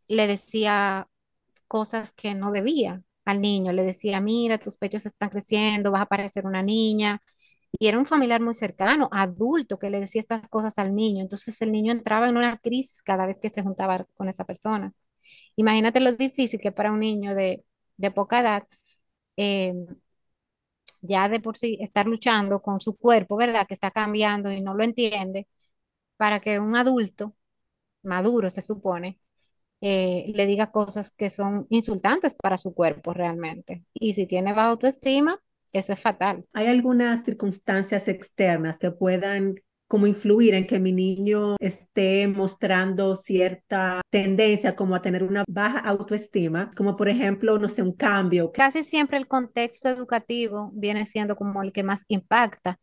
le 0.08 0.26
decía 0.28 1.08
cosas 1.72 2.12
que 2.12 2.34
no 2.36 2.52
debía 2.52 3.02
al 3.26 3.40
niño, 3.42 3.72
le 3.72 3.84
decía, 3.84 4.20
mira, 4.20 4.58
tus 4.58 4.76
pechos 4.78 5.06
están 5.06 5.30
creciendo, 5.30 5.92
vas 5.92 6.02
a 6.04 6.06
parecer 6.06 6.46
una 6.46 6.62
niña. 6.62 7.22
Y 7.78 7.88
era 7.88 7.98
un 7.98 8.06
familiar 8.06 8.40
muy 8.42 8.54
cercano, 8.54 9.08
adulto, 9.12 9.78
que 9.78 9.90
le 9.90 10.00
decía 10.00 10.20
estas 10.22 10.48
cosas 10.50 10.78
al 10.78 10.94
niño. 10.94 11.22
Entonces 11.22 11.60
el 11.62 11.72
niño 11.72 11.92
entraba 11.92 12.28
en 12.30 12.36
una 12.38 12.58
crisis 12.58 13.02
cada 13.02 13.26
vez 13.26 13.40
que 13.40 13.50
se 13.50 13.62
juntaba 13.64 14.06
con 14.16 14.28
esa 14.30 14.44
persona. 14.46 14.92
Imagínate 15.56 16.00
lo 16.00 16.12
difícil 16.14 16.60
que 16.60 16.72
para 16.72 16.92
un 16.92 17.00
niño 17.00 17.34
de, 17.36 17.64
de 17.98 18.12
poca 18.12 18.40
edad, 18.42 18.68
eh, 19.38 19.74
ya 21.00 21.28
de 21.28 21.40
por 21.40 21.58
sí 21.58 21.78
estar 21.80 22.06
luchando 22.06 22.62
con 22.62 22.80
su 22.80 22.96
cuerpo, 22.96 23.36
¿verdad? 23.36 23.66
Que 23.66 23.74
está 23.74 23.90
cambiando 23.90 24.50
y 24.52 24.60
no 24.60 24.74
lo 24.74 24.84
entiende, 24.84 25.48
para 26.18 26.40
que 26.40 26.60
un 26.60 26.76
adulto, 26.76 27.36
maduro 28.04 28.50
se 28.50 28.62
supone, 28.62 29.20
eh, 29.82 30.32
le 30.34 30.46
diga 30.46 30.70
cosas 30.70 31.10
que 31.10 31.28
son 31.28 31.66
insultantes 31.68 32.34
para 32.34 32.56
su 32.56 32.72
cuerpo 32.72 33.12
realmente. 33.12 33.84
Y 33.92 34.14
si 34.14 34.26
tiene 34.26 34.52
baja 34.52 34.68
autoestima, 34.68 35.40
eso 35.72 35.92
es 35.92 35.98
fatal. 35.98 36.44
¿Hay 36.54 36.68
algunas 36.68 37.24
circunstancias 37.24 38.06
externas 38.06 38.78
que 38.78 38.92
puedan 38.92 39.56
como 39.88 40.06
influir 40.06 40.54
en 40.54 40.66
que 40.66 40.80
mi 40.80 40.90
niño 40.90 41.56
esté 41.58 42.26
mostrando 42.26 43.14
cierta 43.14 44.00
tendencia 44.08 44.74
como 44.74 44.94
a 44.94 45.02
tener 45.02 45.22
una 45.22 45.44
baja 45.46 45.80
autoestima, 45.80 46.70
como 46.74 46.96
por 46.96 47.10
ejemplo, 47.10 47.58
no 47.58 47.68
sé, 47.68 47.82
un 47.82 47.92
cambio. 47.92 48.52
Casi 48.52 48.84
siempre 48.84 49.18
el 49.18 49.26
contexto 49.26 49.90
educativo 49.90 50.70
viene 50.72 51.06
siendo 51.06 51.36
como 51.36 51.62
el 51.62 51.72
que 51.72 51.82
más 51.82 52.06
impacta, 52.08 52.78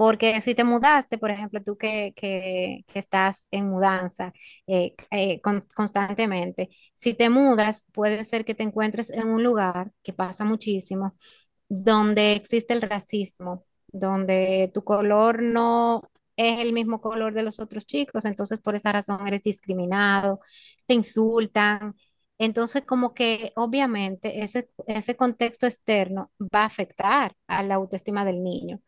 porque 0.00 0.40
si 0.40 0.54
te 0.54 0.64
mudaste, 0.64 1.18
por 1.18 1.30
ejemplo, 1.30 1.62
tú 1.62 1.76
que, 1.76 2.14
que, 2.16 2.86
estás 2.94 3.46
en 3.50 3.68
mudanza 3.68 4.32
eh, 4.66 4.94
eh, 5.10 5.42
con, 5.42 5.60
constantemente, 5.76 6.70
si 6.94 7.12
te 7.12 7.28
mudas, 7.28 7.84
puede 7.92 8.24
ser 8.24 8.46
que 8.46 8.54
te 8.54 8.62
encuentres 8.62 9.10
en 9.10 9.28
un 9.28 9.42
lugar 9.42 9.92
que 10.02 10.14
pasa 10.14 10.42
muchísimo, 10.44 11.16
donde 11.68 12.32
existe 12.32 12.72
el 12.72 12.80
racismo, 12.80 13.66
donde 13.88 14.70
tu 14.72 14.84
color 14.84 15.42
no 15.42 16.10
es 16.34 16.60
el 16.60 16.72
mismo 16.72 17.02
color 17.02 17.34
de 17.34 17.42
los 17.42 17.60
otros 17.60 17.84
chicos, 17.84 18.24
entonces 18.24 18.58
por 18.58 18.74
esa 18.76 18.92
razón 18.92 19.26
eres 19.26 19.42
discriminado, 19.42 20.40
te 20.86 20.94
insultan. 20.94 21.94
Entonces, 22.38 22.84
como 22.86 23.12
que 23.12 23.52
obviamente 23.56 24.42
ese, 24.42 24.70
ese 24.86 25.14
contexto 25.14 25.66
externo 25.66 26.32
va 26.40 26.62
a 26.62 26.66
afectar 26.66 27.34
a 27.46 27.62
la 27.62 27.74
autoestima 27.74 28.24
del 28.24 28.42
niño. 28.42 28.80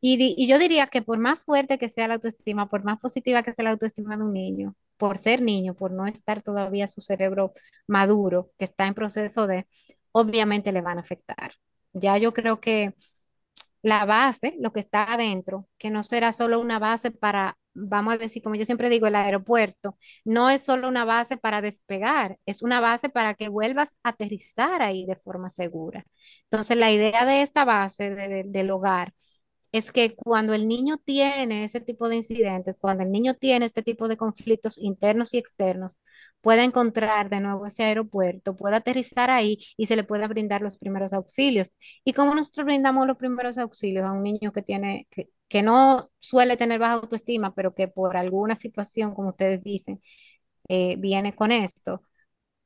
Y, 0.00 0.46
yo 0.46 0.58
diría 0.58 0.86
que 0.88 1.02
por 1.02 1.18
más 1.18 1.40
fuerte 1.40 1.78
que 1.78 1.88
sea 1.88 2.08
la 2.08 2.14
autoestima, 2.14 2.68
por 2.68 2.84
más 2.84 2.98
positiva 3.00 3.42
que 3.42 3.52
sea 3.52 3.64
la 3.64 3.70
autoestima 3.72 4.16
de 4.16 4.24
un 4.24 4.32
niño, 4.32 4.74
por 4.96 5.18
ser 5.18 5.42
niño, 5.42 5.74
por 5.74 5.90
no 5.92 6.06
estar 6.06 6.42
todavía 6.42 6.88
su 6.88 7.00
cerebro 7.00 7.52
maduro, 7.86 8.50
que 8.58 8.64
está 8.66 8.86
en 8.86 8.94
proceso 8.94 9.46
de, 9.46 9.66
obviamente 10.12 10.72
le 10.72 10.82
van 10.82 10.98
a 10.98 11.00
afectar. 11.02 11.52
Ya 11.92 12.16
yo 12.18 12.32
creo 12.32 12.60
que 12.60 12.94
la 13.82 14.04
base, 14.04 14.56
lo 14.60 14.72
que 14.72 14.80
está 14.80 15.04
adentro, 15.12 15.68
que 15.78 15.90
no 15.90 16.02
será 16.02 16.32
solo 16.32 16.60
una 16.60 16.78
base 16.78 17.10
para, 17.10 17.56
vamos 17.74 18.14
a 18.14 18.18
decir, 18.18 18.42
como 18.42 18.56
yo 18.56 18.64
siempre 18.64 18.90
digo, 18.90 19.06
el 19.06 19.14
aeropuerto, 19.16 19.98
no 20.24 20.50
es 20.50 20.62
solo 20.62 20.88
una 20.88 21.04
base 21.04 21.36
para 21.36 21.62
despegar, 21.62 22.38
es 22.46 22.62
una 22.62 22.80
base 22.80 23.08
para 23.08 23.34
que 23.34 23.48
vuelvas 23.48 23.96
a 24.02 24.10
aterrizar 24.10 24.82
ahí 24.82 25.06
de 25.06 25.16
forma 25.16 25.50
segura. 25.50 26.04
Entonces, 26.44 26.76
la 26.76 26.90
idea 26.92 27.24
de 27.24 27.42
esta 27.42 27.64
base 27.64 28.10
del 28.46 28.70
hogar 28.70 29.14
es 29.72 29.92
que 29.92 30.14
cuando 30.16 30.54
el 30.54 30.66
niño 30.68 30.98
tiene 31.04 31.64
ese 31.64 31.80
tipo 31.80 32.08
de 32.08 32.16
incidentes, 32.16 32.78
cuando 32.78 33.04
el 33.04 33.12
niño 33.12 33.34
tiene 33.34 33.66
este 33.66 33.82
tipo 33.82 34.08
de 34.08 34.16
conflictos 34.16 34.78
internos 34.78 35.34
y 35.34 35.38
externos, 35.38 35.96
pueda 36.40 36.64
encontrar 36.64 37.28
de 37.30 37.40
nuevo 37.40 37.66
ese 37.66 37.82
aeropuerto, 37.84 38.56
pueda 38.56 38.76
aterrizar 38.78 39.30
ahí 39.30 39.58
y 39.76 39.86
se 39.86 39.96
le 39.96 40.04
pueda 40.04 40.28
brindar 40.28 40.62
los 40.62 40.78
primeros 40.78 41.12
auxilios. 41.12 41.72
¿Y 42.04 42.12
cómo 42.12 42.34
nosotros 42.34 42.66
brindamos 42.66 43.06
los 43.06 43.16
primeros 43.18 43.58
auxilios 43.58 44.04
a 44.04 44.12
un 44.12 44.22
niño 44.22 44.52
que 44.52 44.62
tiene, 44.62 45.06
que, 45.10 45.30
que 45.48 45.62
no 45.62 46.10
suele 46.18 46.56
tener 46.56 46.78
baja 46.78 46.94
autoestima, 46.94 47.54
pero 47.54 47.74
que 47.74 47.88
por 47.88 48.16
alguna 48.16 48.56
situación, 48.56 49.14
como 49.14 49.30
ustedes 49.30 49.62
dicen, 49.62 50.00
eh, 50.68 50.96
viene 50.98 51.34
con 51.34 51.52
esto? 51.52 52.02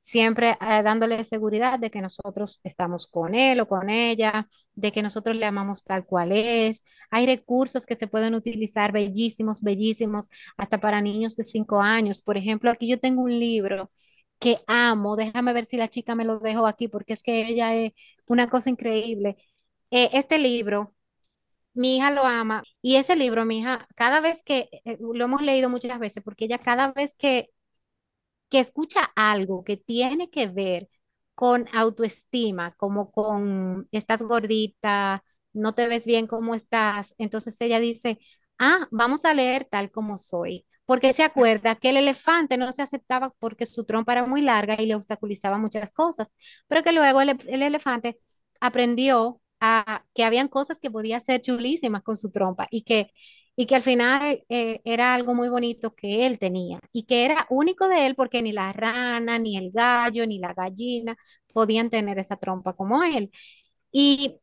Siempre 0.03 0.51
eh, 0.51 0.83
dándole 0.83 1.25
seguridad 1.25 1.79
de 1.79 1.91
que 1.91 2.03
nosotros 2.03 2.61
estamos 2.65 3.07
con 3.07 3.35
él 3.35 3.61
o 3.61 3.69
con 3.69 3.89
ella, 3.89 4.49
de 4.75 4.93
que 4.93 5.03
nosotros 5.03 5.37
le 5.37 5.47
amamos 5.47 5.85
tal 5.85 6.05
cual 6.05 6.33
es. 6.33 6.83
Hay 7.11 7.27
recursos 7.27 7.87
que 7.87 7.97
se 7.97 8.09
pueden 8.09 8.35
utilizar 8.35 8.93
bellísimos, 8.93 9.63
bellísimos, 9.63 10.29
hasta 10.57 10.79
para 10.81 11.01
niños 11.01 11.37
de 11.37 11.45
5 11.45 11.81
años. 11.81 12.21
Por 12.21 12.37
ejemplo, 12.37 12.71
aquí 12.71 12.89
yo 12.89 12.99
tengo 13.01 13.23
un 13.23 13.39
libro 13.39 13.91
que 14.39 14.59
amo, 14.67 15.17
déjame 15.17 15.53
ver 15.53 15.65
si 15.67 15.77
la 15.77 15.89
chica 15.89 16.15
me 16.17 16.25
lo 16.25 16.39
dejó 16.41 16.67
aquí, 16.67 16.89
porque 16.89 17.13
es 17.15 17.23
que 17.23 17.47
ella 17.49 17.75
es 17.75 17.93
una 18.27 18.49
cosa 18.51 18.71
increíble. 18.71 19.37
Eh, 19.91 20.11
este 20.15 20.39
libro 20.39 20.95
mi 21.75 21.97
hija 21.97 22.11
lo 22.11 22.25
ama 22.25 22.63
y 22.83 22.97
ese 22.97 23.17
libro, 23.17 23.45
mi 23.45 23.61
hija, 23.61 23.89
cada 23.97 24.21
vez 24.21 24.43
que 24.43 24.69
eh, 24.85 24.99
lo 25.01 25.25
hemos 25.25 25.43
leído 25.43 25.71
muchas 25.71 25.99
veces, 25.99 26.23
porque 26.23 26.45
ella 26.47 26.59
cada 26.59 26.93
vez 26.93 27.15
que 27.15 27.51
que 28.53 28.61
escucha 28.61 29.13
algo 29.17 29.65
que 29.65 29.79
tiene 29.79 30.31
que 30.31 30.49
ver 30.49 30.91
con 31.35 31.67
autoestima, 31.75 32.75
como 32.77 33.11
con 33.13 33.89
estás 33.93 34.23
gordita, 34.23 35.25
no 35.55 35.75
te 35.75 35.89
ves 35.89 36.07
bien 36.07 36.29
como 36.29 36.55
estás, 36.55 37.15
entonces 37.19 37.61
ella 37.61 37.81
dice, 37.81 38.21
ah, 38.61 38.89
vamos 38.93 39.25
a 39.25 39.35
leer 39.35 39.67
tal 39.71 39.91
como 39.91 40.19
soy, 40.19 40.67
porque 40.87 41.13
se 41.15 41.25
acuerda 41.25 41.77
que 41.77 41.91
el 41.91 41.97
elefante 41.99 42.59
no 42.59 42.73
se 42.73 42.83
aceptaba 42.83 43.35
porque 43.41 43.67
su 43.67 43.85
trompa 43.85 44.13
era 44.13 44.27
muy 44.27 44.43
larga 44.43 44.77
y 44.81 44.87
le 44.87 44.95
obstaculizaba 44.97 45.59
muchas 45.59 45.93
cosas, 45.93 46.33
pero 46.69 46.83
que 46.85 46.93
luego 46.93 47.21
el, 47.23 47.31
el 47.49 47.63
elefante 47.63 48.19
aprendió 48.61 49.41
a 49.61 50.05
que 50.15 50.25
habían 50.25 50.49
cosas 50.49 50.81
que 50.81 50.91
podía 50.91 51.19
hacer 51.19 51.41
chulísimas 51.43 52.03
con 52.03 52.17
su 52.17 52.31
trompa 52.33 52.69
y 52.71 52.83
que 52.85 53.13
y 53.55 53.67
que 53.67 53.75
al 53.75 53.83
final 53.83 54.45
eh, 54.49 54.81
era 54.85 55.15
algo 55.15 55.35
muy 55.35 55.49
bonito 55.49 55.95
que 55.95 56.27
él 56.27 56.39
tenía 56.39 56.81
y 56.91 57.05
que 57.05 57.25
era 57.25 57.47
único 57.51 57.87
de 57.89 58.07
él 58.07 58.15
porque 58.15 58.41
ni 58.43 58.53
la 58.53 58.73
rana, 58.73 59.39
ni 59.39 59.57
el 59.57 59.71
gallo, 59.73 60.27
ni 60.27 60.39
la 60.39 60.55
gallina 60.55 61.17
podían 61.53 61.91
tener 61.91 62.19
esa 62.19 62.37
trompa 62.37 62.75
como 62.75 63.03
él. 63.03 63.31
Y, 63.91 64.39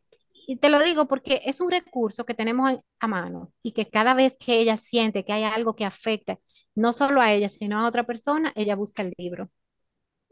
te 0.61 0.69
lo 0.69 0.79
digo 0.81 1.07
porque 1.07 1.41
es 1.45 1.61
un 1.61 1.69
recurso 1.69 2.25
que 2.25 2.33
tenemos 2.33 2.79
a 2.99 3.07
mano 3.07 3.53
y 3.61 3.71
que 3.71 3.87
cada 3.87 4.15
vez 4.15 4.35
que 4.37 4.59
ella 4.59 4.77
siente 4.77 5.23
que 5.23 5.33
hay 5.33 5.43
algo 5.43 5.75
que 5.75 5.85
afecta 5.85 6.39
no 6.73 6.91
solo 6.93 7.21
a 7.21 7.33
ella, 7.33 7.49
sino 7.49 7.79
a 7.79 7.87
otra 7.87 8.05
persona, 8.05 8.51
ella 8.55 8.75
busca 8.75 9.03
el 9.03 9.13
libro. 9.17 9.51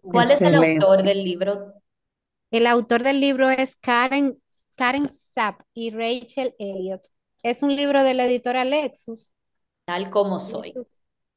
¿Cuál 0.02 0.32
es 0.32 0.42
el 0.42 0.56
autor 0.56 1.04
del 1.04 1.24
libro? 1.24 1.74
El 2.50 2.66
autor 2.66 3.04
del 3.04 3.20
libro 3.20 3.50
es 3.50 3.76
Karen, 3.76 4.34
Karen 4.76 5.10
Zapp 5.12 5.62
y 5.74 5.92
Rachel 5.92 6.56
Elliott. 6.58 7.02
Es 7.50 7.64
un 7.64 7.76
libro 7.76 8.04
de 8.04 8.14
la 8.14 8.26
editora 8.26 8.66
Lexus. 8.66 9.34
Tal 9.86 10.10
como 10.10 10.40
soy. 10.40 10.80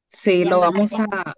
Sí, 0.07 0.43
lo 0.45 0.59
vamos 0.59 0.99
a, 0.99 1.33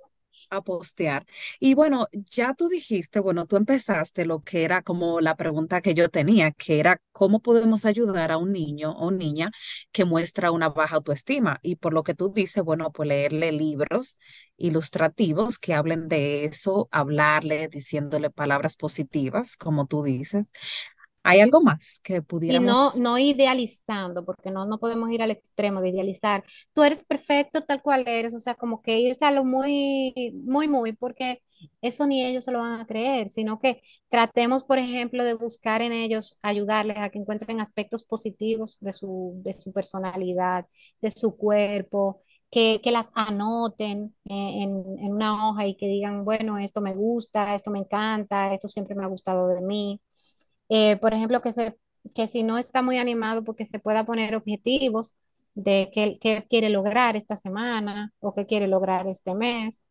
a 0.50 0.62
postear. 0.64 1.26
Y 1.60 1.76
bueno, 1.76 2.08
ya 2.12 2.54
tú 2.56 2.68
dijiste, 2.70 3.20
bueno, 3.20 3.46
tú 3.46 3.56
empezaste 3.56 4.26
lo 4.26 4.42
que 4.42 4.64
era 4.64 4.82
como 4.82 5.22
la 5.22 5.36
pregunta 5.36 5.82
que 5.82 5.94
yo 5.94 6.10
tenía, 6.10 6.52
que 6.52 6.80
era 6.80 7.00
cómo 7.12 7.40
podemos 7.42 7.86
ayudar 7.86 8.32
a 8.32 8.38
un 8.38 8.52
niño 8.52 8.92
o 8.94 9.12
niña 9.12 9.52
que 9.92 10.06
muestra 10.06 10.52
una 10.52 10.70
baja 10.70 10.96
autoestima. 10.96 11.60
Y 11.62 11.76
por 11.76 11.94
lo 11.94 12.04
que 12.04 12.16
tú 12.16 12.34
dices, 12.34 12.64
bueno, 12.64 12.92
pues 12.92 13.08
leerle 13.10 13.52
libros 13.52 14.18
ilustrativos 14.58 15.60
que 15.60 15.74
hablen 15.76 16.08
de 16.08 16.46
eso, 16.46 16.88
hablarle, 16.92 17.68
diciéndole 17.68 18.30
palabras 18.32 18.76
positivas, 18.78 19.56
como 19.58 19.86
tú 19.88 20.04
dices. 20.04 20.52
¿Hay 21.24 21.40
algo 21.42 21.62
más 21.62 22.00
que 22.04 22.22
pudiéramos? 22.22 22.60
Y 22.60 22.60
no, 22.60 22.92
no 22.96 23.18
idealizando, 23.18 24.26
porque 24.26 24.52
no, 24.52 24.66
no 24.66 24.78
podemos 24.80 25.10
ir 25.12 25.22
al 25.24 25.32
extremo 25.32 25.80
de 25.82 25.90
idealizar. 25.90 26.44
Tú 26.74 26.84
eres 26.84 27.04
perfecto 27.06 27.62
tal 27.64 27.82
cual 27.82 28.04
eres, 28.08 28.34
o 28.36 28.40
sea, 28.40 28.56
como 28.56 28.82
que 28.82 29.00
irse 29.00 29.24
a 29.26 29.32
lo 29.32 29.46
muy, 29.46 30.14
muy, 30.46 30.68
muy, 30.68 30.92
porque 30.94 31.42
eso 31.82 32.06
ni 32.06 32.24
ellos 32.26 32.44
se 32.44 32.52
lo 32.52 32.60
van 32.60 32.82
a 32.82 32.86
creer, 32.86 33.30
sino 33.30 33.60
que 33.60 33.82
tratemos, 34.10 34.64
por 34.66 34.78
ejemplo, 34.78 35.24
de 35.24 35.36
buscar 35.36 35.82
en 35.82 35.94
ellos, 35.94 36.38
ayudarles 36.42 36.98
a 36.98 37.10
que 37.10 37.20
encuentren 37.20 37.62
aspectos 37.62 38.04
positivos 38.04 38.78
de 38.82 38.92
su, 38.94 39.34
de 39.44 39.54
su 39.54 39.72
personalidad, 39.72 40.66
de 41.02 41.12
su 41.12 41.38
cuerpo, 41.38 42.22
que, 42.52 42.82
que 42.84 42.92
las 42.92 43.08
anoten 43.16 44.14
en, 44.26 44.84
en 45.00 45.14
una 45.14 45.50
hoja 45.50 45.66
y 45.68 45.76
que 45.76 45.88
digan, 45.88 46.26
bueno, 46.26 46.58
esto 46.60 46.82
me 46.82 46.94
gusta, 46.94 47.56
esto 47.56 47.72
me 47.72 47.80
encanta, 47.80 48.54
esto 48.54 48.68
siempre 48.68 48.96
me 48.96 49.04
ha 49.06 49.08
gustado 49.08 49.48
de 49.48 49.62
mí. 49.62 50.02
Eh, 50.76 50.98
por 50.98 51.14
ejemplo, 51.14 51.42
que, 51.42 51.54
se, 51.54 51.78
que 52.16 52.28
si 52.28 52.42
no 52.44 52.58
está 52.58 52.82
muy 52.82 52.98
animado, 52.98 53.44
porque 53.44 53.66
se 53.66 53.78
pueda 53.80 54.06
poner 54.06 54.36
objetivos 54.36 55.14
de 55.54 55.92
qué, 55.94 56.48
quiere 56.50 56.70
lograr 56.72 57.16
esta 57.16 57.38
semana 57.38 58.12
o 58.20 58.34
qué 58.34 58.48
quiere 58.48 58.68
lograr 58.68 59.08
este 59.08 59.36
mes. 59.36 59.84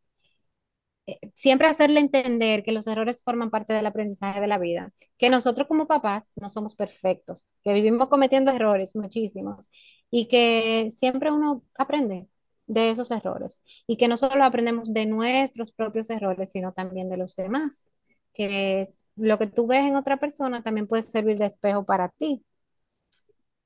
Eh, 1.07 1.19
siempre 1.35 1.67
hacerle 1.69 2.01
entender 2.01 2.63
que 2.65 2.73
los 2.73 2.87
errores 2.87 3.23
forman 3.25 3.51
parte 3.51 3.73
del 3.73 3.87
aprendizaje 3.87 4.41
de 4.41 4.47
la 4.49 4.59
vida, 4.59 4.93
que 5.19 5.31
nosotros 5.31 5.67
como 5.69 5.87
papás 5.87 6.33
no 6.37 6.49
somos 6.49 6.75
perfectos, 6.77 7.47
que 7.65 7.73
vivimos 7.73 8.09
cometiendo 8.09 8.51
errores 8.53 8.95
muchísimos 8.97 9.69
y 10.11 10.29
que 10.29 10.91
siempre 10.93 11.31
uno 11.33 11.65
aprende 11.77 12.29
de 12.67 12.91
esos 12.91 13.11
errores 13.11 13.63
y 13.87 13.97
que 13.97 14.09
no 14.09 14.17
solo 14.17 14.45
aprendemos 14.45 14.93
de 14.93 15.07
nuestros 15.07 15.73
propios 15.73 16.11
errores, 16.11 16.53
sino 16.53 16.73
también 16.73 17.09
de 17.11 17.17
los 17.19 17.37
demás 17.37 17.91
que 18.35 18.89
lo 19.17 19.39
que 19.39 19.47
tú 19.47 19.67
ves 19.67 19.85
en 19.87 19.97
otra 19.97 20.19
persona 20.19 20.63
también 20.63 20.87
puede 20.89 21.03
servir 21.03 21.39
de 21.39 21.47
espejo 21.47 21.85
para 21.85 22.09
ti. 22.11 22.45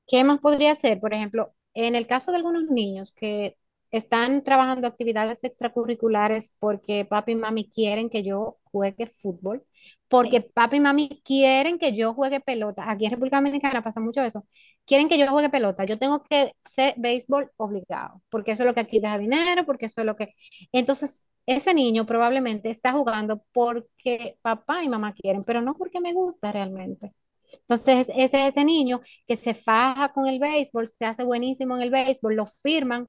¿Qué 0.07 0.23
más 0.25 0.41
podría 0.41 0.75
ser? 0.75 1.01
Por 1.01 1.15
ejemplo, 1.15 1.55
en 1.75 1.95
el 1.95 2.07
caso 2.07 2.31
de 2.31 2.39
algunos 2.39 2.65
niños 2.71 3.13
que 3.13 3.57
están 3.91 4.43
trabajando 4.43 4.87
actividades 4.87 5.45
extracurriculares 5.45 6.53
porque 6.59 7.05
papi 7.05 7.33
y 7.33 7.35
mami 7.37 7.71
quieren 7.71 8.11
que 8.11 8.23
yo 8.23 8.59
juegue 8.65 9.07
fútbol, 9.07 9.65
porque 10.09 10.41
papi 10.43 10.77
y 10.77 10.81
mami 10.81 11.23
quieren 11.25 11.79
que 11.79 11.95
yo 11.95 12.15
juegue 12.15 12.41
pelota. 12.41 12.91
Aquí 12.91 13.07
en 13.07 13.13
República 13.13 13.37
Dominicana 13.37 13.83
pasa 13.83 14.01
mucho 14.01 14.23
eso. 14.23 14.47
Quieren 14.85 15.09
que 15.09 15.19
yo 15.19 15.29
juegue 15.29 15.51
pelota. 15.51 15.85
Yo 15.85 15.99
tengo 15.99 16.23
que 16.23 16.53
ser 16.65 16.95
béisbol 16.97 17.51
obligado, 17.57 18.23
porque 18.31 18.53
eso 18.53 18.63
es 18.63 18.67
lo 18.69 18.75
que 18.75 18.81
aquí 18.81 19.01
da 19.01 19.19
dinero, 19.19 19.65
porque 19.67 19.87
eso 19.87 20.01
es 20.03 20.07
lo 20.07 20.17
que... 20.17 20.35
Entonces, 20.73 21.27
ese 21.47 21.75
niño 21.75 22.07
probablemente 22.07 22.71
está 22.71 22.93
jugando 22.93 23.43
porque 23.53 24.39
papá 24.43 24.83
y 24.85 24.89
mamá 24.89 25.15
quieren, 25.15 25.45
pero 25.45 25.63
no 25.63 25.75
porque 25.75 26.01
me 26.01 26.13
gusta 26.13 26.53
realmente. 26.53 27.13
Entonces, 27.61 28.11
ese 28.17 28.49
ese 28.49 28.65
niño 28.65 29.01
que 29.27 29.37
se 29.37 29.55
faja 29.55 30.13
con 30.13 30.27
el 30.27 30.39
béisbol, 30.41 30.89
se 30.89 31.05
hace 31.07 31.25
buenísimo 31.25 31.77
en 31.77 31.83
el 31.83 31.91
béisbol, 31.91 32.35
lo 32.37 32.47
firman 32.47 33.09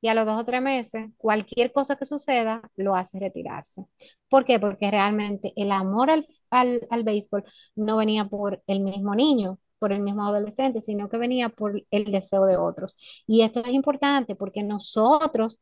y 0.00 0.08
a 0.08 0.14
los 0.14 0.26
dos 0.26 0.40
o 0.40 0.44
tres 0.44 0.60
meses, 0.62 1.06
cualquier 1.16 1.72
cosa 1.72 1.96
que 1.96 2.04
suceda, 2.06 2.62
lo 2.76 2.94
hace 2.94 3.18
retirarse. 3.18 3.86
¿Por 4.28 4.44
qué? 4.44 4.58
Porque 4.60 4.90
realmente 4.90 5.52
el 5.56 5.72
amor 5.72 6.10
al, 6.10 6.26
al, 6.50 6.86
al 6.90 7.04
béisbol 7.04 7.44
no 7.74 7.96
venía 7.96 8.26
por 8.26 8.62
el 8.66 8.80
mismo 8.80 9.14
niño, 9.14 9.58
por 9.78 9.92
el 9.92 10.00
mismo 10.02 10.26
adolescente, 10.26 10.80
sino 10.82 11.08
que 11.08 11.16
venía 11.18 11.48
por 11.48 11.82
el 11.90 12.04
deseo 12.12 12.44
de 12.46 12.56
otros. 12.58 12.96
Y 13.26 13.42
esto 13.42 13.60
es 13.60 13.72
importante 13.72 14.34
porque 14.36 14.62
nosotros 14.62 15.58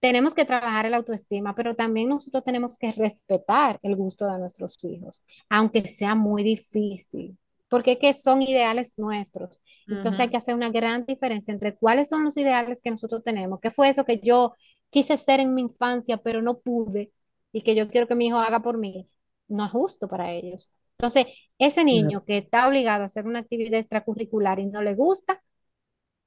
tenemos 0.00 0.34
que 0.34 0.44
trabajar 0.44 0.86
el 0.86 0.94
autoestima, 0.94 1.54
pero 1.54 1.74
también 1.74 2.08
nosotros 2.08 2.44
tenemos 2.44 2.78
que 2.78 2.92
respetar 2.92 3.80
el 3.82 3.96
gusto 3.96 4.30
de 4.30 4.38
nuestros 4.38 4.82
hijos, 4.84 5.24
aunque 5.48 5.86
sea 5.86 6.14
muy 6.14 6.42
difícil, 6.44 7.36
porque 7.68 7.92
es 7.92 7.98
que 7.98 8.14
son 8.14 8.42
ideales 8.42 8.94
nuestros. 8.98 9.60
Entonces 9.90 10.20
hay 10.20 10.28
que 10.30 10.36
hacer 10.36 10.54
una 10.54 10.70
gran 10.70 11.04
diferencia 11.06 11.52
entre 11.52 11.76
cuáles 11.76 12.08
son 12.08 12.24
los 12.24 12.36
ideales 12.36 12.80
que 12.82 12.90
nosotros 12.90 13.22
tenemos, 13.24 13.60
qué 13.60 13.70
fue 13.70 13.88
eso 13.88 14.04
que 14.04 14.20
yo 14.20 14.54
quise 14.90 15.16
ser 15.18 15.40
en 15.40 15.54
mi 15.54 15.62
infancia, 15.62 16.18
pero 16.18 16.42
no 16.42 16.58
pude, 16.60 17.12
y 17.52 17.62
que 17.62 17.74
yo 17.74 17.88
quiero 17.90 18.06
que 18.06 18.14
mi 18.14 18.26
hijo 18.28 18.38
haga 18.38 18.60
por 18.62 18.78
mí, 18.78 19.08
no 19.48 19.64
es 19.66 19.72
justo 19.72 20.08
para 20.08 20.32
ellos. 20.32 20.70
Entonces, 20.92 21.26
ese 21.58 21.84
niño 21.84 22.24
que 22.24 22.38
está 22.38 22.68
obligado 22.68 23.02
a 23.02 23.06
hacer 23.06 23.26
una 23.26 23.40
actividad 23.40 23.80
extracurricular 23.80 24.58
y 24.60 24.66
no 24.66 24.82
le 24.82 24.94
gusta, 24.94 25.42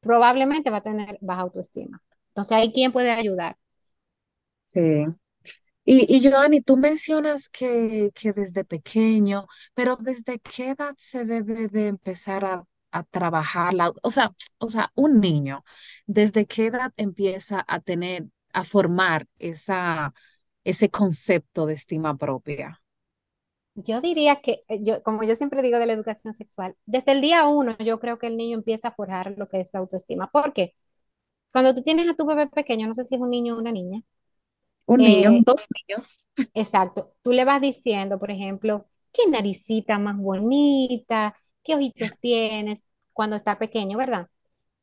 probablemente 0.02 0.70
va 0.70 0.78
a 0.78 0.84
tener 0.84 1.18
baja 1.22 1.42
autoestima. 1.42 2.02
Entonces, 2.32 2.58
¿hay 2.58 2.72
quien 2.74 2.92
puede 2.92 3.12
ayudar? 3.12 3.58
Sí. 4.64 5.06
Y, 5.86 6.16
y 6.18 6.30
Joanny, 6.32 6.62
tú 6.62 6.78
mencionas 6.78 7.50
que, 7.50 8.12
que 8.16 8.34
desde 8.34 8.66
pequeño, 8.66 9.48
pero 9.74 9.98
¿desde 9.98 10.40
qué 10.40 10.72
edad 10.72 10.96
se 10.98 11.26
debe 11.26 11.68
de 11.70 11.88
empezar 11.88 12.46
a, 12.46 12.66
a 12.92 13.04
trabajar 13.06 13.74
la, 13.74 13.92
o 14.04 14.10
sea, 14.12 14.32
o 14.60 14.70
sea, 14.70 14.92
un 14.96 15.20
niño, 15.22 15.64
¿desde 16.08 16.46
qué 16.48 16.68
edad 16.68 16.94
empieza 16.98 17.66
a 17.68 17.80
tener, 17.82 18.26
a 18.54 18.64
formar 18.66 19.28
esa, 19.40 20.14
ese 20.66 20.90
concepto 20.92 21.66
de 21.68 21.74
estima 21.76 22.18
propia? 22.18 22.82
Yo 23.76 24.02
diría 24.02 24.42
que, 24.42 24.64
eh, 24.68 24.80
yo, 24.84 25.02
como 25.04 25.24
yo 25.24 25.36
siempre 25.36 25.62
digo 25.62 25.78
de 25.80 25.86
la 25.86 25.94
educación 25.94 26.34
sexual, 26.34 26.76
desde 26.86 27.14
el 27.14 27.22
día 27.22 27.48
uno 27.48 27.78
yo 27.80 28.00
creo 28.00 28.18
que 28.20 28.28
el 28.28 28.38
niño 28.38 28.58
empieza 28.58 28.90
a 28.90 28.92
forjar 28.94 29.34
lo 29.38 29.48
que 29.50 29.62
es 29.62 29.74
la 29.74 29.80
autoestima. 29.80 30.30
¿Por 30.32 30.54
qué? 30.54 30.76
Cuando 31.52 31.74
tú 31.76 31.82
tienes 31.84 32.10
a 32.10 32.16
tu 32.16 32.26
bebé 32.26 32.48
pequeño, 32.48 32.88
no 32.88 32.94
sé 32.94 33.06
si 33.06 33.16
es 33.16 33.22
un 33.22 33.30
niño 33.32 33.56
o 33.56 33.60
una 33.60 33.72
niña, 33.72 34.02
Un 34.86 35.02
niño, 35.04 35.32
eh, 35.32 35.44
dos 35.44 35.66
niños. 35.76 36.28
exacto, 36.54 37.14
tú 37.22 37.32
le 37.32 37.46
vas 37.46 37.62
diciendo, 37.62 38.20
por 38.20 38.32
ejemplo, 38.32 38.88
qué 39.14 39.24
naricita 39.30 40.00
más 40.00 40.18
bonita, 40.18 41.36
qué 41.64 41.76
ojitos 41.76 42.20
tienes 42.20 42.86
cuando 43.14 43.36
está 43.36 43.58
pequeño, 43.60 43.98
¿verdad? 43.98 44.28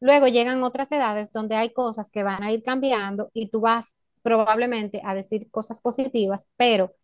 Luego 0.01 0.29
llegan 0.29 0.63
otras 0.65 0.93
edades 0.93 1.33
donde 1.33 1.57
hay 1.57 1.73
cosas 1.73 2.11
que 2.11 2.23
van 2.25 2.43
a 2.43 2.53
ir 2.53 2.63
cambiando 2.63 3.31
y 3.35 3.51
tú 3.51 3.61
vas 3.61 3.99
probablemente 4.23 5.01
a 5.05 5.15
decir 5.15 5.51
cosas 5.51 5.81
positivas, 5.81 6.47
pero 6.57 6.95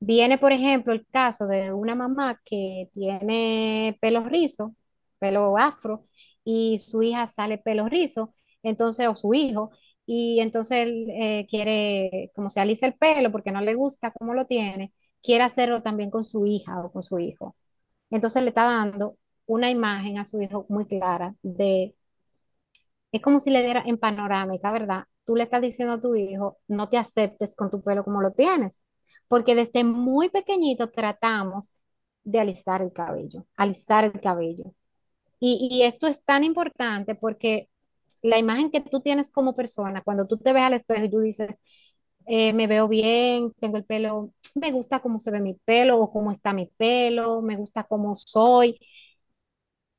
Viene, 0.00 0.38
por 0.38 0.52
ejemplo, 0.52 0.92
el 0.92 1.06
caso 1.06 1.46
de 1.46 1.72
una 1.72 1.94
mamá 1.94 2.40
que 2.44 2.90
tiene 2.94 3.96
pelo 4.00 4.24
rizo, 4.24 4.74
pelo 5.18 5.56
afro, 5.58 6.06
y 6.44 6.78
su 6.80 7.02
hija 7.02 7.28
sale 7.28 7.58
pelo 7.58 7.88
rizo, 7.88 8.34
entonces, 8.62 9.06
o 9.08 9.14
su 9.14 9.34
hijo, 9.34 9.70
y 10.06 10.40
entonces 10.40 10.78
él 10.88 11.06
eh, 11.10 11.46
quiere, 11.48 12.32
como 12.34 12.50
se 12.50 12.60
alisa 12.60 12.86
el 12.86 12.94
pelo 12.94 13.30
porque 13.32 13.52
no 13.52 13.60
le 13.60 13.74
gusta 13.74 14.12
cómo 14.12 14.34
lo 14.34 14.46
tiene, 14.46 14.92
quiere 15.22 15.44
hacerlo 15.44 15.82
también 15.82 16.10
con 16.10 16.24
su 16.24 16.46
hija 16.46 16.80
o 16.84 16.92
con 16.92 17.02
su 17.02 17.18
hijo. 17.18 17.56
Entonces 18.10 18.42
le 18.42 18.50
está 18.50 18.64
dando 18.64 19.18
una 19.46 19.70
imagen 19.70 20.18
a 20.18 20.24
su 20.24 20.40
hijo 20.42 20.66
muy 20.68 20.86
clara 20.86 21.34
de, 21.42 21.94
es 23.12 23.20
como 23.22 23.40
si 23.40 23.50
le 23.50 23.62
diera 23.62 23.82
en 23.86 23.98
panorámica, 23.98 24.70
¿verdad? 24.72 25.04
Tú 25.24 25.36
le 25.36 25.44
estás 25.44 25.62
diciendo 25.62 25.94
a 25.94 26.00
tu 26.00 26.14
hijo, 26.16 26.58
no 26.68 26.88
te 26.88 26.98
aceptes 26.98 27.54
con 27.54 27.70
tu 27.70 27.82
pelo 27.82 28.04
como 28.04 28.20
lo 28.22 28.32
tienes 28.32 28.82
porque 29.28 29.54
desde 29.54 29.84
muy 29.84 30.30
pequeñito 30.30 30.90
tratamos 30.90 31.70
de 32.24 32.40
alisar 32.40 32.80
el 32.82 32.92
cabello, 32.92 33.46
alisar 33.56 34.04
el 34.04 34.12
cabello. 34.20 34.74
Y, 35.40 35.68
y 35.72 35.84
esto 35.84 36.06
es 36.08 36.24
tan 36.24 36.44
importante 36.44 37.14
porque 37.16 37.70
la 38.22 38.38
imagen 38.38 38.70
que 38.70 38.80
tú 38.80 39.00
tienes 39.00 39.30
como 39.30 39.54
persona, 39.56 40.02
cuando 40.02 40.26
tú 40.26 40.38
te 40.38 40.52
ves 40.52 40.62
al 40.62 40.74
espejo 40.74 41.04
y 41.04 41.10
tú 41.10 41.20
dices, 41.20 41.58
eh, 42.26 42.52
me 42.52 42.66
veo 42.66 42.88
bien, 42.88 43.52
tengo 43.60 43.76
el 43.78 43.84
pelo, 43.84 44.32
me 44.54 44.72
gusta 44.72 45.00
cómo 45.00 45.18
se 45.20 45.30
ve 45.30 45.40
mi 45.40 45.54
pelo 45.64 45.98
o 46.00 46.12
cómo 46.12 46.30
está 46.32 46.52
mi 46.52 46.66
pelo, 46.66 47.42
me 47.42 47.56
gusta 47.56 47.84
cómo 47.84 48.14
soy, 48.14 48.78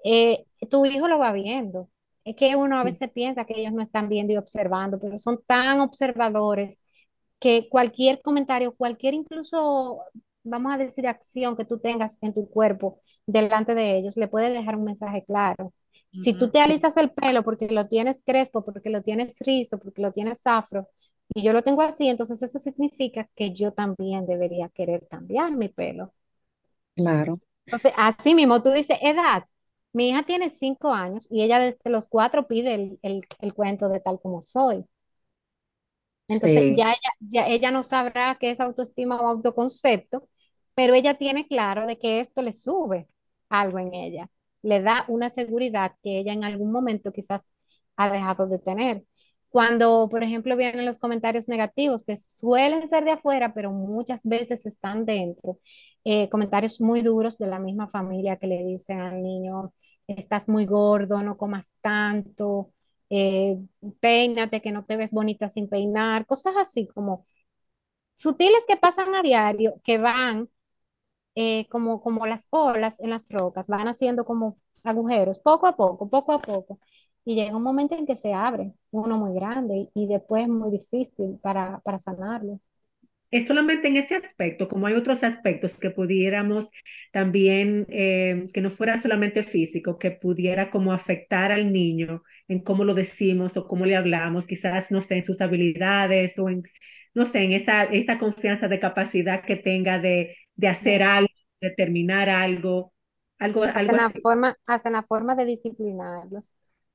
eh, 0.04 0.46
tu 0.70 0.86
hijo 0.86 1.08
lo 1.08 1.20
va 1.20 1.32
viendo. 1.34 1.90
Es 2.26 2.36
que 2.36 2.56
uno 2.56 2.78
a 2.78 2.84
veces 2.84 3.12
piensa 3.12 3.46
que 3.46 3.60
ellos 3.60 3.74
no 3.74 3.82
están 3.82 4.10
viendo 4.10 4.34
y 4.34 4.38
observando, 4.38 5.00
pero 5.00 5.18
son 5.20 5.42
tan 5.46 5.80
observadores 5.82 6.82
que 7.40 7.68
cualquier 7.70 8.22
comentario, 8.22 8.76
cualquier 8.76 9.14
incluso, 9.14 10.02
vamos 10.44 10.74
a 10.74 10.78
decir, 10.78 11.08
acción 11.08 11.58
que 11.58 11.66
tú 11.66 11.80
tengas 11.80 12.18
en 12.22 12.34
tu 12.34 12.50
cuerpo 12.50 13.02
delante 13.26 13.76
de 13.76 13.98
ellos, 13.98 14.18
le 14.18 14.28
puede 14.30 14.52
dejar 14.52 14.76
un 14.78 14.86
mensaje 14.86 15.24
claro. 15.26 15.74
Si 16.16 16.34
tú 16.36 16.50
te 16.52 16.60
alisas 16.62 16.96
el 16.98 17.12
pelo 17.12 17.44
porque 17.44 17.68
lo 17.70 17.88
tienes 17.88 18.24
crespo, 18.24 18.64
porque 18.64 18.90
lo 18.90 19.02
tienes 19.04 19.38
rizo, 19.40 19.80
porque 19.80 20.02
lo 20.02 20.12
tienes 20.14 20.42
afro, 20.48 20.90
y 21.34 21.44
yo 21.44 21.54
lo 21.54 21.64
tengo 21.64 21.82
así, 21.82 22.08
entonces 22.10 22.42
eso 22.44 22.60
significa 22.60 23.30
que 23.36 23.54
yo 23.54 23.72
también 23.74 24.26
debería 24.26 24.70
querer 24.70 25.08
cambiar 25.08 25.52
mi 25.56 25.70
pelo. 25.70 26.14
Claro. 26.96 27.40
Entonces, 27.72 27.94
así 27.98 28.36
mismo, 28.36 28.62
tú 28.62 28.70
dices, 28.72 28.98
edad. 29.02 29.46
Mi 29.94 30.10
hija 30.10 30.24
tiene 30.24 30.50
cinco 30.50 30.92
años 30.94 31.28
y 31.30 31.44
ella 31.44 31.60
desde 31.60 31.90
los 31.90 32.08
cuatro 32.08 32.48
pide 32.48 32.74
el, 32.76 33.00
el 33.04 33.22
el 33.40 33.54
cuento 33.54 33.90
de 33.90 34.00
tal 34.00 34.20
como 34.22 34.42
soy. 34.42 34.86
Entonces 36.28 36.64
Sí, 36.64 36.76
ya 36.76 36.90
ella, 36.92 37.10
ya 37.20 37.48
ella 37.48 37.72
no 37.72 37.84
sabrá 37.84 38.38
qué 38.40 38.52
es 38.52 38.60
autoestima 38.60 39.20
o 39.22 39.28
autoconcepto, 39.28 40.30
pero 40.76 40.94
ella 40.96 41.16
tiene 41.18 41.48
claro 41.48 41.86
de 41.86 42.00
que 42.00 42.20
esto 42.22 42.42
le 42.42 42.54
sube 42.54 43.08
algo 43.50 43.78
en 43.80 43.94
ella, 43.94 44.30
le 44.64 44.82
da 44.82 45.06
una 45.10 45.30
seguridad 45.30 45.94
que 46.04 46.20
ella 46.20 46.34
en 46.34 46.44
algún 46.44 46.72
momento 46.72 47.12
quizás 47.14 47.52
ha 47.98 48.10
dejado 48.12 48.48
de 48.48 48.60
tener. 48.60 49.04
Cuando, 49.50 50.08
por 50.10 50.24
ejemplo, 50.24 50.58
vienen 50.58 50.86
los 50.86 50.98
comentarios 50.98 51.48
negativos, 51.48 52.04
que 52.04 52.18
suelen 52.18 52.88
ser 52.88 53.04
de 53.06 53.12
afuera, 53.12 53.54
pero 53.54 53.72
muchas 53.72 54.22
veces 54.24 54.66
están 54.66 55.06
dentro, 55.06 55.60
eh, 56.04 56.28
comentarios 56.30 56.82
muy 56.82 57.02
duros 57.02 57.38
de 57.38 57.48
la 57.48 57.60
misma 57.60 57.88
familia 57.88 58.38
que 58.38 58.48
le 58.48 58.64
dicen 58.64 59.00
al 59.00 59.22
niño, 59.22 59.72
estás 60.08 60.48
muy 60.50 60.66
gordo, 60.66 61.22
no 61.22 61.38
comas 61.38 61.74
tanto, 61.82 62.72
eh, 63.12 63.58
peínate, 64.00 64.62
que 64.62 64.72
no 64.72 64.86
te 64.86 64.98
ves 64.98 65.12
bonita 65.12 65.50
sin 65.50 65.70
peinar, 65.70 66.26
cosas 66.26 66.56
así 66.58 66.88
como 66.88 67.28
sutiles 68.14 68.64
que 68.68 68.78
pasan 68.78 69.16
a 69.16 69.22
diario, 69.22 69.76
que 69.84 69.98
van 69.98 70.50
eh, 71.36 71.68
como, 71.70 72.02
como 72.02 72.26
las 72.28 72.48
olas 72.52 73.00
en 73.00 73.10
las 73.10 73.30
rocas, 73.30 73.68
van 73.68 73.88
haciendo 73.88 74.26
como 74.26 74.58
agujeros, 74.84 75.40
poco 75.40 75.68
a 75.68 75.76
poco, 75.76 76.10
poco 76.10 76.34
a 76.34 76.40
poco, 76.40 76.80
y 77.26 77.36
llega 77.36 77.56
un 77.56 77.64
momento 77.64 77.96
en 77.96 78.06
que 78.06 78.16
se 78.16 78.34
abre, 78.34 78.74
uno 78.92 79.18
muy 79.18 79.34
grande, 79.34 79.90
y, 79.94 80.08
después 80.08 80.44
es 80.44 80.50
muy 80.50 80.72
difícil 80.72 81.40
para, 81.42 81.80
para 81.80 82.00
sanarlo. 82.00 82.60
Es 83.32 83.48
solamente 83.48 83.88
en 83.88 83.98
ese 83.98 84.16
aspecto, 84.16 84.68
como 84.68 84.86
hay 84.86 84.94
otros 84.94 85.24
aspectos 85.24 85.80
que 85.80 85.90
pudiéramos 85.90 86.70
también, 87.12 87.88
eh, 87.90 88.46
que 88.54 88.62
no 88.62 88.70
fuera 88.70 89.02
solamente 89.02 89.42
físico, 89.42 89.98
que 89.98 90.12
pudiera 90.12 90.70
como 90.70 90.94
afectar 90.94 91.52
al 91.52 91.74
niño 91.74 92.24
en 92.48 92.60
cómo 92.60 92.84
lo 92.84 92.94
decimos 92.94 93.58
o 93.58 93.68
cómo 93.68 93.88
le 93.88 93.96
hablamos, 93.96 94.46
quizás, 94.46 94.92
no 94.92 95.02
sé, 95.02 95.16
en 95.16 95.26
sus 95.26 95.42
habilidades 95.42 96.38
o 96.38 96.48
en, 96.48 96.62
no 97.16 97.26
sé, 97.26 97.44
en 97.44 97.54
esa, 97.54 97.86
esa 97.86 98.20
confianza 98.20 98.68
de 98.68 98.80
capacidad 98.80 99.44
que 99.44 99.56
tenga 99.56 99.98
de, 99.98 100.36
de 100.56 100.68
hacer 100.68 101.04
algo, 101.04 101.30
de 101.62 101.72
terminar 101.72 102.30
algo, 102.30 102.94
algo, 103.40 103.64
hasta 103.64 103.80
algo 103.80 103.96
en 103.96 103.98
la 103.98 104.10
forma, 104.22 104.58
hasta 104.66 104.90
en 104.90 104.94
la 104.94 105.04
forma 105.04 105.36
de 105.36 105.46
disciplinarlos. 105.46 106.54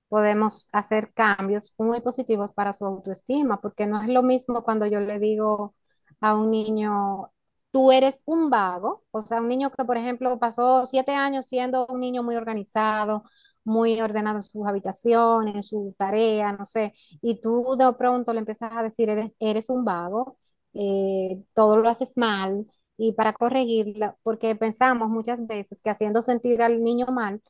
Podemos 0.09 0.68
hacer 0.73 1.12
cambios 1.12 1.75
muy 1.79 2.01
positivos 2.01 2.53
para 2.53 2.73
su 2.73 2.87
autoestima, 2.87 3.61
porque 3.61 3.87
no 3.87 4.01
es 4.03 4.09
lo 4.09 4.23
mismo 4.23 4.62
cuando 4.64 4.87
yo 4.87 5.01
le 5.01 5.18
digo 5.18 5.75
a 6.21 6.35
un 6.35 6.51
niño, 6.51 7.31
tú 7.71 7.92
eres 7.92 8.23
un 8.27 8.49
vago, 8.51 9.05
o 9.11 9.21
sea, 9.21 9.40
un 9.40 9.49
niño 9.49 9.71
que, 9.71 9.85
por 9.85 9.97
ejemplo, 9.99 10.38
pasó 10.38 10.87
siete 10.87 11.12
años 11.12 11.47
siendo 11.47 11.87
un 11.88 12.01
niño 12.01 12.23
muy 12.23 12.37
organizado, 12.37 13.25
muy 13.64 14.01
ordenado 14.01 14.37
en 14.38 14.42
sus 14.42 14.66
habitaciones, 14.66 15.55
en 15.55 15.62
su 15.62 15.94
tarea, 15.99 16.53
no 16.53 16.64
sé, 16.64 16.92
y 17.21 17.40
tú 17.40 17.77
de 17.79 17.92
pronto 17.94 18.33
le 18.33 18.38
empiezas 18.40 18.73
a 18.73 18.83
decir, 18.83 19.11
eres, 19.11 19.33
eres 19.38 19.68
un 19.68 19.85
vago, 19.85 20.38
eh, 20.73 21.42
todo 21.55 21.77
lo 21.77 21.88
haces 21.88 22.16
mal, 22.16 22.66
y 22.98 23.12
para 23.14 23.32
corregirla, 23.32 24.16
porque 24.22 24.54
pensamos 24.56 25.08
muchas 25.08 25.46
veces 25.46 25.80
que 25.82 25.90
haciendo 25.90 26.22
sentir 26.22 26.62
al 26.62 26.82
niño 26.82 27.06
mal, 27.06 27.42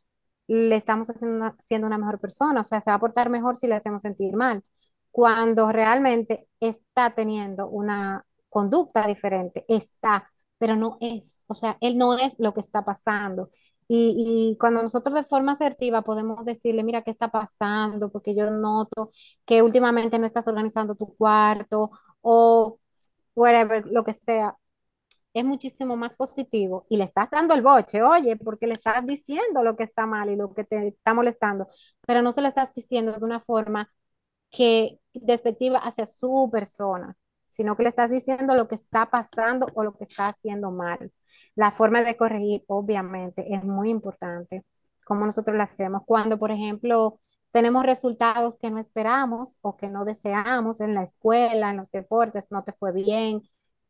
le 0.48 0.76
estamos 0.76 1.10
haciendo 1.10 1.36
una, 1.36 1.56
siendo 1.60 1.86
una 1.88 1.98
mejor 1.98 2.20
persona, 2.20 2.60
o 2.62 2.64
sea, 2.64 2.80
se 2.80 2.90
va 2.90 2.96
a 2.96 3.00
portar 3.00 3.30
mejor 3.30 3.56
si 3.56 3.66
le 3.68 3.74
hacemos 3.74 4.02
sentir 4.02 4.34
mal, 4.36 4.64
cuando 5.10 5.72
realmente 5.72 6.48
está 6.60 7.14
teniendo 7.14 7.68
una, 7.68 8.24
conducta 8.48 9.06
diferente, 9.06 9.64
está, 9.68 10.30
pero 10.58 10.76
no 10.76 10.98
es, 11.00 11.42
o 11.46 11.54
sea, 11.54 11.76
él 11.80 11.98
no 11.98 12.18
es 12.18 12.36
lo 12.38 12.54
que 12.54 12.60
está 12.60 12.84
pasando. 12.84 13.50
Y, 13.90 14.52
y, 14.52 14.58
cuando 14.58 14.82
nosotros 14.82 15.14
de 15.14 15.24
forma 15.24 15.52
asertiva 15.52 16.02
podemos 16.02 16.44
decirle, 16.44 16.84
mira, 16.84 17.02
¿qué 17.02 17.10
está 17.10 17.30
pasando? 17.30 18.10
Porque 18.10 18.34
yo 18.34 18.50
noto 18.50 19.10
que 19.46 19.62
últimamente 19.62 20.18
no 20.18 20.26
estás 20.26 20.46
organizando 20.48 20.94
tu 20.94 21.16
cuarto 21.16 21.90
o 22.20 22.78
whatever, 23.34 23.86
lo 23.86 24.04
que 24.04 24.14
sea, 24.14 24.56
es 25.38 25.44
muchísimo 25.44 25.96
más 25.96 26.16
positivo 26.16 26.86
y 26.88 26.96
le 26.96 27.04
estás 27.04 27.30
dando 27.30 27.54
el 27.54 27.62
boche, 27.62 28.02
oye, 28.02 28.36
porque 28.36 28.66
le 28.66 28.74
estás 28.74 29.04
diciendo 29.06 29.62
lo 29.62 29.76
que 29.76 29.84
está 29.84 30.06
mal 30.06 30.30
y 30.30 30.36
lo 30.36 30.54
que 30.54 30.64
te 30.64 30.88
está 30.88 31.14
molestando, 31.14 31.66
pero 32.06 32.22
no 32.22 32.32
se 32.32 32.42
lo 32.42 32.48
estás 32.48 32.72
diciendo 32.74 33.12
de 33.12 33.24
una 33.24 33.40
forma 33.40 33.90
que 34.50 35.00
despectiva 35.14 35.78
hacia 35.78 36.06
su 36.06 36.48
persona, 36.52 37.16
sino 37.46 37.76
que 37.76 37.82
le 37.84 37.90
estás 37.90 38.10
diciendo 38.10 38.54
lo 38.54 38.68
que 38.68 38.76
está 38.76 39.10
pasando 39.10 39.66
o 39.74 39.84
lo 39.84 39.96
que 39.96 40.04
está 40.04 40.28
haciendo 40.28 40.70
mal. 40.70 41.12
La 41.54 41.70
forma 41.72 42.02
de 42.02 42.16
corregir, 42.16 42.64
obviamente, 42.68 43.52
es 43.54 43.64
muy 43.64 43.90
importante, 43.90 44.64
como 45.04 45.26
nosotros 45.26 45.56
lo 45.56 45.62
hacemos. 45.62 46.02
Cuando, 46.06 46.38
por 46.38 46.50
ejemplo, 46.50 47.20
tenemos 47.50 47.84
resultados 47.84 48.56
que 48.58 48.70
no 48.70 48.78
esperamos 48.78 49.58
o 49.62 49.76
que 49.76 49.88
no 49.88 50.04
deseamos 50.04 50.80
en 50.80 50.94
la 50.94 51.02
escuela, 51.02 51.70
en 51.70 51.78
los 51.78 51.90
deportes, 51.90 52.46
no 52.50 52.62
te 52.64 52.72
fue 52.72 52.92
bien, 52.92 53.42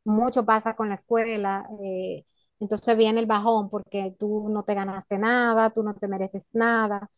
mucho 0.09 0.45
pasa 0.45 0.75
con 0.77 0.89
la 0.89 0.95
escuela, 0.97 1.69
eh, 1.85 2.25
entonces 2.61 2.97
viene 2.97 3.21
el 3.21 3.27
bajón 3.27 3.71
porque 3.71 4.15
tú 4.19 4.49
no 4.51 4.65
te 4.65 4.75
ganaste 4.75 5.19
nada, 5.19 5.71
tú 5.71 5.83
no 5.85 5.95
te 5.95 6.09
mereces 6.09 6.49
nada. 6.53 7.11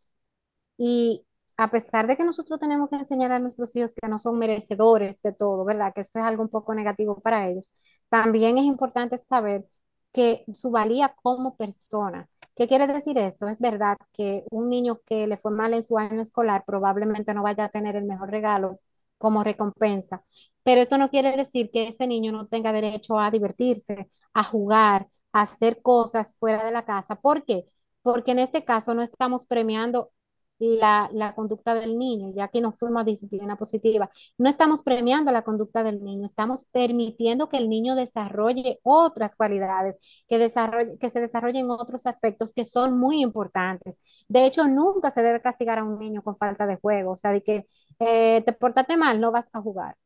Y 0.79 1.26
a 1.57 1.70
pesar 1.70 2.07
de 2.07 2.16
que 2.16 2.24
nosotros 2.24 2.59
tenemos 2.59 2.88
que 2.90 2.96
enseñar 2.96 3.33
a 3.33 3.38
nuestros 3.38 3.74
hijos 3.76 3.94
que 3.94 4.09
no 4.09 4.18
son 4.18 4.38
merecedores 4.38 5.20
de 5.22 5.33
todo, 5.33 5.64
¿verdad? 5.64 5.92
Que 5.94 6.00
eso 6.03 6.18
es 6.18 6.24
algo 6.24 6.42
un 6.42 6.48
poco 6.48 6.74
negativo 6.74 7.20
para 7.20 7.48
ellos, 7.48 7.70
también 8.09 8.59
es 8.59 8.64
importante 8.64 9.18
saber 9.18 9.66
que 10.12 10.44
su 10.53 10.70
valía 10.70 11.14
como 11.22 11.57
persona. 11.57 12.29
¿Qué 12.57 12.66
quiere 12.66 12.87
decir 12.87 13.16
esto? 13.18 13.46
Es 13.48 13.61
verdad 13.61 13.96
que 14.12 14.44
un 14.50 14.68
niño 14.70 15.00
que 15.07 15.26
le 15.26 15.37
fue 15.37 15.53
mal 15.53 15.72
en 15.74 15.83
su 15.83 15.98
año 15.98 16.20
escolar 16.22 16.64
probablemente 16.66 17.33
no 17.35 17.42
vaya 17.42 17.64
a 17.64 17.68
tener 17.70 17.96
el 17.96 18.05
mejor 18.05 18.31
regalo 18.31 18.81
como 19.18 19.44
recompensa, 19.44 20.24
pero 20.62 20.81
esto 20.81 20.99
no 20.99 21.11
quiere 21.11 21.37
decir 21.37 21.70
que 21.70 21.88
ese 21.88 22.07
niño 22.07 22.33
no 22.33 22.46
tenga 22.46 22.73
derecho 22.73 23.18
a 23.18 23.31
divertirse, 23.31 24.11
a 24.35 24.44
jugar, 24.44 25.09
a 25.33 25.42
hacer 25.42 25.83
cosas 25.83 26.35
fuera 26.38 26.64
de 26.64 26.73
la 26.73 26.85
casa. 26.85 27.16
¿Por 27.16 27.44
qué? 27.44 27.64
Porque 28.03 28.33
en 28.33 28.38
este 28.40 28.64
caso 28.64 28.94
no 28.94 29.03
estamos 29.03 29.44
premiando 29.44 30.12
la, 30.61 31.09
la, 31.12 31.35
conducta 31.35 31.75
del 31.75 31.99
niño, 31.99 32.33
ya 32.35 32.49
que 32.49 32.61
no 32.61 32.73
fuimos 32.73 33.03
a 33.03 33.05
disciplina 33.05 33.57
positiva. 33.57 34.11
No 34.38 34.49
estamos 34.49 34.83
premiando 34.83 35.33
la 35.33 35.42
conducta 35.42 35.83
del 35.83 36.03
niño, 36.05 36.27
estamos 36.27 36.64
permitiendo 36.70 37.49
que 37.49 37.57
el 37.57 37.68
niño 37.70 37.94
desarrolle 37.94 38.79
otras 38.83 39.37
cualidades, 39.37 39.99
que, 40.29 40.38
desarrolle, 40.38 40.99
que 40.99 41.11
se 41.11 41.20
desarrollen 41.20 41.70
otros 41.70 42.07
aspectos 42.07 42.53
que 42.53 42.66
son 42.66 42.99
muy 42.99 43.23
importantes. 43.23 44.01
De 44.29 44.44
hecho, 44.46 44.66
nunca 44.68 45.11
se 45.11 45.23
debe 45.23 45.40
castigar 45.40 45.79
a 45.79 45.85
un 45.85 45.99
niño 45.99 46.23
con 46.23 46.37
falta 46.37 46.66
de 46.66 46.77
juego, 46.77 47.12
o 47.12 47.16
sea, 47.16 47.33
de 47.33 47.42
que 47.42 47.66
eh, 47.99 48.42
te 48.44 48.53
portaste 48.53 48.96
mal, 48.96 49.20
no 49.20 49.33
vas 49.33 49.49
a 49.53 49.61
jugar 49.62 49.96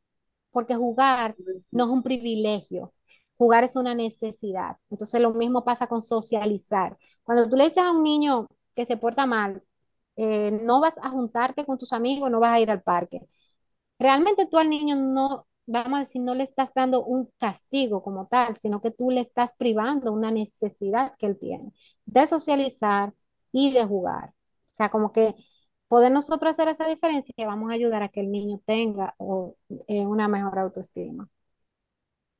porque 0.54 0.76
jugar 0.76 1.36
no 1.72 1.84
es 1.86 1.90
un 1.90 2.04
privilegio, 2.04 2.94
jugar 3.38 3.64
es 3.64 3.76
una 3.76 3.94
necesidad. 3.94 4.78
Entonces 4.90 5.20
lo 5.22 5.32
mismo 5.34 5.64
pasa 5.64 5.88
con 5.88 6.02
socializar. 6.02 6.98
Cuando 7.24 7.48
tú 7.50 7.56
le 7.56 7.64
dices 7.64 7.78
a 7.84 7.92
un 7.92 8.04
niño 8.04 8.48
que 8.76 8.86
se 8.86 8.96
porta 8.98 9.26
mal, 9.26 9.62
eh, 10.16 10.52
no 10.62 10.80
vas 10.80 10.94
a 11.02 11.10
juntarte 11.10 11.66
con 11.66 11.78
tus 11.78 11.92
amigos, 11.92 12.30
no 12.30 12.40
vas 12.40 12.54
a 12.54 12.60
ir 12.60 12.70
al 12.70 12.82
parque. 12.82 13.20
Realmente 13.98 14.46
tú 14.46 14.58
al 14.58 14.68
niño 14.70 14.96
no, 14.96 15.46
vamos 15.66 15.98
a 15.98 16.00
decir, 16.00 16.22
no 16.22 16.34
le 16.34 16.44
estás 16.44 16.72
dando 16.74 17.04
un 17.04 17.30
castigo 17.38 18.02
como 18.02 18.26
tal, 18.26 18.56
sino 18.56 18.80
que 18.80 18.90
tú 18.90 19.10
le 19.10 19.20
estás 19.20 19.52
privando 19.56 20.12
una 20.12 20.30
necesidad 20.30 21.14
que 21.18 21.26
él 21.26 21.38
tiene 21.38 21.72
de 22.06 22.26
socializar 22.26 23.14
y 23.52 23.72
de 23.72 23.84
jugar. 23.84 24.30
O 24.30 24.74
sea, 24.74 24.90
como 24.90 25.12
que 25.12 25.34
poder 25.88 26.12
nosotros 26.12 26.52
hacer 26.52 26.68
esa 26.68 26.88
diferencia, 26.88 27.34
vamos 27.46 27.70
a 27.70 27.74
ayudar 27.74 28.02
a 28.02 28.08
que 28.08 28.20
el 28.20 28.30
niño 28.30 28.60
tenga 28.66 29.14
o, 29.18 29.56
eh, 29.88 30.06
una 30.06 30.28
mejor 30.28 30.58
autoestima. 30.58 31.28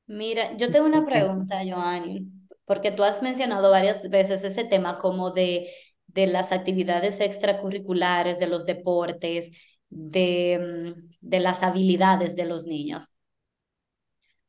Mira, 0.07 0.57
yo 0.57 0.70
tengo 0.70 0.87
una 0.87 1.04
pregunta, 1.04 1.61
Joanny, 1.66 2.26
porque 2.66 2.90
tú 2.90 3.04
has 3.04 3.22
mencionado 3.22 3.70
varias 3.70 4.09
veces 4.11 4.44
ese 4.44 4.64
tema 4.64 4.98
como 4.98 5.30
de, 5.30 5.70
de 6.09 6.26
las 6.26 6.52
actividades 6.52 7.20
extracurriculares, 7.20 8.38
de 8.38 8.46
los 8.46 8.66
deportes, 8.66 9.50
de, 9.88 10.94
mm, 10.96 11.16
de 11.20 11.40
las 11.40 11.62
habilidades 11.62 12.37
de 12.37 12.44
los 12.44 12.66
niños. 12.66 13.07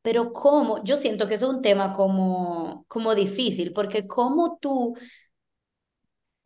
Pero 0.02 0.32
cómo, 0.32 0.82
yo 0.84 0.96
siento 0.96 1.26
que 1.26 1.34
es 1.34 1.42
un 1.42 1.62
tema 1.62 1.92
como, 1.92 2.84
como 2.88 3.14
difícil, 3.14 3.72
porque 3.72 4.06
cómo 4.06 4.58
tú 4.60 4.94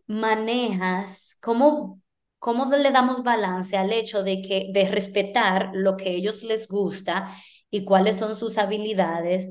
manejas, 0.07 1.37
cómo 1.41 2.00
¿Cómo 2.41 2.67
le 2.77 2.91
damos 2.91 3.23
balance 3.23 3.77
al 3.79 3.93
hecho 3.93 4.25
de 4.25 4.43
que 4.43 4.71
de 4.73 4.89
respetar 4.89 5.71
lo 5.75 5.97
que 5.97 6.11
a 6.11 6.13
ellos 6.13 6.43
les 6.43 6.69
gusta 6.69 7.37
y 7.71 7.85
cuáles 7.85 8.17
son 8.19 8.35
sus 8.37 8.59
habilidades, 8.59 9.51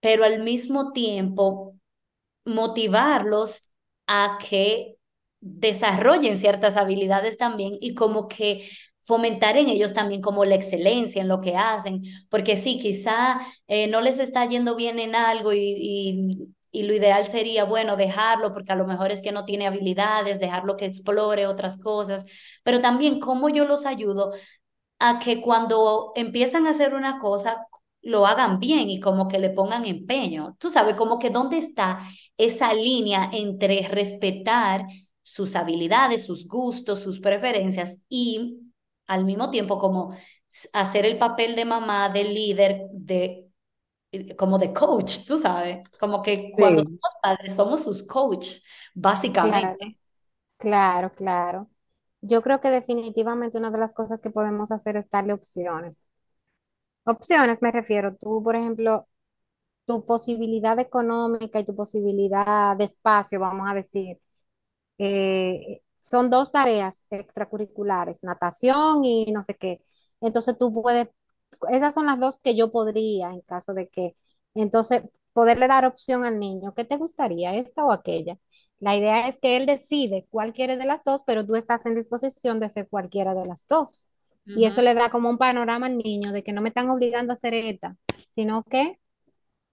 pero 0.00 0.24
al 0.24 0.42
mismo 0.42 0.92
tiempo 0.92 1.76
motivarlos 2.44 3.70
a 4.08 4.38
que 4.48 4.96
desarrollen 5.40 6.38
ciertas 6.38 6.76
habilidades 6.78 7.38
también 7.38 7.74
y 7.80 7.94
como 7.94 8.28
que 8.28 8.68
fomentar 9.02 9.56
en 9.58 9.68
ellos 9.68 9.94
también 9.94 10.22
como 10.22 10.44
la 10.44 10.56
excelencia 10.56 11.22
en 11.22 11.28
lo 11.28 11.40
que 11.40 11.56
hacen, 11.56 12.02
porque 12.30 12.56
sí, 12.56 12.80
quizá 12.80 13.40
eh, 13.68 13.88
no 13.88 14.00
les 14.02 14.20
está 14.20 14.46
yendo 14.48 14.76
bien 14.76 14.98
en 15.00 15.14
algo 15.16 15.52
y, 15.54 15.58
y 15.60 16.48
lo 16.82 16.94
ideal 16.94 17.24
sería, 17.26 17.64
bueno, 17.64 17.96
dejarlo 17.96 18.52
porque 18.52 18.72
a 18.72 18.76
lo 18.76 18.86
mejor 18.86 19.12
es 19.12 19.22
que 19.22 19.32
no 19.32 19.44
tiene 19.44 19.66
habilidades, 19.66 20.40
dejarlo 20.40 20.76
que 20.76 20.84
explore 20.86 21.46
otras 21.46 21.78
cosas, 21.80 22.26
pero 22.62 22.80
también 22.80 23.20
cómo 23.20 23.48
yo 23.48 23.64
los 23.64 23.86
ayudo 23.86 24.32
a 24.98 25.18
que 25.18 25.40
cuando 25.40 26.12
empiezan 26.16 26.66
a 26.66 26.70
hacer 26.70 26.94
una 26.94 27.18
cosa, 27.18 27.66
lo 28.02 28.26
hagan 28.26 28.60
bien 28.60 28.90
y 28.90 29.00
como 29.00 29.28
que 29.28 29.38
le 29.38 29.50
pongan 29.50 29.84
empeño. 29.86 30.56
Tú 30.58 30.70
sabes, 30.70 30.94
como 30.94 31.18
que 31.18 31.30
dónde 31.30 31.58
está 31.58 32.06
esa 32.36 32.74
línea 32.74 33.30
entre 33.32 33.88
respetar 33.88 34.86
sus 35.22 35.56
habilidades, 35.56 36.26
sus 36.26 36.46
gustos, 36.46 37.00
sus 37.00 37.20
preferencias 37.20 38.02
y 38.08 38.58
al 39.06 39.24
mismo 39.24 39.50
tiempo 39.50 39.78
como 39.78 40.14
hacer 40.72 41.06
el 41.06 41.18
papel 41.18 41.56
de 41.56 41.64
mamá, 41.64 42.08
de 42.10 42.24
líder, 42.24 42.82
de 42.92 43.43
como 44.38 44.58
de 44.58 44.72
coach, 44.72 45.26
tú 45.26 45.38
sabes, 45.40 45.88
como 46.00 46.22
que 46.22 46.50
cuando 46.52 46.82
somos 46.84 47.14
padres 47.22 47.54
somos 47.56 47.82
sus 47.84 48.02
coach, 48.04 48.48
básicamente. 48.94 49.98
Claro, 50.58 51.10
claro, 51.12 51.70
Yo 52.22 52.42
creo 52.42 52.60
que 52.60 52.70
definitivamente 52.70 53.58
una 53.58 53.70
de 53.70 53.78
las 53.78 53.92
cosas 53.94 54.20
que 54.20 54.30
podemos 54.30 54.70
hacer 54.72 54.96
es 54.96 55.08
darle 55.10 55.34
opciones. 55.34 56.06
Opciones 57.04 57.62
me 57.62 57.70
refiero, 57.72 58.14
tú, 58.16 58.42
por 58.42 58.56
ejemplo, 58.56 59.08
tu 59.86 60.04
posibilidad 60.06 60.78
económica 60.80 61.60
y 61.60 61.64
tu 61.64 61.74
posibilidad 61.76 62.76
de 62.76 62.84
espacio, 62.84 63.40
vamos 63.40 63.68
a 63.70 63.74
decir, 63.74 64.18
eh, 64.98 65.82
son 66.00 66.30
dos 66.30 66.52
tareas 66.52 67.06
extracurriculares, 67.10 68.22
natación 68.22 69.04
y 69.04 69.32
no 69.32 69.42
sé 69.44 69.56
qué. 69.56 69.80
Entonces 70.20 70.58
tú 70.58 70.72
puedes 70.72 71.08
esas 71.70 71.94
son 71.94 72.06
las 72.06 72.18
dos 72.18 72.38
que 72.38 72.56
yo 72.56 72.70
podría 72.72 73.30
en 73.30 73.40
caso 73.42 73.74
de 73.74 73.88
que, 73.88 74.16
entonces, 74.54 75.02
poderle 75.32 75.68
dar 75.68 75.84
opción 75.84 76.24
al 76.24 76.38
niño, 76.38 76.74
¿qué 76.74 76.84
te 76.84 76.96
gustaría, 76.96 77.54
esta 77.56 77.84
o 77.84 77.92
aquella? 77.92 78.38
La 78.78 78.96
idea 78.96 79.28
es 79.28 79.38
que 79.38 79.56
él 79.56 79.66
decide 79.66 80.26
cuál 80.30 80.52
quiere 80.52 80.76
de 80.76 80.86
las 80.86 81.02
dos, 81.04 81.22
pero 81.26 81.44
tú 81.46 81.56
estás 81.56 81.86
en 81.86 81.94
disposición 81.94 82.60
de 82.60 82.66
hacer 82.66 82.88
cualquiera 82.88 83.34
de 83.34 83.46
las 83.46 83.66
dos. 83.66 84.08
Y 84.46 84.66
eso 84.66 84.82
le 84.82 84.92
da 84.92 85.08
como 85.08 85.30
un 85.30 85.38
panorama 85.38 85.86
al 85.86 85.96
niño 85.96 86.30
de 86.30 86.44
que 86.44 86.52
no 86.52 86.60
me 86.60 86.68
están 86.68 86.90
obligando 86.90 87.32
a 87.32 87.34
hacer 87.34 87.54
esta, 87.54 87.96
sino 88.28 88.62
que 88.64 89.00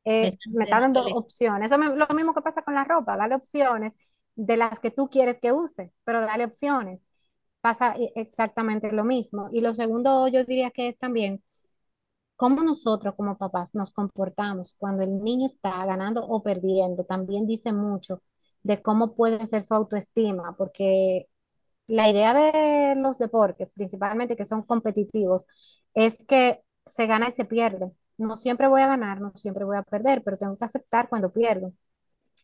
eh, 0.05 0.37
me 0.53 0.63
están 0.63 0.81
dando 0.81 1.05
opciones. 1.15 1.71
Eso 1.71 1.81
es 1.81 1.89
lo 1.97 2.15
mismo 2.15 2.33
que 2.33 2.41
pasa 2.41 2.61
con 2.63 2.73
la 2.73 2.83
ropa, 2.85 3.17
dale 3.17 3.35
opciones 3.35 3.93
de 4.35 4.57
las 4.57 4.79
que 4.79 4.91
tú 4.91 5.09
quieres 5.09 5.39
que 5.41 5.51
use, 5.51 5.91
pero 6.03 6.21
dale 6.21 6.45
opciones. 6.45 7.01
Pasa 7.61 7.95
e, 7.97 8.11
exactamente 8.15 8.91
lo 8.91 9.03
mismo. 9.03 9.49
Y 9.51 9.61
lo 9.61 9.73
segundo, 9.73 10.27
yo 10.29 10.45
diría 10.45 10.71
que 10.71 10.87
es 10.87 10.97
también 10.97 11.43
cómo 12.41 12.63
nosotros 12.63 13.13
como 13.15 13.37
papás 13.37 13.75
nos 13.75 13.91
comportamos 13.91 14.73
cuando 14.79 15.03
el 15.03 15.21
niño 15.23 15.45
está 15.45 15.85
ganando 15.85 16.25
o 16.25 16.41
perdiendo, 16.41 17.03
también 17.05 17.45
dice 17.45 17.71
mucho 17.71 18.23
de 18.63 18.81
cómo 18.81 19.13
puede 19.15 19.45
ser 19.45 19.61
su 19.61 19.75
autoestima, 19.75 20.55
porque 20.57 21.27
la 21.87 22.09
idea 22.09 22.33
de 22.33 22.99
los 23.01 23.19
deportes, 23.19 23.69
principalmente 23.75 24.35
que 24.35 24.45
son 24.45 24.63
competitivos, 24.63 25.45
es 25.93 26.25
que 26.25 26.61
se 26.87 27.07
gana 27.07 27.29
y 27.29 27.31
se 27.33 27.45
pierde. 27.45 27.91
No 28.17 28.35
siempre 28.35 28.67
voy 28.67 28.81
a 28.81 28.87
ganar, 28.87 29.21
no 29.21 29.31
siempre 29.35 29.63
voy 29.65 29.77
a 29.77 29.83
perder, 29.83 30.23
pero 30.23 30.37
tengo 30.37 30.57
que 30.57 30.65
aceptar 30.65 31.09
cuando 31.09 31.31
pierdo. 31.33 31.73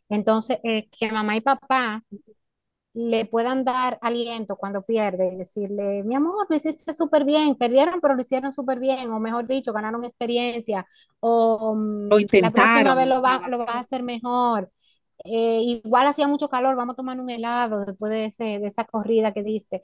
Entonces, 0.09 0.59
eh, 0.63 0.89
que 0.91 1.11
mamá 1.11 1.37
y 1.37 1.41
papá 1.41 2.03
le 2.97 3.25
puedan 3.27 3.63
dar 3.63 3.99
aliento 4.01 4.55
cuando 4.57 4.81
pierde 4.83 5.33
y 5.33 5.37
decirle, 5.37 6.03
mi 6.03 6.15
amor, 6.15 6.47
lo 6.49 6.55
hiciste 6.55 6.93
súper 6.95 7.25
bien, 7.25 7.55
perdieron, 7.55 8.01
pero 8.01 8.15
lo 8.15 8.21
hicieron 8.21 8.53
súper 8.53 8.79
bien, 8.79 9.11
o 9.11 9.19
mejor 9.19 9.47
dicho, 9.47 9.73
ganaron 9.73 10.03
experiencia, 10.05 10.85
o 11.19 11.75
mm, 11.75 12.09
Lo 12.09 12.17
la 12.39 12.51
próxima 12.51 12.95
vez 12.95 13.07
lo 13.07 13.21
va, 13.21 13.47
lo 13.49 13.59
vas 13.59 13.69
a 13.75 13.79
hacer 13.79 14.03
mejor. 14.03 14.71
Eh, 15.25 15.61
igual 15.63 16.07
hacía 16.07 16.27
mucho 16.27 16.49
calor, 16.49 16.75
vamos 16.75 16.93
a 16.93 16.97
tomar 16.97 17.19
un 17.19 17.29
helado 17.29 17.85
después 17.85 18.11
de 18.11 18.25
ese, 18.27 18.43
de 18.59 18.67
esa 18.67 18.85
corrida 18.85 19.33
que 19.33 19.43
diste. 19.43 19.83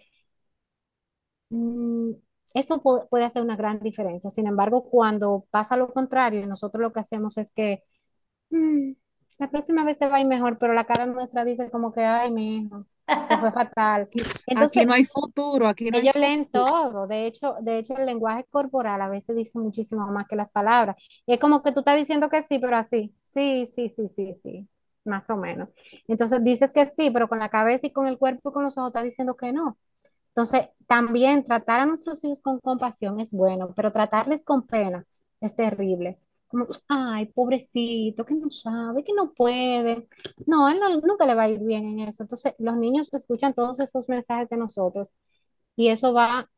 Mm, 1.49 2.11
eso 2.53 2.81
pu- 2.81 3.07
puede 3.09 3.25
hacer 3.25 3.41
una 3.43 3.55
gran 3.55 3.79
diferencia. 3.79 4.31
Sin 4.31 4.47
embargo, 4.47 4.83
cuando 4.89 5.45
pasa 5.51 5.77
lo 5.77 5.91
contrario, 5.93 6.45
nosotros 6.47 6.81
lo 6.81 6.93
que 6.93 6.99
hacemos 7.01 7.37
es 7.37 7.51
que 7.51 7.83
"Mm, 8.51 8.93
la 9.39 9.51
próxima 9.51 9.85
vez 9.85 9.99
te 9.99 10.07
va 10.07 10.17
a 10.17 10.21
ir 10.21 10.27
mejor, 10.27 10.57
pero 10.59 10.73
la 10.73 10.85
cara 10.85 11.05
nuestra 11.07 11.45
dice 11.45 11.71
como 11.71 11.93
que, 11.93 12.01
ay, 12.03 12.31
mi 12.31 12.57
hijo, 12.57 12.87
te 13.05 13.37
fue 13.37 13.51
fatal. 13.51 14.03
Aquí, 14.03 14.21
aquí 14.21 14.31
Entonces, 14.47 14.85
no 14.85 14.93
hay 14.93 15.03
futuro, 15.03 15.67
aquí 15.67 15.89
no 15.89 15.97
hay 15.97 16.03
ellos 16.03 16.15
leen 16.15 16.45
todo. 16.49 17.07
De 17.07 17.25
hecho, 17.25 17.55
de 17.61 17.79
hecho, 17.79 17.95
el 17.97 18.05
lenguaje 18.05 18.45
corporal 18.49 19.01
a 19.01 19.09
veces 19.09 19.35
dice 19.35 19.59
muchísimo 19.59 20.05
más 20.07 20.27
que 20.27 20.35
las 20.35 20.49
palabras. 20.49 20.95
Y 21.25 21.33
es 21.33 21.39
como 21.39 21.61
que 21.63 21.71
tú 21.71 21.79
estás 21.79 21.97
diciendo 21.97 22.29
que 22.29 22.43
sí, 22.43 22.59
pero 22.59 22.77
así. 22.77 23.13
Sí, 23.23 23.69
sí, 23.75 23.89
sí, 23.89 24.09
sí, 24.15 24.33
sí. 24.41 24.67
Más 25.05 25.29
o 25.29 25.35
menos. 25.35 25.69
Entonces 26.07 26.43
dices 26.43 26.71
que 26.71 26.85
sí, 26.87 27.11
pero 27.11 27.27
con 27.27 27.39
la 27.39 27.49
cabeza 27.49 27.87
y 27.87 27.91
con 27.91 28.07
el 28.07 28.17
cuerpo 28.17 28.49
y 28.49 28.53
con 28.53 28.63
los 28.63 28.77
ojos 28.77 28.89
estás 28.89 29.03
diciendo 29.03 29.35
que 29.35 29.51
no. 29.51 29.77
Entonces, 30.29 30.69
también 30.87 31.43
tratar 31.43 31.81
a 31.81 31.85
nuestros 31.85 32.23
hijos 32.23 32.41
con 32.41 32.59
compasión 32.59 33.19
es 33.19 33.31
bueno, 33.31 33.73
pero 33.75 33.91
tratarles 33.91 34.43
con 34.43 34.65
pena 34.65 35.05
es 35.41 35.55
terrible. 35.55 36.19
Como, 36.53 36.67
ay, 36.89 37.27
pobrecito, 37.27 38.25
que 38.25 38.35
no 38.35 38.51
sabe, 38.51 39.03
que 39.03 39.13
no 39.15 39.33
puede. 39.33 40.07
No, 40.47 40.69
él 40.69 40.79
no- 40.79 40.89
nunca 41.01 41.27
le 41.27 41.35
va 41.35 41.43
a 41.45 41.49
ir 41.49 41.59
bien 41.61 41.85
en 41.87 42.01
eso. 42.09 42.23
Entonces, 42.23 42.55
los 42.59 42.77
niños 42.77 43.13
escuchan 43.13 43.55
todos 43.55 43.81
esos 43.81 44.09
mensajes 44.09 44.49
de 44.49 44.57
nosotros 44.57 45.11
y 45.77 45.89
eso 45.89 46.13
va 46.13 46.49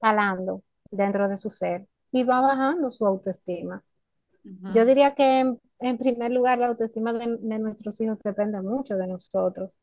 calando 0.00 0.62
dentro 0.90 1.28
de 1.28 1.36
su 1.36 1.50
ser 1.50 1.86
y 2.12 2.24
va 2.24 2.40
bajando 2.42 2.90
su 2.90 3.06
autoestima. 3.06 3.84
Yo 4.68 4.84
diría 4.86 5.14
que 5.14 5.40
en, 5.40 5.60
en 5.80 5.98
primer 5.98 6.32
lugar 6.32 6.58
la 6.58 6.68
autoestima 6.68 7.12
de, 7.12 7.38
de 7.40 7.58
nuestros 7.58 8.00
hijos 8.00 8.18
depende 8.20 8.60
mucho 8.62 8.96
de 8.96 9.06
nosotros. 9.08 9.78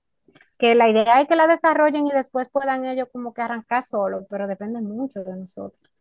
Que 0.59 0.75
la 0.75 0.89
idea 0.89 1.21
es 1.21 1.29
que 1.29 1.37
la 1.37 1.47
desarrollen 1.47 2.07
y 2.07 2.11
después 2.13 2.49
puedan 2.51 2.85
ellos 2.85 3.09
como 3.13 3.33
que 3.33 3.43
arrancar 3.43 3.83
solo, 3.83 4.27
pero 4.29 4.47
depende 4.47 4.81
mucho 4.81 5.23
de 5.23 5.35
nosotros. 5.37 5.94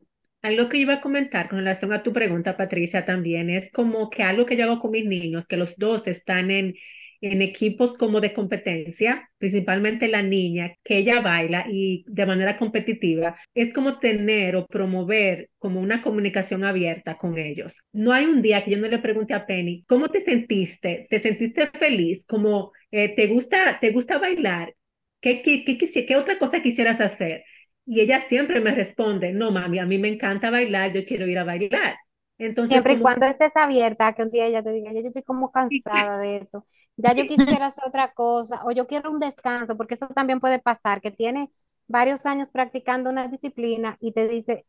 Algo 0.48 0.68
que 0.68 0.76
iba 0.76 0.94
a 0.94 1.00
comentar 1.00 1.48
con 1.48 1.58
relación 1.60 1.92
a 1.94 2.02
tu 2.02 2.12
pregunta, 2.12 2.56
Patricia, 2.56 3.06
también 3.06 3.48
es 3.48 3.70
como 3.72 4.10
que 4.10 4.22
algo 4.22 4.44
que 4.44 4.56
yo 4.56 4.64
hago 4.64 4.78
con 4.78 4.90
mis 4.90 5.06
niños, 5.06 5.46
que 5.46 5.56
los 5.56 5.74
dos 5.78 6.06
están 6.06 6.50
en, 6.50 6.74
en 7.22 7.40
equipos 7.40 7.96
como 7.96 8.20
de 8.20 8.34
competencia, 8.34 9.30
principalmente 9.38 10.06
la 10.06 10.22
niña, 10.22 10.74
que 10.84 10.98
ella 10.98 11.22
baila 11.22 11.64
y 11.70 12.04
de 12.08 12.26
manera 12.26 12.58
competitiva, 12.58 13.36
es 13.54 13.72
como 13.72 13.98
tener 13.98 14.54
o 14.56 14.66
promover 14.66 15.48
como 15.58 15.80
una 15.80 16.02
comunicación 16.02 16.62
abierta 16.64 17.16
con 17.16 17.38
ellos. 17.38 17.76
No 17.92 18.12
hay 18.12 18.26
un 18.26 18.42
día 18.42 18.62
que 18.64 18.72
yo 18.72 18.76
no 18.78 18.88
le 18.88 18.98
pregunte 18.98 19.32
a 19.32 19.46
Penny, 19.46 19.84
¿cómo 19.88 20.08
te 20.10 20.20
sentiste? 20.20 21.06
¿Te 21.08 21.20
sentiste 21.20 21.68
feliz? 21.68 22.26
Como, 22.26 22.72
eh, 22.90 23.08
¿te 23.16 23.28
gusta, 23.28 23.78
te 23.80 23.90
gusta 23.92 24.18
bailar? 24.18 24.74
¿Qué, 25.20 25.40
qué, 25.40 25.64
qué, 25.64 25.78
quisi- 25.78 26.06
qué 26.06 26.16
otra 26.16 26.38
cosa 26.38 26.60
quisieras 26.60 27.00
hacer? 27.00 27.44
Y 27.86 28.00
ella 28.00 28.22
siempre 28.28 28.60
me 28.60 28.74
responde, 28.74 29.32
no, 29.32 29.50
mami, 29.50 29.78
a 29.78 29.86
mí 29.86 29.98
me 29.98 30.08
encanta 30.08 30.50
bailar, 30.50 30.92
yo 30.92 31.04
quiero 31.04 31.26
ir 31.26 31.38
a 31.38 31.44
bailar. 31.44 31.96
Entonces, 32.38 32.84
Siempre 32.84 32.94
y 32.94 32.98
como 32.98 33.00
cuando 33.00 33.26
estés 33.26 33.54
abierta, 33.56 34.14
que 34.14 34.22
un 34.22 34.30
día 34.30 34.46
ella 34.46 34.62
te 34.62 34.72
diga, 34.72 34.90
yo, 34.92 35.00
yo 35.00 35.08
estoy 35.08 35.22
como 35.22 35.52
cansada 35.52 36.18
de 36.18 36.38
esto, 36.38 36.66
ya 36.96 37.12
yo 37.14 37.26
quisiera 37.26 37.66
hacer 37.66 37.84
otra 37.86 38.12
cosa, 38.14 38.62
o 38.64 38.72
yo 38.72 38.86
quiero 38.86 39.10
un 39.12 39.20
descanso, 39.20 39.76
porque 39.76 39.94
eso 39.94 40.08
también 40.08 40.40
puede 40.40 40.58
pasar, 40.60 41.00
que 41.02 41.10
tiene 41.10 41.50
varios 41.86 42.24
años 42.26 42.48
practicando 42.50 43.10
una 43.10 43.28
disciplina 43.28 43.98
y 44.00 44.12
te 44.12 44.26
dice, 44.28 44.66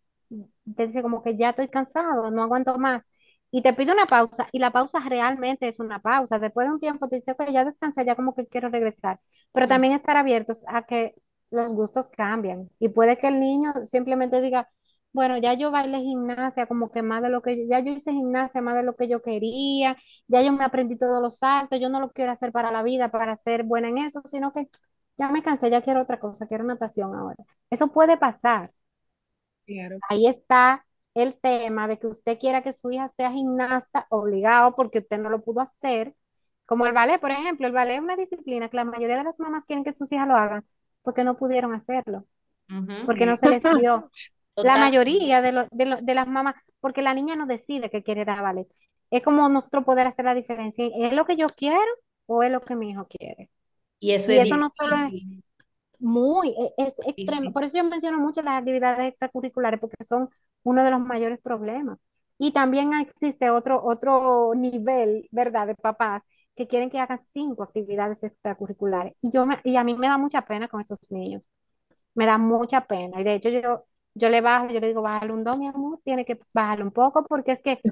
te 0.76 0.88
dice 0.88 1.02
como 1.02 1.24
que 1.24 1.38
ya 1.38 1.52
estoy 1.52 1.70
cansado, 1.70 2.32
no 2.32 2.44
aguanto 2.44 2.78
más, 2.80 3.12
y 3.52 3.62
te 3.62 3.74
pide 3.74 3.94
una 3.94 4.08
pausa, 4.08 4.48
y 4.52 4.60
la 4.60 4.72
pausa 4.72 5.00
realmente 5.08 5.68
es 5.70 5.80
una 5.80 6.00
pausa. 6.02 6.40
Después 6.40 6.68
de 6.68 6.74
un 6.74 6.80
tiempo 6.80 7.08
te 7.08 7.18
dice, 7.18 7.32
ok, 7.32 7.46
ya 7.52 7.64
descansé, 7.66 8.06
ya 8.06 8.16
como 8.16 8.36
que 8.36 8.48
quiero 8.48 8.70
regresar, 8.70 9.20
pero 9.54 9.68
también 9.70 9.94
estar 9.94 10.18
abiertos 10.18 10.64
a 10.68 10.84
que 10.86 11.16
los 11.56 11.74
gustos 11.74 12.10
cambian, 12.10 12.70
y 12.80 12.90
puede 12.90 13.18
que 13.18 13.28
el 13.30 13.40
niño 13.40 13.74
simplemente 13.86 14.42
diga, 14.42 14.70
bueno, 15.14 15.38
ya 15.38 15.54
yo 15.54 15.72
bailé 15.72 16.00
gimnasia 16.00 16.68
como 16.68 16.92
que 16.92 17.02
más 17.02 17.22
de 17.24 17.30
lo 17.30 17.42
que 17.42 17.58
yo, 17.58 17.64
ya 17.70 17.80
yo 17.80 17.92
hice 17.94 18.12
gimnasia 18.12 18.62
más 18.62 18.76
de 18.76 18.84
lo 18.84 18.96
que 18.96 19.08
yo 19.08 19.22
quería, 19.22 19.98
ya 20.28 20.42
yo 20.42 20.52
me 20.52 20.64
aprendí 20.66 20.98
todos 20.98 21.22
los 21.22 21.38
saltos, 21.38 21.80
yo 21.80 21.90
no 21.90 22.00
lo 22.02 22.12
quiero 22.12 22.32
hacer 22.34 22.52
para 22.52 22.72
la 22.72 22.84
vida, 22.84 23.10
para 23.12 23.36
ser 23.38 23.64
buena 23.64 23.90
en 23.90 23.98
eso, 24.00 24.22
sino 24.26 24.52
que 24.54 24.68
ya 25.18 25.30
me 25.30 25.42
cansé, 25.44 25.70
ya 25.70 25.82
quiero 25.82 26.02
otra 26.02 26.20
cosa, 26.20 26.48
quiero 26.48 26.64
natación 26.66 27.16
ahora. 27.16 27.38
Eso 27.70 27.88
puede 27.92 28.18
pasar. 28.18 28.72
Claro. 29.66 29.98
Ahí 30.10 30.28
está 30.28 30.86
el 31.14 31.36
tema 31.40 31.88
de 31.88 31.98
que 32.00 32.08
usted 32.08 32.38
quiera 32.40 32.62
que 32.62 32.74
su 32.74 32.92
hija 32.92 33.10
sea 33.10 33.32
gimnasta 33.32 34.06
obligado 34.10 34.76
porque 34.76 35.00
usted 35.00 35.18
no 35.18 35.30
lo 35.30 35.42
pudo 35.44 35.62
hacer. 35.62 36.16
Como 36.66 36.86
el 36.86 36.94
ballet, 36.94 37.20
por 37.22 37.32
ejemplo, 37.32 37.68
el 37.68 37.74
ballet 37.74 37.96
es 37.96 38.02
una 38.02 38.16
disciplina 38.18 38.70
que 38.70 38.78
la 38.78 38.86
mayoría 38.86 39.18
de 39.18 39.24
las 39.24 39.40
mamás 39.40 39.66
quieren 39.66 39.84
que 39.84 39.94
sus 39.94 40.12
hijas 40.12 40.28
lo 40.28 40.36
hagan 40.36 40.66
porque 41.06 41.26
no 41.26 41.38
pudieron 41.38 41.74
hacerlo, 41.76 42.26
porque 43.06 43.26
no 43.26 43.38
se 43.38 43.50
les 43.50 43.68
dio. 43.70 44.12
La 44.62 44.78
mayoría 44.78 45.42
de, 45.42 45.52
lo- 45.52 45.68
de, 45.72 45.86
lo- 45.86 45.98
de 46.02 46.16
las 46.16 46.28
mamás, 46.28 46.56
porque 46.82 47.02
la 47.04 47.14
niña 47.14 47.36
no 47.36 47.46
decide 47.48 47.90
que 47.92 48.04
quiere 48.04 48.22
ir 48.22 48.30
a 48.32 48.42
ballet. 48.42 48.68
Es 49.12 49.24
como 49.24 49.48
nosotros 49.50 49.86
poder 49.86 50.08
hacer 50.08 50.26
la 50.26 50.34
diferencia. 50.36 50.88
¿Es 50.98 51.14
lo 51.14 51.26
que 51.26 51.38
yo 51.38 51.48
quiero 51.50 51.82
o 52.28 52.44
es 52.44 52.52
lo 52.52 52.62
que 52.62 52.76
mi 52.76 52.90
hijo 52.92 53.08
quiere? 53.08 53.50
Y 54.00 54.12
eso 54.14 54.32
Y 54.32 54.40
es 54.40 54.40
eso 54.40 54.58
no 54.58 54.70
solo 54.72 54.98
es 54.98 55.14
muy, 56.00 56.50
e- 56.50 56.74
es 56.78 57.00
extremo. 57.08 57.52
difícil. 57.52 57.54
Por 57.54 57.64
eso 57.64 57.78
yo 57.78 57.84
menciono 57.86 58.20
mucho 58.20 58.42
las 58.42 58.60
actividades 58.60 59.10
extracurriculares, 59.10 59.80
porque 59.80 60.04
son 60.04 60.30
uno 60.64 60.84
de 60.84 60.92
los 60.92 61.00
mayores 61.02 61.40
problemas. 61.42 62.00
Y 62.38 62.52
también 62.54 62.94
existe 62.94 63.50
otro, 63.50 63.82
otro 63.84 64.54
nivel, 64.56 65.28
¿verdad?, 65.32 65.68
de 65.68 65.76
papás 65.76 66.24
que 66.56 66.68
quieren 66.68 66.90
que 66.90 67.00
hagan 67.00 67.20
cinco 67.20 67.64
actividades 67.64 68.24
extracurriculares. 68.24 69.14
Y, 69.22 69.32
yo 69.32 69.46
me- 69.46 69.60
y 69.64 69.76
a 69.78 69.84
mí 69.84 69.96
me 69.96 70.08
da 70.08 70.18
mucha 70.18 70.42
pena 70.44 70.68
con 70.68 70.82
esos 70.82 71.00
niños. 71.12 71.44
Me 72.16 72.26
da 72.26 72.38
mucha 72.38 72.88
pena. 72.88 73.22
Y 73.22 73.24
de 73.26 73.36
hecho 73.36 73.50
yo, 73.50 73.86
yo 74.16 74.30
le 74.30 74.42
bajo, 74.42 74.68
yo 74.70 74.80
le 74.80 74.88
digo, 74.90 75.02
bájale 75.04 75.34
un 75.34 75.44
do, 75.44 75.58
mi 75.58 75.68
amor, 75.68 76.00
tiene 76.04 76.26
que 76.26 76.40
bajarle 76.54 76.86
un 76.86 76.92
poco 76.92 77.24
porque 77.26 77.54
es 77.54 77.62
que 77.62 77.84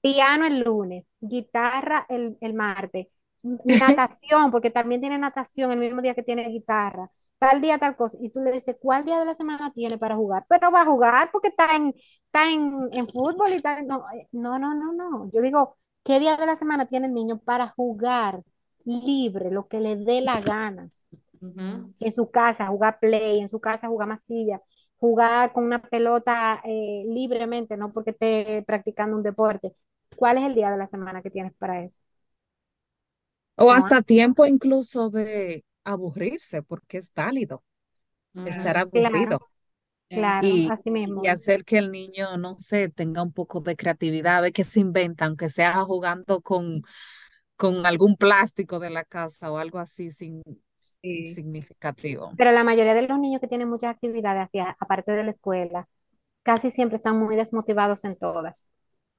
piano 0.00 0.46
el 0.46 0.60
lunes, 0.60 1.04
guitarra 1.20 2.06
el, 2.08 2.36
el 2.40 2.54
martes, 2.54 3.08
natación, 3.42 4.50
porque 4.50 4.70
también 4.70 5.00
tiene 5.00 5.18
natación 5.18 5.72
el 5.72 5.78
mismo 5.78 6.02
día 6.02 6.14
que 6.14 6.22
tiene 6.22 6.48
guitarra, 6.48 7.10
tal 7.38 7.60
día 7.60 7.78
tal 7.78 7.96
cosa. 7.96 8.18
Y 8.20 8.30
tú 8.30 8.40
le 8.40 8.52
dices, 8.52 8.76
¿cuál 8.80 9.04
día 9.04 9.18
de 9.18 9.24
la 9.26 9.34
semana 9.34 9.72
tiene 9.72 9.98
para 9.98 10.16
jugar? 10.16 10.44
Pero 10.48 10.70
va 10.70 10.82
a 10.82 10.84
jugar 10.86 11.30
porque 11.32 11.48
está 11.48 11.74
en, 11.76 11.94
está 12.26 12.50
en, 12.50 12.88
en 12.92 13.08
fútbol 13.08 13.50
y 13.50 13.54
está 13.54 13.82
No, 13.82 14.04
eh, 14.14 14.28
no, 14.32 14.58
no, 14.58 14.74
no, 14.74 14.92
no. 14.92 15.30
Yo 15.32 15.40
digo, 15.42 15.76
¿qué 16.04 16.18
día 16.20 16.36
de 16.36 16.46
la 16.46 16.56
semana 16.56 16.86
tiene 16.86 17.06
el 17.06 17.14
niño 17.14 17.38
para 17.40 17.68
jugar 17.68 18.42
libre, 18.84 19.50
lo 19.50 19.68
que 19.68 19.80
le 19.80 19.96
dé 19.96 20.20
la 20.20 20.40
gana? 20.42 20.90
En 22.00 22.12
su 22.12 22.30
casa, 22.30 22.66
jugar 22.68 22.98
play, 23.00 23.38
en 23.40 23.48
su 23.48 23.60
casa 23.60 23.88
jugar 23.88 24.08
masilla, 24.08 24.62
jugar 24.98 25.52
con 25.52 25.64
una 25.64 25.82
pelota 25.82 26.60
eh, 26.64 27.04
libremente, 27.06 27.76
no 27.76 27.92
porque 27.92 28.10
esté 28.12 28.62
practicando 28.66 29.16
un 29.16 29.22
deporte. 29.22 29.74
¿Cuál 30.16 30.38
es 30.38 30.44
el 30.44 30.54
día 30.54 30.70
de 30.70 30.78
la 30.78 30.86
semana 30.86 31.22
que 31.22 31.30
tienes 31.30 31.52
para 31.54 31.82
eso? 31.84 32.00
O 33.56 33.70
No 33.70 33.78
hasta 33.78 34.02
tiempo 34.02 34.46
incluso 34.46 35.10
de 35.10 35.64
aburrirse, 35.84 36.62
porque 36.62 36.98
es 36.98 37.12
válido 37.14 37.64
estar 38.44 38.76
aburrido. 38.78 39.40
Claro, 40.10 40.48
y, 40.48 40.68
así 40.70 40.90
mismo. 40.90 41.24
y 41.24 41.28
hacer 41.28 41.64
que 41.64 41.78
el 41.78 41.90
niño, 41.90 42.36
no 42.36 42.58
sé, 42.58 42.88
tenga 42.88 43.22
un 43.22 43.32
poco 43.32 43.60
de 43.60 43.76
creatividad, 43.76 44.42
ver 44.42 44.52
qué 44.52 44.64
se 44.64 44.80
inventa, 44.80 45.26
aunque 45.26 45.50
sea 45.50 45.82
jugando 45.84 46.40
con, 46.40 46.82
con 47.56 47.86
algún 47.86 48.16
plástico 48.16 48.78
de 48.78 48.90
la 48.90 49.04
casa 49.04 49.50
o 49.50 49.58
algo 49.58 49.78
así 49.78 50.10
sin, 50.10 50.42
sí. 51.02 51.28
significativo. 51.28 52.32
Pero 52.36 52.52
la 52.52 52.64
mayoría 52.64 52.94
de 52.94 53.06
los 53.06 53.18
niños 53.18 53.40
que 53.40 53.48
tienen 53.48 53.68
muchas 53.68 53.90
actividades 53.94 54.44
hacia, 54.44 54.76
aparte 54.80 55.12
de 55.12 55.24
la 55.24 55.30
escuela, 55.30 55.88
casi 56.42 56.70
siempre 56.70 56.96
están 56.96 57.18
muy 57.18 57.36
desmotivados 57.36 58.04
en 58.04 58.16
todas, 58.16 58.70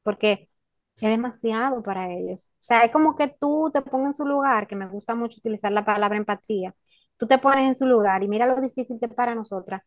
porque 0.03 0.49
es 0.95 1.01
demasiado 1.09 1.83
para 1.83 2.11
ellos. 2.11 2.51
O 2.55 2.63
sea, 2.63 2.83
es 2.83 2.91
como 2.91 3.15
que 3.15 3.27
tú 3.39 3.69
te 3.73 3.81
pongas 3.81 4.07
en 4.09 4.13
su 4.13 4.25
lugar, 4.25 4.67
que 4.67 4.75
me 4.75 4.87
gusta 4.87 5.15
mucho 5.15 5.39
utilizar 5.39 5.71
la 5.71 5.85
palabra 5.85 6.17
empatía, 6.17 6.75
tú 7.17 7.27
te 7.27 7.37
pones 7.37 7.67
en 7.67 7.75
su 7.75 7.85
lugar 7.85 8.23
y 8.23 8.27
mira 8.27 8.45
lo 8.47 8.59
difícil 8.61 8.97
que 8.99 9.05
es 9.05 9.13
para 9.13 9.35
nosotras. 9.35 9.81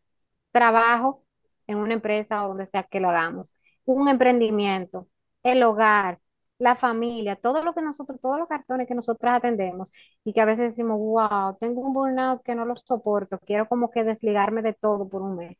Trabajo 0.55 1.21
en 1.67 1.79
una 1.79 1.95
empresa 1.95 2.45
o 2.45 2.47
donde 2.47 2.65
sea 2.65 2.83
que 2.83 3.01
lo 3.01 3.09
hagamos, 3.09 3.53
un 3.83 4.07
emprendimiento, 4.07 5.09
el 5.43 5.61
hogar, 5.63 6.21
la 6.59 6.75
familia, 6.75 7.35
todo 7.35 7.61
lo 7.61 7.73
que 7.73 7.81
nosotros, 7.81 8.21
todos 8.21 8.39
los 8.39 8.47
cartones 8.47 8.87
que 8.87 8.95
nosotros 8.95 9.33
atendemos 9.33 9.91
y 10.23 10.31
que 10.31 10.39
a 10.39 10.45
veces 10.45 10.69
decimos, 10.69 10.97
wow, 10.97 11.57
tengo 11.59 11.81
un 11.81 11.91
burnout 11.91 12.41
que 12.41 12.55
no 12.55 12.63
lo 12.63 12.73
soporto, 12.77 13.37
quiero 13.39 13.67
como 13.67 13.91
que 13.91 14.05
desligarme 14.05 14.61
de 14.61 14.71
todo 14.71 15.09
por 15.09 15.21
un 15.23 15.35
mes. 15.35 15.57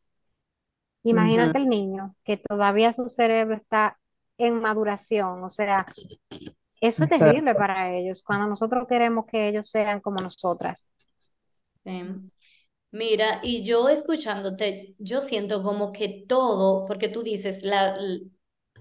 Imagínate 1.03 1.57
el 1.57 1.67
niño 1.67 2.15
que 2.23 2.37
todavía 2.37 2.93
su 2.93 3.09
cerebro 3.09 3.57
está 3.57 3.99
en 4.37 4.61
maduración, 4.61 5.43
o 5.43 5.49
sea, 5.49 5.85
eso 6.79 7.03
es 7.03 7.09
terrible 7.09 7.53
para 7.53 7.93
ellos 7.93 8.23
cuando 8.23 8.47
nosotros 8.47 8.87
queremos 8.87 9.25
que 9.25 9.49
ellos 9.49 9.69
sean 9.69 9.99
como 9.99 10.21
nosotras. 10.21 10.89
Em, 11.83 12.29
Mira, 12.95 13.41
y 13.43 13.63
yo 13.65 13.89
escuchándote, 13.89 14.95
yo 14.99 15.19
siento 15.19 15.61
como 15.63 15.91
que 15.91 16.23
todo, 16.29 16.85
porque 16.85 17.09
tú 17.09 17.23
dices, 17.23 17.63
la, 17.63 17.97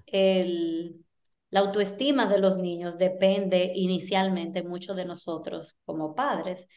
el, 0.07 1.05
la 1.49 1.59
autoestima 1.61 2.25
de 2.27 2.37
los 2.39 2.57
niños 2.57 2.97
depende 2.97 3.71
inicialmente 3.75 4.63
mucho 4.63 4.95
de 4.95 5.03
nosotros 5.05 5.75
como 5.85 6.15
padres. 6.15 6.67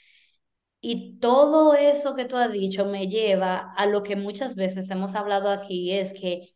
Y 0.80 1.18
todo 1.20 1.74
eso 1.74 2.16
que 2.16 2.24
tú 2.26 2.36
has 2.36 2.53
dicho 2.53 2.86
me 2.86 3.09
lleva 3.09 3.72
a 3.76 3.86
lo 3.86 4.03
que 4.05 4.16
muchas 4.16 4.57
veces 4.57 4.91
hemos 4.91 5.14
hablado 5.16 5.51
aquí, 5.51 5.93
es 5.93 6.14
que 6.14 6.51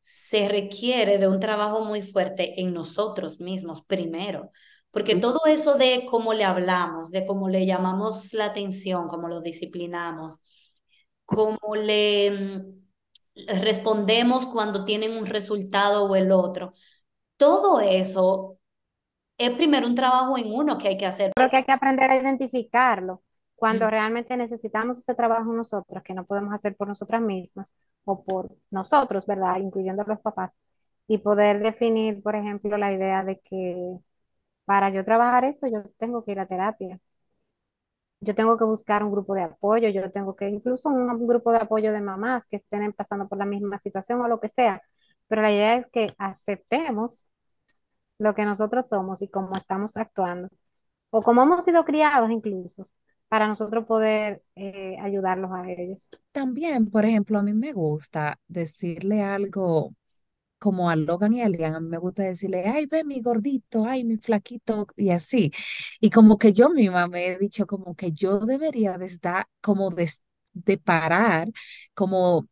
se 0.00 0.48
requiere 0.48 1.18
de 1.18 1.28
un 1.28 1.40
trabajo 1.40 1.84
muy 1.84 2.02
fuerte 2.02 2.60
en 2.60 2.74
nosotros 2.74 3.40
mismos 3.40 3.84
primero, 3.86 4.50
porque 4.94 5.16
todo 5.16 5.40
eso 5.46 5.74
de 5.74 6.06
cómo 6.08 6.32
le 6.32 6.44
hablamos, 6.44 7.10
de 7.10 7.26
cómo 7.26 7.48
le 7.48 7.66
llamamos 7.66 8.32
la 8.32 8.46
atención, 8.46 9.08
cómo 9.08 9.28
lo 9.28 9.40
disciplinamos, 9.40 10.40
cómo 11.26 11.74
le 11.74 12.30
mm, 12.30 13.60
respondemos 13.60 14.46
cuando 14.46 14.84
tienen 14.84 15.16
un 15.18 15.26
resultado 15.26 16.04
o 16.04 16.14
el 16.14 16.30
otro, 16.30 16.74
todo 17.36 17.80
eso 17.80 18.58
es 19.36 19.50
primero 19.50 19.88
un 19.88 19.96
trabajo 19.96 20.38
en 20.38 20.46
uno 20.52 20.78
que 20.78 20.88
hay 20.88 20.96
que 20.96 21.06
hacer. 21.06 21.32
Creo 21.34 21.50
que 21.50 21.56
hay 21.56 21.64
que 21.64 21.72
aprender 21.72 22.08
a 22.10 22.16
identificarlo 22.16 23.22
cuando 23.56 23.90
realmente 23.90 24.36
necesitamos 24.36 24.98
ese 24.98 25.14
trabajo 25.14 25.52
nosotros, 25.52 26.04
que 26.04 26.14
no 26.14 26.24
podemos 26.24 26.54
hacer 26.54 26.76
por 26.76 26.86
nosotras 26.86 27.20
mismas 27.20 27.72
o 28.04 28.22
por 28.22 28.54
nosotros, 28.70 29.26
¿verdad? 29.26 29.56
Incluyendo 29.58 30.02
a 30.02 30.06
los 30.06 30.20
papás, 30.20 30.60
y 31.08 31.18
poder 31.18 31.60
definir, 31.62 32.22
por 32.22 32.36
ejemplo, 32.36 32.76
la 32.78 32.92
idea 32.92 33.24
de 33.24 33.40
que 33.40 33.98
para 34.64 34.90
yo 34.90 35.04
trabajar 35.04 35.44
esto, 35.44 35.66
yo 35.68 35.84
tengo 35.98 36.24
que 36.24 36.32
ir 36.32 36.40
a 36.40 36.46
terapia. 36.46 37.00
Yo 38.20 38.34
tengo 38.34 38.56
que 38.56 38.64
buscar 38.64 39.04
un 39.04 39.10
grupo 39.12 39.34
de 39.34 39.42
apoyo, 39.42 39.88
yo 39.90 40.10
tengo 40.10 40.34
que 40.34 40.48
incluso 40.48 40.88
un 40.88 41.26
grupo 41.26 41.52
de 41.52 41.58
apoyo 41.58 41.92
de 41.92 42.00
mamás 42.00 42.48
que 42.48 42.56
estén 42.56 42.92
pasando 42.94 43.28
por 43.28 43.38
la 43.38 43.44
misma 43.44 43.78
situación 43.78 44.20
o 44.22 44.28
lo 44.28 44.40
que 44.40 44.48
sea. 44.48 44.82
Pero 45.28 45.42
la 45.42 45.52
idea 45.52 45.76
es 45.76 45.86
que 45.88 46.14
aceptemos 46.18 47.28
lo 48.18 48.34
que 48.34 48.44
nosotros 48.44 48.86
somos 48.88 49.20
y 49.22 49.28
cómo 49.28 49.54
estamos 49.56 49.96
actuando, 49.96 50.48
o 51.10 51.22
cómo 51.22 51.42
hemos 51.42 51.64
sido 51.64 51.84
criados 51.84 52.30
incluso, 52.30 52.84
para 53.28 53.48
nosotros 53.48 53.84
poder 53.84 54.42
eh, 54.54 54.96
ayudarlos 55.02 55.50
a 55.52 55.70
ellos. 55.70 56.08
También, 56.32 56.90
por 56.90 57.04
ejemplo, 57.04 57.38
a 57.38 57.42
mí 57.42 57.52
me 57.52 57.72
gusta 57.72 58.38
decirle 58.48 59.22
algo 59.22 59.92
como 60.64 60.88
a 60.90 60.96
Logan 60.96 61.34
y 61.34 61.42
a 61.42 61.48
Liam, 61.50 61.84
me 61.88 61.98
gusta 61.98 62.22
decirle, 62.24 62.64
ay, 62.66 62.86
ve 62.86 63.04
mi 63.04 63.20
gordito, 63.20 63.84
ay, 63.86 64.04
mi 64.04 64.16
flaquito, 64.16 64.86
y 64.96 65.10
así. 65.10 65.52
Y 66.00 66.10
como 66.10 66.38
que 66.38 66.52
yo 66.54 66.70
misma 66.70 67.06
me 67.08 67.26
he 67.28 67.38
dicho 67.38 67.66
como 67.66 67.94
que 67.96 68.12
yo 68.12 68.40
debería 68.40 68.96
de 68.98 69.06
estar, 69.06 69.46
como 69.60 69.90
de, 69.90 70.10
de 70.54 70.78
parar, 70.78 71.48
como 71.94 72.48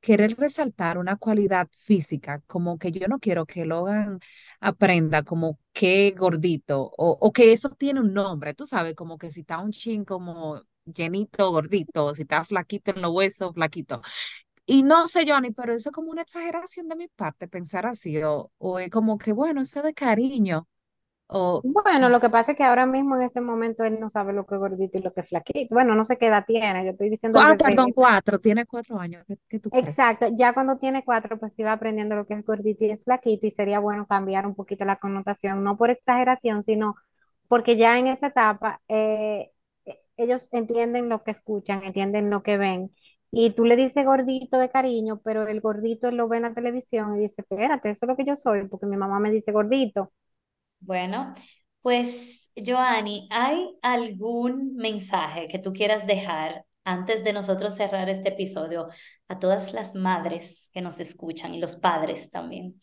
querer 0.00 0.36
resaltar 0.38 0.98
una 0.98 1.16
cualidad 1.16 1.68
física, 1.76 2.42
como 2.46 2.78
que 2.78 2.92
yo 2.92 3.08
no 3.08 3.18
quiero 3.18 3.46
que 3.46 3.64
Logan 3.64 4.20
aprenda 4.60 5.22
como 5.24 5.58
que 5.72 6.12
gordito 6.16 6.82
o, 6.96 7.18
o 7.20 7.32
que 7.32 7.52
eso 7.52 7.70
tiene 7.70 8.00
un 8.00 8.14
nombre, 8.14 8.54
tú 8.54 8.66
sabes, 8.66 8.94
como 8.94 9.18
que 9.18 9.30
si 9.30 9.40
está 9.40 9.58
un 9.58 9.72
chin 9.72 10.04
como 10.04 10.62
llenito, 10.84 11.50
gordito, 11.50 12.14
si 12.14 12.22
está 12.22 12.44
flaquito 12.44 12.92
en 12.92 13.02
los 13.02 13.12
huesos, 13.12 13.52
flaquito. 13.54 14.00
Y 14.68 14.82
no 14.82 15.06
sé, 15.06 15.24
Johnny, 15.26 15.50
pero 15.52 15.74
eso 15.74 15.90
es 15.90 15.94
como 15.94 16.10
una 16.10 16.22
exageración 16.22 16.88
de 16.88 16.96
mi 16.96 17.08
parte, 17.08 17.48
pensar 17.48 17.86
así, 17.86 18.22
o, 18.22 18.52
o 18.58 18.78
es 18.78 18.90
como 18.90 19.16
que, 19.18 19.32
bueno, 19.32 19.62
eso 19.62 19.82
de 19.82 19.94
cariño, 19.94 20.68
o... 21.28 21.62
Bueno, 21.62 22.08
lo 22.08 22.20
que 22.20 22.30
pasa 22.30 22.52
es 22.52 22.58
que 22.58 22.64
ahora 22.64 22.86
mismo 22.86 23.16
en 23.16 23.22
este 23.22 23.40
momento 23.40 23.84
él 23.84 23.98
no 24.00 24.08
sabe 24.10 24.32
lo 24.32 24.46
que 24.46 24.54
es 24.54 24.60
gordito 24.60 24.98
y 24.98 25.02
lo 25.02 25.12
que 25.12 25.20
es 25.22 25.28
flaquito. 25.28 25.74
Bueno, 25.74 25.94
no 25.94 26.04
sé 26.04 26.16
qué 26.16 26.26
edad 26.28 26.44
tiene, 26.46 26.84
yo 26.84 26.90
estoy 26.92 27.10
diciendo 27.10 27.40
Ah, 27.40 27.56
perdón, 27.60 27.92
cuatro, 27.92 28.38
tiene 28.38 28.66
cuatro 28.66 28.98
años, 29.00 29.24
¿qué, 29.26 29.38
qué 29.48 29.58
tú 29.60 29.72
crees? 29.72 29.96
Exacto, 30.00 30.28
ya 30.34 30.54
cuando 30.54 30.78
tiene 30.78 31.04
cuatro, 31.04 31.38
pues 31.38 31.52
sí 31.54 31.62
va 31.62 31.72
aprendiendo 31.72 32.16
lo 32.16 32.26
que 32.26 32.34
es 32.34 32.44
gordito 32.44 32.84
y 32.86 32.90
es 32.90 33.04
flaquito 33.04 33.46
y 33.46 33.50
sería 33.50 33.80
bueno 33.80 34.06
cambiar 34.06 34.46
un 34.46 34.54
poquito 34.54 34.84
la 34.86 34.96
connotación, 34.98 35.62
no 35.62 35.76
por 35.76 35.90
exageración, 35.90 36.62
sino 36.62 36.94
porque 37.48 37.76
ya 37.76 37.98
en 37.98 38.06
esa 38.06 38.28
etapa 38.28 38.80
eh, 38.88 39.50
eh, 39.84 40.00
ellos 40.16 40.48
entienden 40.52 41.08
lo 41.10 41.22
que 41.22 41.32
escuchan, 41.32 41.84
entienden 41.84 42.30
lo 42.30 42.42
que 42.42 42.56
ven. 42.56 42.94
Y 43.30 43.50
tú 43.50 43.64
le 43.64 43.76
dices 43.76 44.04
gordito 44.04 44.58
de 44.58 44.68
cariño, 44.70 45.20
pero 45.22 45.46
el 45.46 45.60
gordito 45.60 46.08
él 46.08 46.16
lo 46.16 46.28
ve 46.28 46.38
en 46.38 46.44
la 46.44 46.54
televisión 46.54 47.16
y 47.16 47.20
dice, 47.20 47.42
espérate, 47.42 47.90
eso 47.90 48.06
es 48.06 48.08
lo 48.08 48.16
que 48.16 48.24
yo 48.24 48.36
soy, 48.36 48.66
porque 48.68 48.86
mi 48.86 48.96
mamá 48.96 49.20
me 49.20 49.30
dice 49.30 49.52
gordito. 49.52 50.12
Bueno, 50.80 51.34
pues, 51.82 52.50
Joanny, 52.56 53.28
¿hay 53.30 53.76
algún 53.82 54.76
mensaje 54.76 55.48
que 55.48 55.58
tú 55.58 55.72
quieras 55.72 56.06
dejar 56.06 56.64
antes 56.84 57.22
de 57.24 57.32
nosotros 57.32 57.74
cerrar 57.74 58.08
este 58.08 58.30
episodio 58.30 58.88
a 59.28 59.38
todas 59.38 59.74
las 59.74 59.94
madres 59.94 60.70
que 60.72 60.80
nos 60.80 61.00
escuchan 61.00 61.54
y 61.54 61.60
los 61.60 61.76
padres 61.76 62.30
también? 62.30 62.80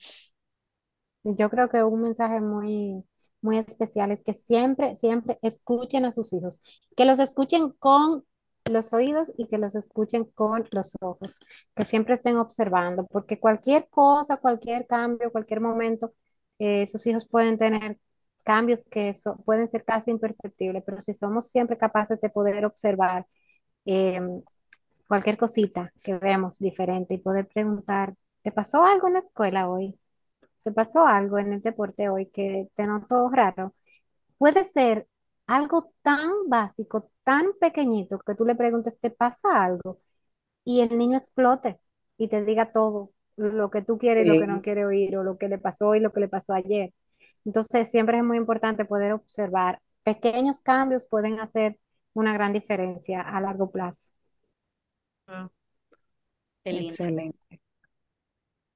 Yo 1.24 1.50
creo 1.50 1.70
que 1.70 1.84
un 1.84 2.02
mensaje 2.02 2.40
muy, 2.40 3.04
muy 3.42 3.58
especial 3.58 4.12
es 4.12 4.22
que 4.22 4.34
siempre, 4.34 4.96
siempre 4.96 5.40
escuchen 5.42 6.06
a 6.06 6.12
sus 6.12 6.34
hijos, 6.34 6.62
que 6.96 7.06
los 7.06 7.20
escuchen 7.20 7.72
con 7.72 8.24
los 8.72 8.94
oídos 8.94 9.32
y 9.38 9.48
que 9.48 9.58
los 9.58 9.76
escuchen 9.76 10.26
con 10.26 10.66
los 10.72 10.96
ojos, 11.02 11.40
que 11.76 11.86
siempre 11.86 12.16
estén 12.16 12.38
observando, 12.38 13.06
porque 13.08 13.40
cualquier 13.40 13.88
cosa, 13.90 14.38
cualquier 14.38 14.88
cambio, 14.88 15.32
cualquier 15.32 15.62
momento, 15.62 16.14
eh, 16.60 16.88
sus 16.88 17.06
hijos 17.08 17.28
pueden 17.30 17.58
tener 17.58 18.00
cambios 18.44 18.84
que 18.90 19.14
so- 19.14 19.38
pueden 19.46 19.68
ser 19.68 19.84
casi 19.86 20.12
imperceptibles, 20.12 20.84
pero 20.86 21.02
si 21.02 21.14
somos 21.14 21.48
siempre 21.50 21.78
capaces 21.78 22.20
de 22.22 22.30
poder 22.30 22.66
observar 22.66 23.28
eh, 23.86 24.20
cualquier 25.08 25.38
cosita 25.38 25.92
que 26.04 26.18
vemos 26.18 26.60
diferente 26.60 27.14
y 27.16 27.18
poder 27.20 27.48
preguntar, 27.48 28.16
¿te 28.44 28.52
pasó 28.52 28.84
algo 28.84 29.08
en 29.08 29.14
la 29.14 29.20
escuela 29.20 29.70
hoy? 29.70 29.98
¿Te 30.64 30.72
pasó 30.72 31.06
algo 31.08 31.40
en 31.40 31.54
el 31.54 31.62
deporte 31.62 32.10
hoy 32.10 32.28
que 32.28 32.70
te 32.76 32.88
notó 32.88 33.30
raro? 33.30 33.74
Puede 34.38 34.64
ser 34.66 35.08
algo 35.48 35.94
tan 36.02 36.30
básico, 36.48 37.12
tan 37.24 37.54
pequeñito, 37.60 38.20
que 38.20 38.36
tú 38.36 38.46
le 38.46 38.56
preguntes, 38.56 39.00
¿te 39.00 39.12
pasa 39.12 39.64
algo? 39.64 40.00
Y 40.64 40.82
el 40.82 40.98
niño 40.98 41.18
explote 41.18 41.80
y 42.18 42.30
te 42.30 42.44
diga 42.46 42.72
todo, 42.72 43.12
lo 43.38 43.70
que 43.72 43.82
tú 43.82 43.98
quieres 43.98 44.26
y 44.26 44.30
lo 44.30 44.40
que 44.40 44.48
no 44.48 44.62
quiere 44.62 44.86
oír, 44.86 45.18
o 45.18 45.24
lo 45.24 45.38
que 45.38 45.50
le 45.50 45.58
pasó 45.60 45.96
y 45.96 46.00
lo 46.00 46.12
que 46.14 46.22
le 46.22 46.30
pasó 46.30 46.54
ayer. 46.54 46.94
Entonces, 47.46 47.90
siempre 47.92 48.18
es 48.18 48.24
muy 48.24 48.38
importante 48.38 48.86
poder 48.86 49.14
observar. 49.14 49.82
Pequeños 50.04 50.62
cambios 50.62 51.06
pueden 51.08 51.40
hacer 51.40 51.78
una 52.14 52.34
gran 52.34 52.54
diferencia 52.54 53.22
a 53.22 53.42
largo 53.42 53.72
plazo. 53.72 54.12
Lindo. 56.66 56.90
excelente. 56.90 57.38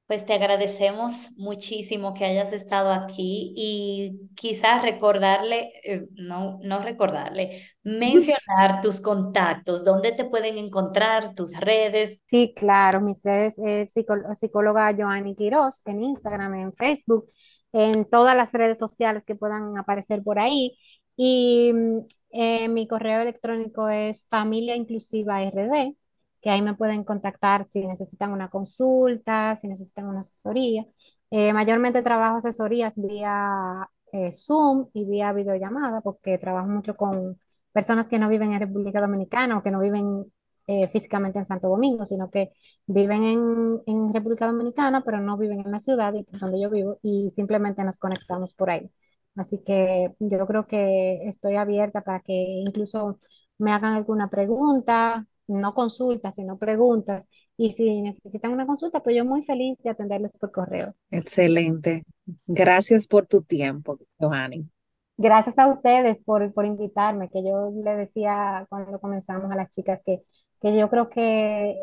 Pues 0.10 0.26
te 0.28 0.34
agradecemos 0.34 1.32
muchísimo 1.38 2.16
que 2.16 2.26
hayas 2.26 2.54
estado 2.54 2.92
aquí 2.92 3.54
y 3.56 4.30
quizás 4.36 4.82
recordarle, 4.84 5.72
eh, 5.86 6.08
no, 6.16 6.60
no 6.64 6.80
recordarle, 6.84 7.64
mencionar 7.84 8.82
tus 8.82 9.02
contactos, 9.02 9.86
dónde 9.86 10.12
te 10.14 10.26
pueden 10.26 10.58
encontrar, 10.58 11.36
tus 11.36 11.56
redes. 11.60 12.24
Sí, 12.28 12.54
claro, 12.56 13.02
mis 13.02 13.22
redes 13.24 13.58
es 13.58 13.92
psicó- 13.94 14.36
psicóloga 14.36 14.94
Joanny 14.96 15.36
Quiroz 15.36 15.82
en 15.88 16.04
Instagram, 16.04 16.54
en 16.56 16.74
Facebook, 16.74 17.26
en 17.74 18.06
todas 18.10 18.36
las 18.38 18.54
redes 18.54 18.78
sociales 18.78 19.24
que 19.26 19.36
puedan 19.36 19.78
aparecer 19.80 20.22
por 20.24 20.38
ahí. 20.40 20.78
Y 21.18 21.74
mm, 21.74 22.00
eh, 22.32 22.68
mi 22.70 22.88
correo 22.88 23.22
electrónico 23.22 23.90
es 23.90 24.28
familia 24.30 24.76
inclusiva 24.76 25.42
RD, 25.44 25.96
que 26.42 26.50
ahí 26.50 26.62
me 26.62 26.76
pueden 26.76 27.04
contactar 27.04 27.66
si 27.66 27.86
necesitan 27.88 28.32
una 28.32 28.50
consulta, 28.50 29.56
si 29.56 29.68
necesitan 29.68 30.08
una 30.08 30.22
asesoría. 30.22 30.86
Eh, 31.32 31.54
mayormente 31.54 32.02
trabajo 32.02 32.38
asesorías 32.38 32.96
vía 32.98 33.90
eh, 34.12 34.32
Zoom 34.32 34.90
y 34.94 35.06
vía 35.06 35.34
videollamada, 35.34 36.02
porque 36.02 36.38
trabajo 36.38 36.68
mucho 36.68 36.96
con 36.96 37.40
personas 37.72 38.08
que 38.08 38.20
no 38.20 38.30
viven 38.30 38.52
en 38.54 38.60
República 38.62 39.02
Dominicana 39.02 39.58
o 39.58 39.64
que 39.64 39.72
no 39.72 39.80
viven 39.80 40.26
eh, 40.68 40.88
físicamente 40.88 41.40
en 41.40 41.46
Santo 41.46 41.68
Domingo, 41.70 42.06
sino 42.06 42.30
que 42.30 42.52
viven 42.88 43.24
en, 43.24 43.82
en 43.86 44.14
República 44.14 44.48
Dominicana, 44.48 45.02
pero 45.04 45.20
no 45.20 45.38
viven 45.38 45.62
en 45.62 45.72
la 45.72 45.80
ciudad 45.80 46.14
donde 46.32 46.62
yo 46.62 46.70
vivo 46.70 47.00
y 47.02 47.30
simplemente 47.32 47.84
nos 47.84 47.98
conectamos 47.98 48.54
por 48.54 48.70
ahí. 48.70 48.90
Así 49.36 49.60
que 49.64 50.14
yo 50.20 50.46
creo 50.48 50.68
que 50.68 51.28
estoy 51.28 51.56
abierta 51.56 52.02
para 52.02 52.20
que 52.22 52.34
incluso 52.34 53.18
me 53.58 53.72
hagan 53.72 53.94
alguna 53.94 54.30
pregunta, 54.30 55.26
no 55.50 55.74
consultas, 55.74 56.36
sino 56.36 56.58
preguntas. 56.58 57.28
Y 57.58 57.74
si 57.74 58.02
necesitan 58.02 58.54
una 58.54 58.66
consulta, 58.66 59.02
pues 59.04 59.16
yo 59.16 59.26
muy 59.26 59.44
feliz 59.44 59.78
de 59.84 59.90
atenderles 59.90 60.34
por 60.38 60.52
correo. 60.52 60.94
Excelente. 61.12 62.04
Gracias 62.48 63.08
por 63.08 63.26
tu 63.26 63.42
tiempo, 63.42 64.00
Johanny. 64.20 64.70
Gracias 65.18 65.60
a 65.60 65.68
ustedes 65.68 66.22
por, 66.24 66.54
por 66.54 66.66
invitarme, 66.66 67.30
que 67.30 67.44
yo 67.44 67.72
le 67.84 67.96
decía 67.96 68.66
cuando 68.70 69.00
comenzamos 69.02 69.52
a 69.52 69.56
las 69.56 69.70
chicas 69.70 70.02
que, 70.06 70.24
que 70.62 70.78
yo 70.78 70.90
creo 70.90 71.10
que 71.10 71.76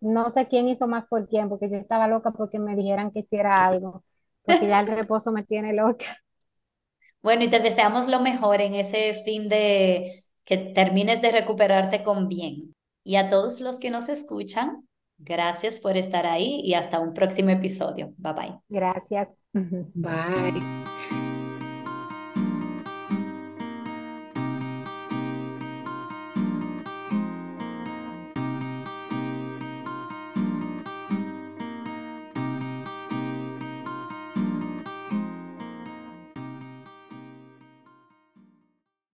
no 0.00 0.30
sé 0.30 0.46
quién 0.48 0.68
hizo 0.68 0.88
más 0.88 1.06
por 1.06 1.28
quién, 1.28 1.48
porque 1.50 1.68
yo 1.68 1.76
estaba 1.76 2.08
loca 2.08 2.30
porque 2.32 2.58
me 2.58 2.76
dijeran 2.76 3.10
que 3.10 3.20
hiciera 3.20 3.66
algo, 3.66 4.04
porque 4.42 4.68
ya 4.68 4.80
el 4.80 4.86
reposo 4.96 5.32
me 5.32 5.42
tiene 5.44 5.74
loca. 5.74 6.06
Bueno, 7.22 7.44
y 7.44 7.50
te 7.50 7.60
deseamos 7.60 8.08
lo 8.08 8.20
mejor 8.20 8.60
en 8.60 8.74
ese 8.74 9.14
fin 9.24 9.48
de 9.48 10.24
que 10.44 10.56
termines 10.58 11.20
de 11.22 11.32
recuperarte 11.32 12.02
con 12.02 12.28
bien. 12.28 12.74
Y 13.08 13.16
a 13.16 13.30
todos 13.30 13.62
los 13.62 13.78
que 13.78 13.90
nos 13.90 14.10
escuchan, 14.10 14.86
gracias 15.16 15.80
por 15.80 15.96
estar 15.96 16.26
ahí 16.26 16.60
y 16.62 16.74
hasta 16.74 17.00
un 17.00 17.14
próximo 17.14 17.48
episodio. 17.48 18.12
Bye 18.18 18.32
bye. 18.34 18.58
Gracias. 18.68 19.30
Bye. 19.54 20.97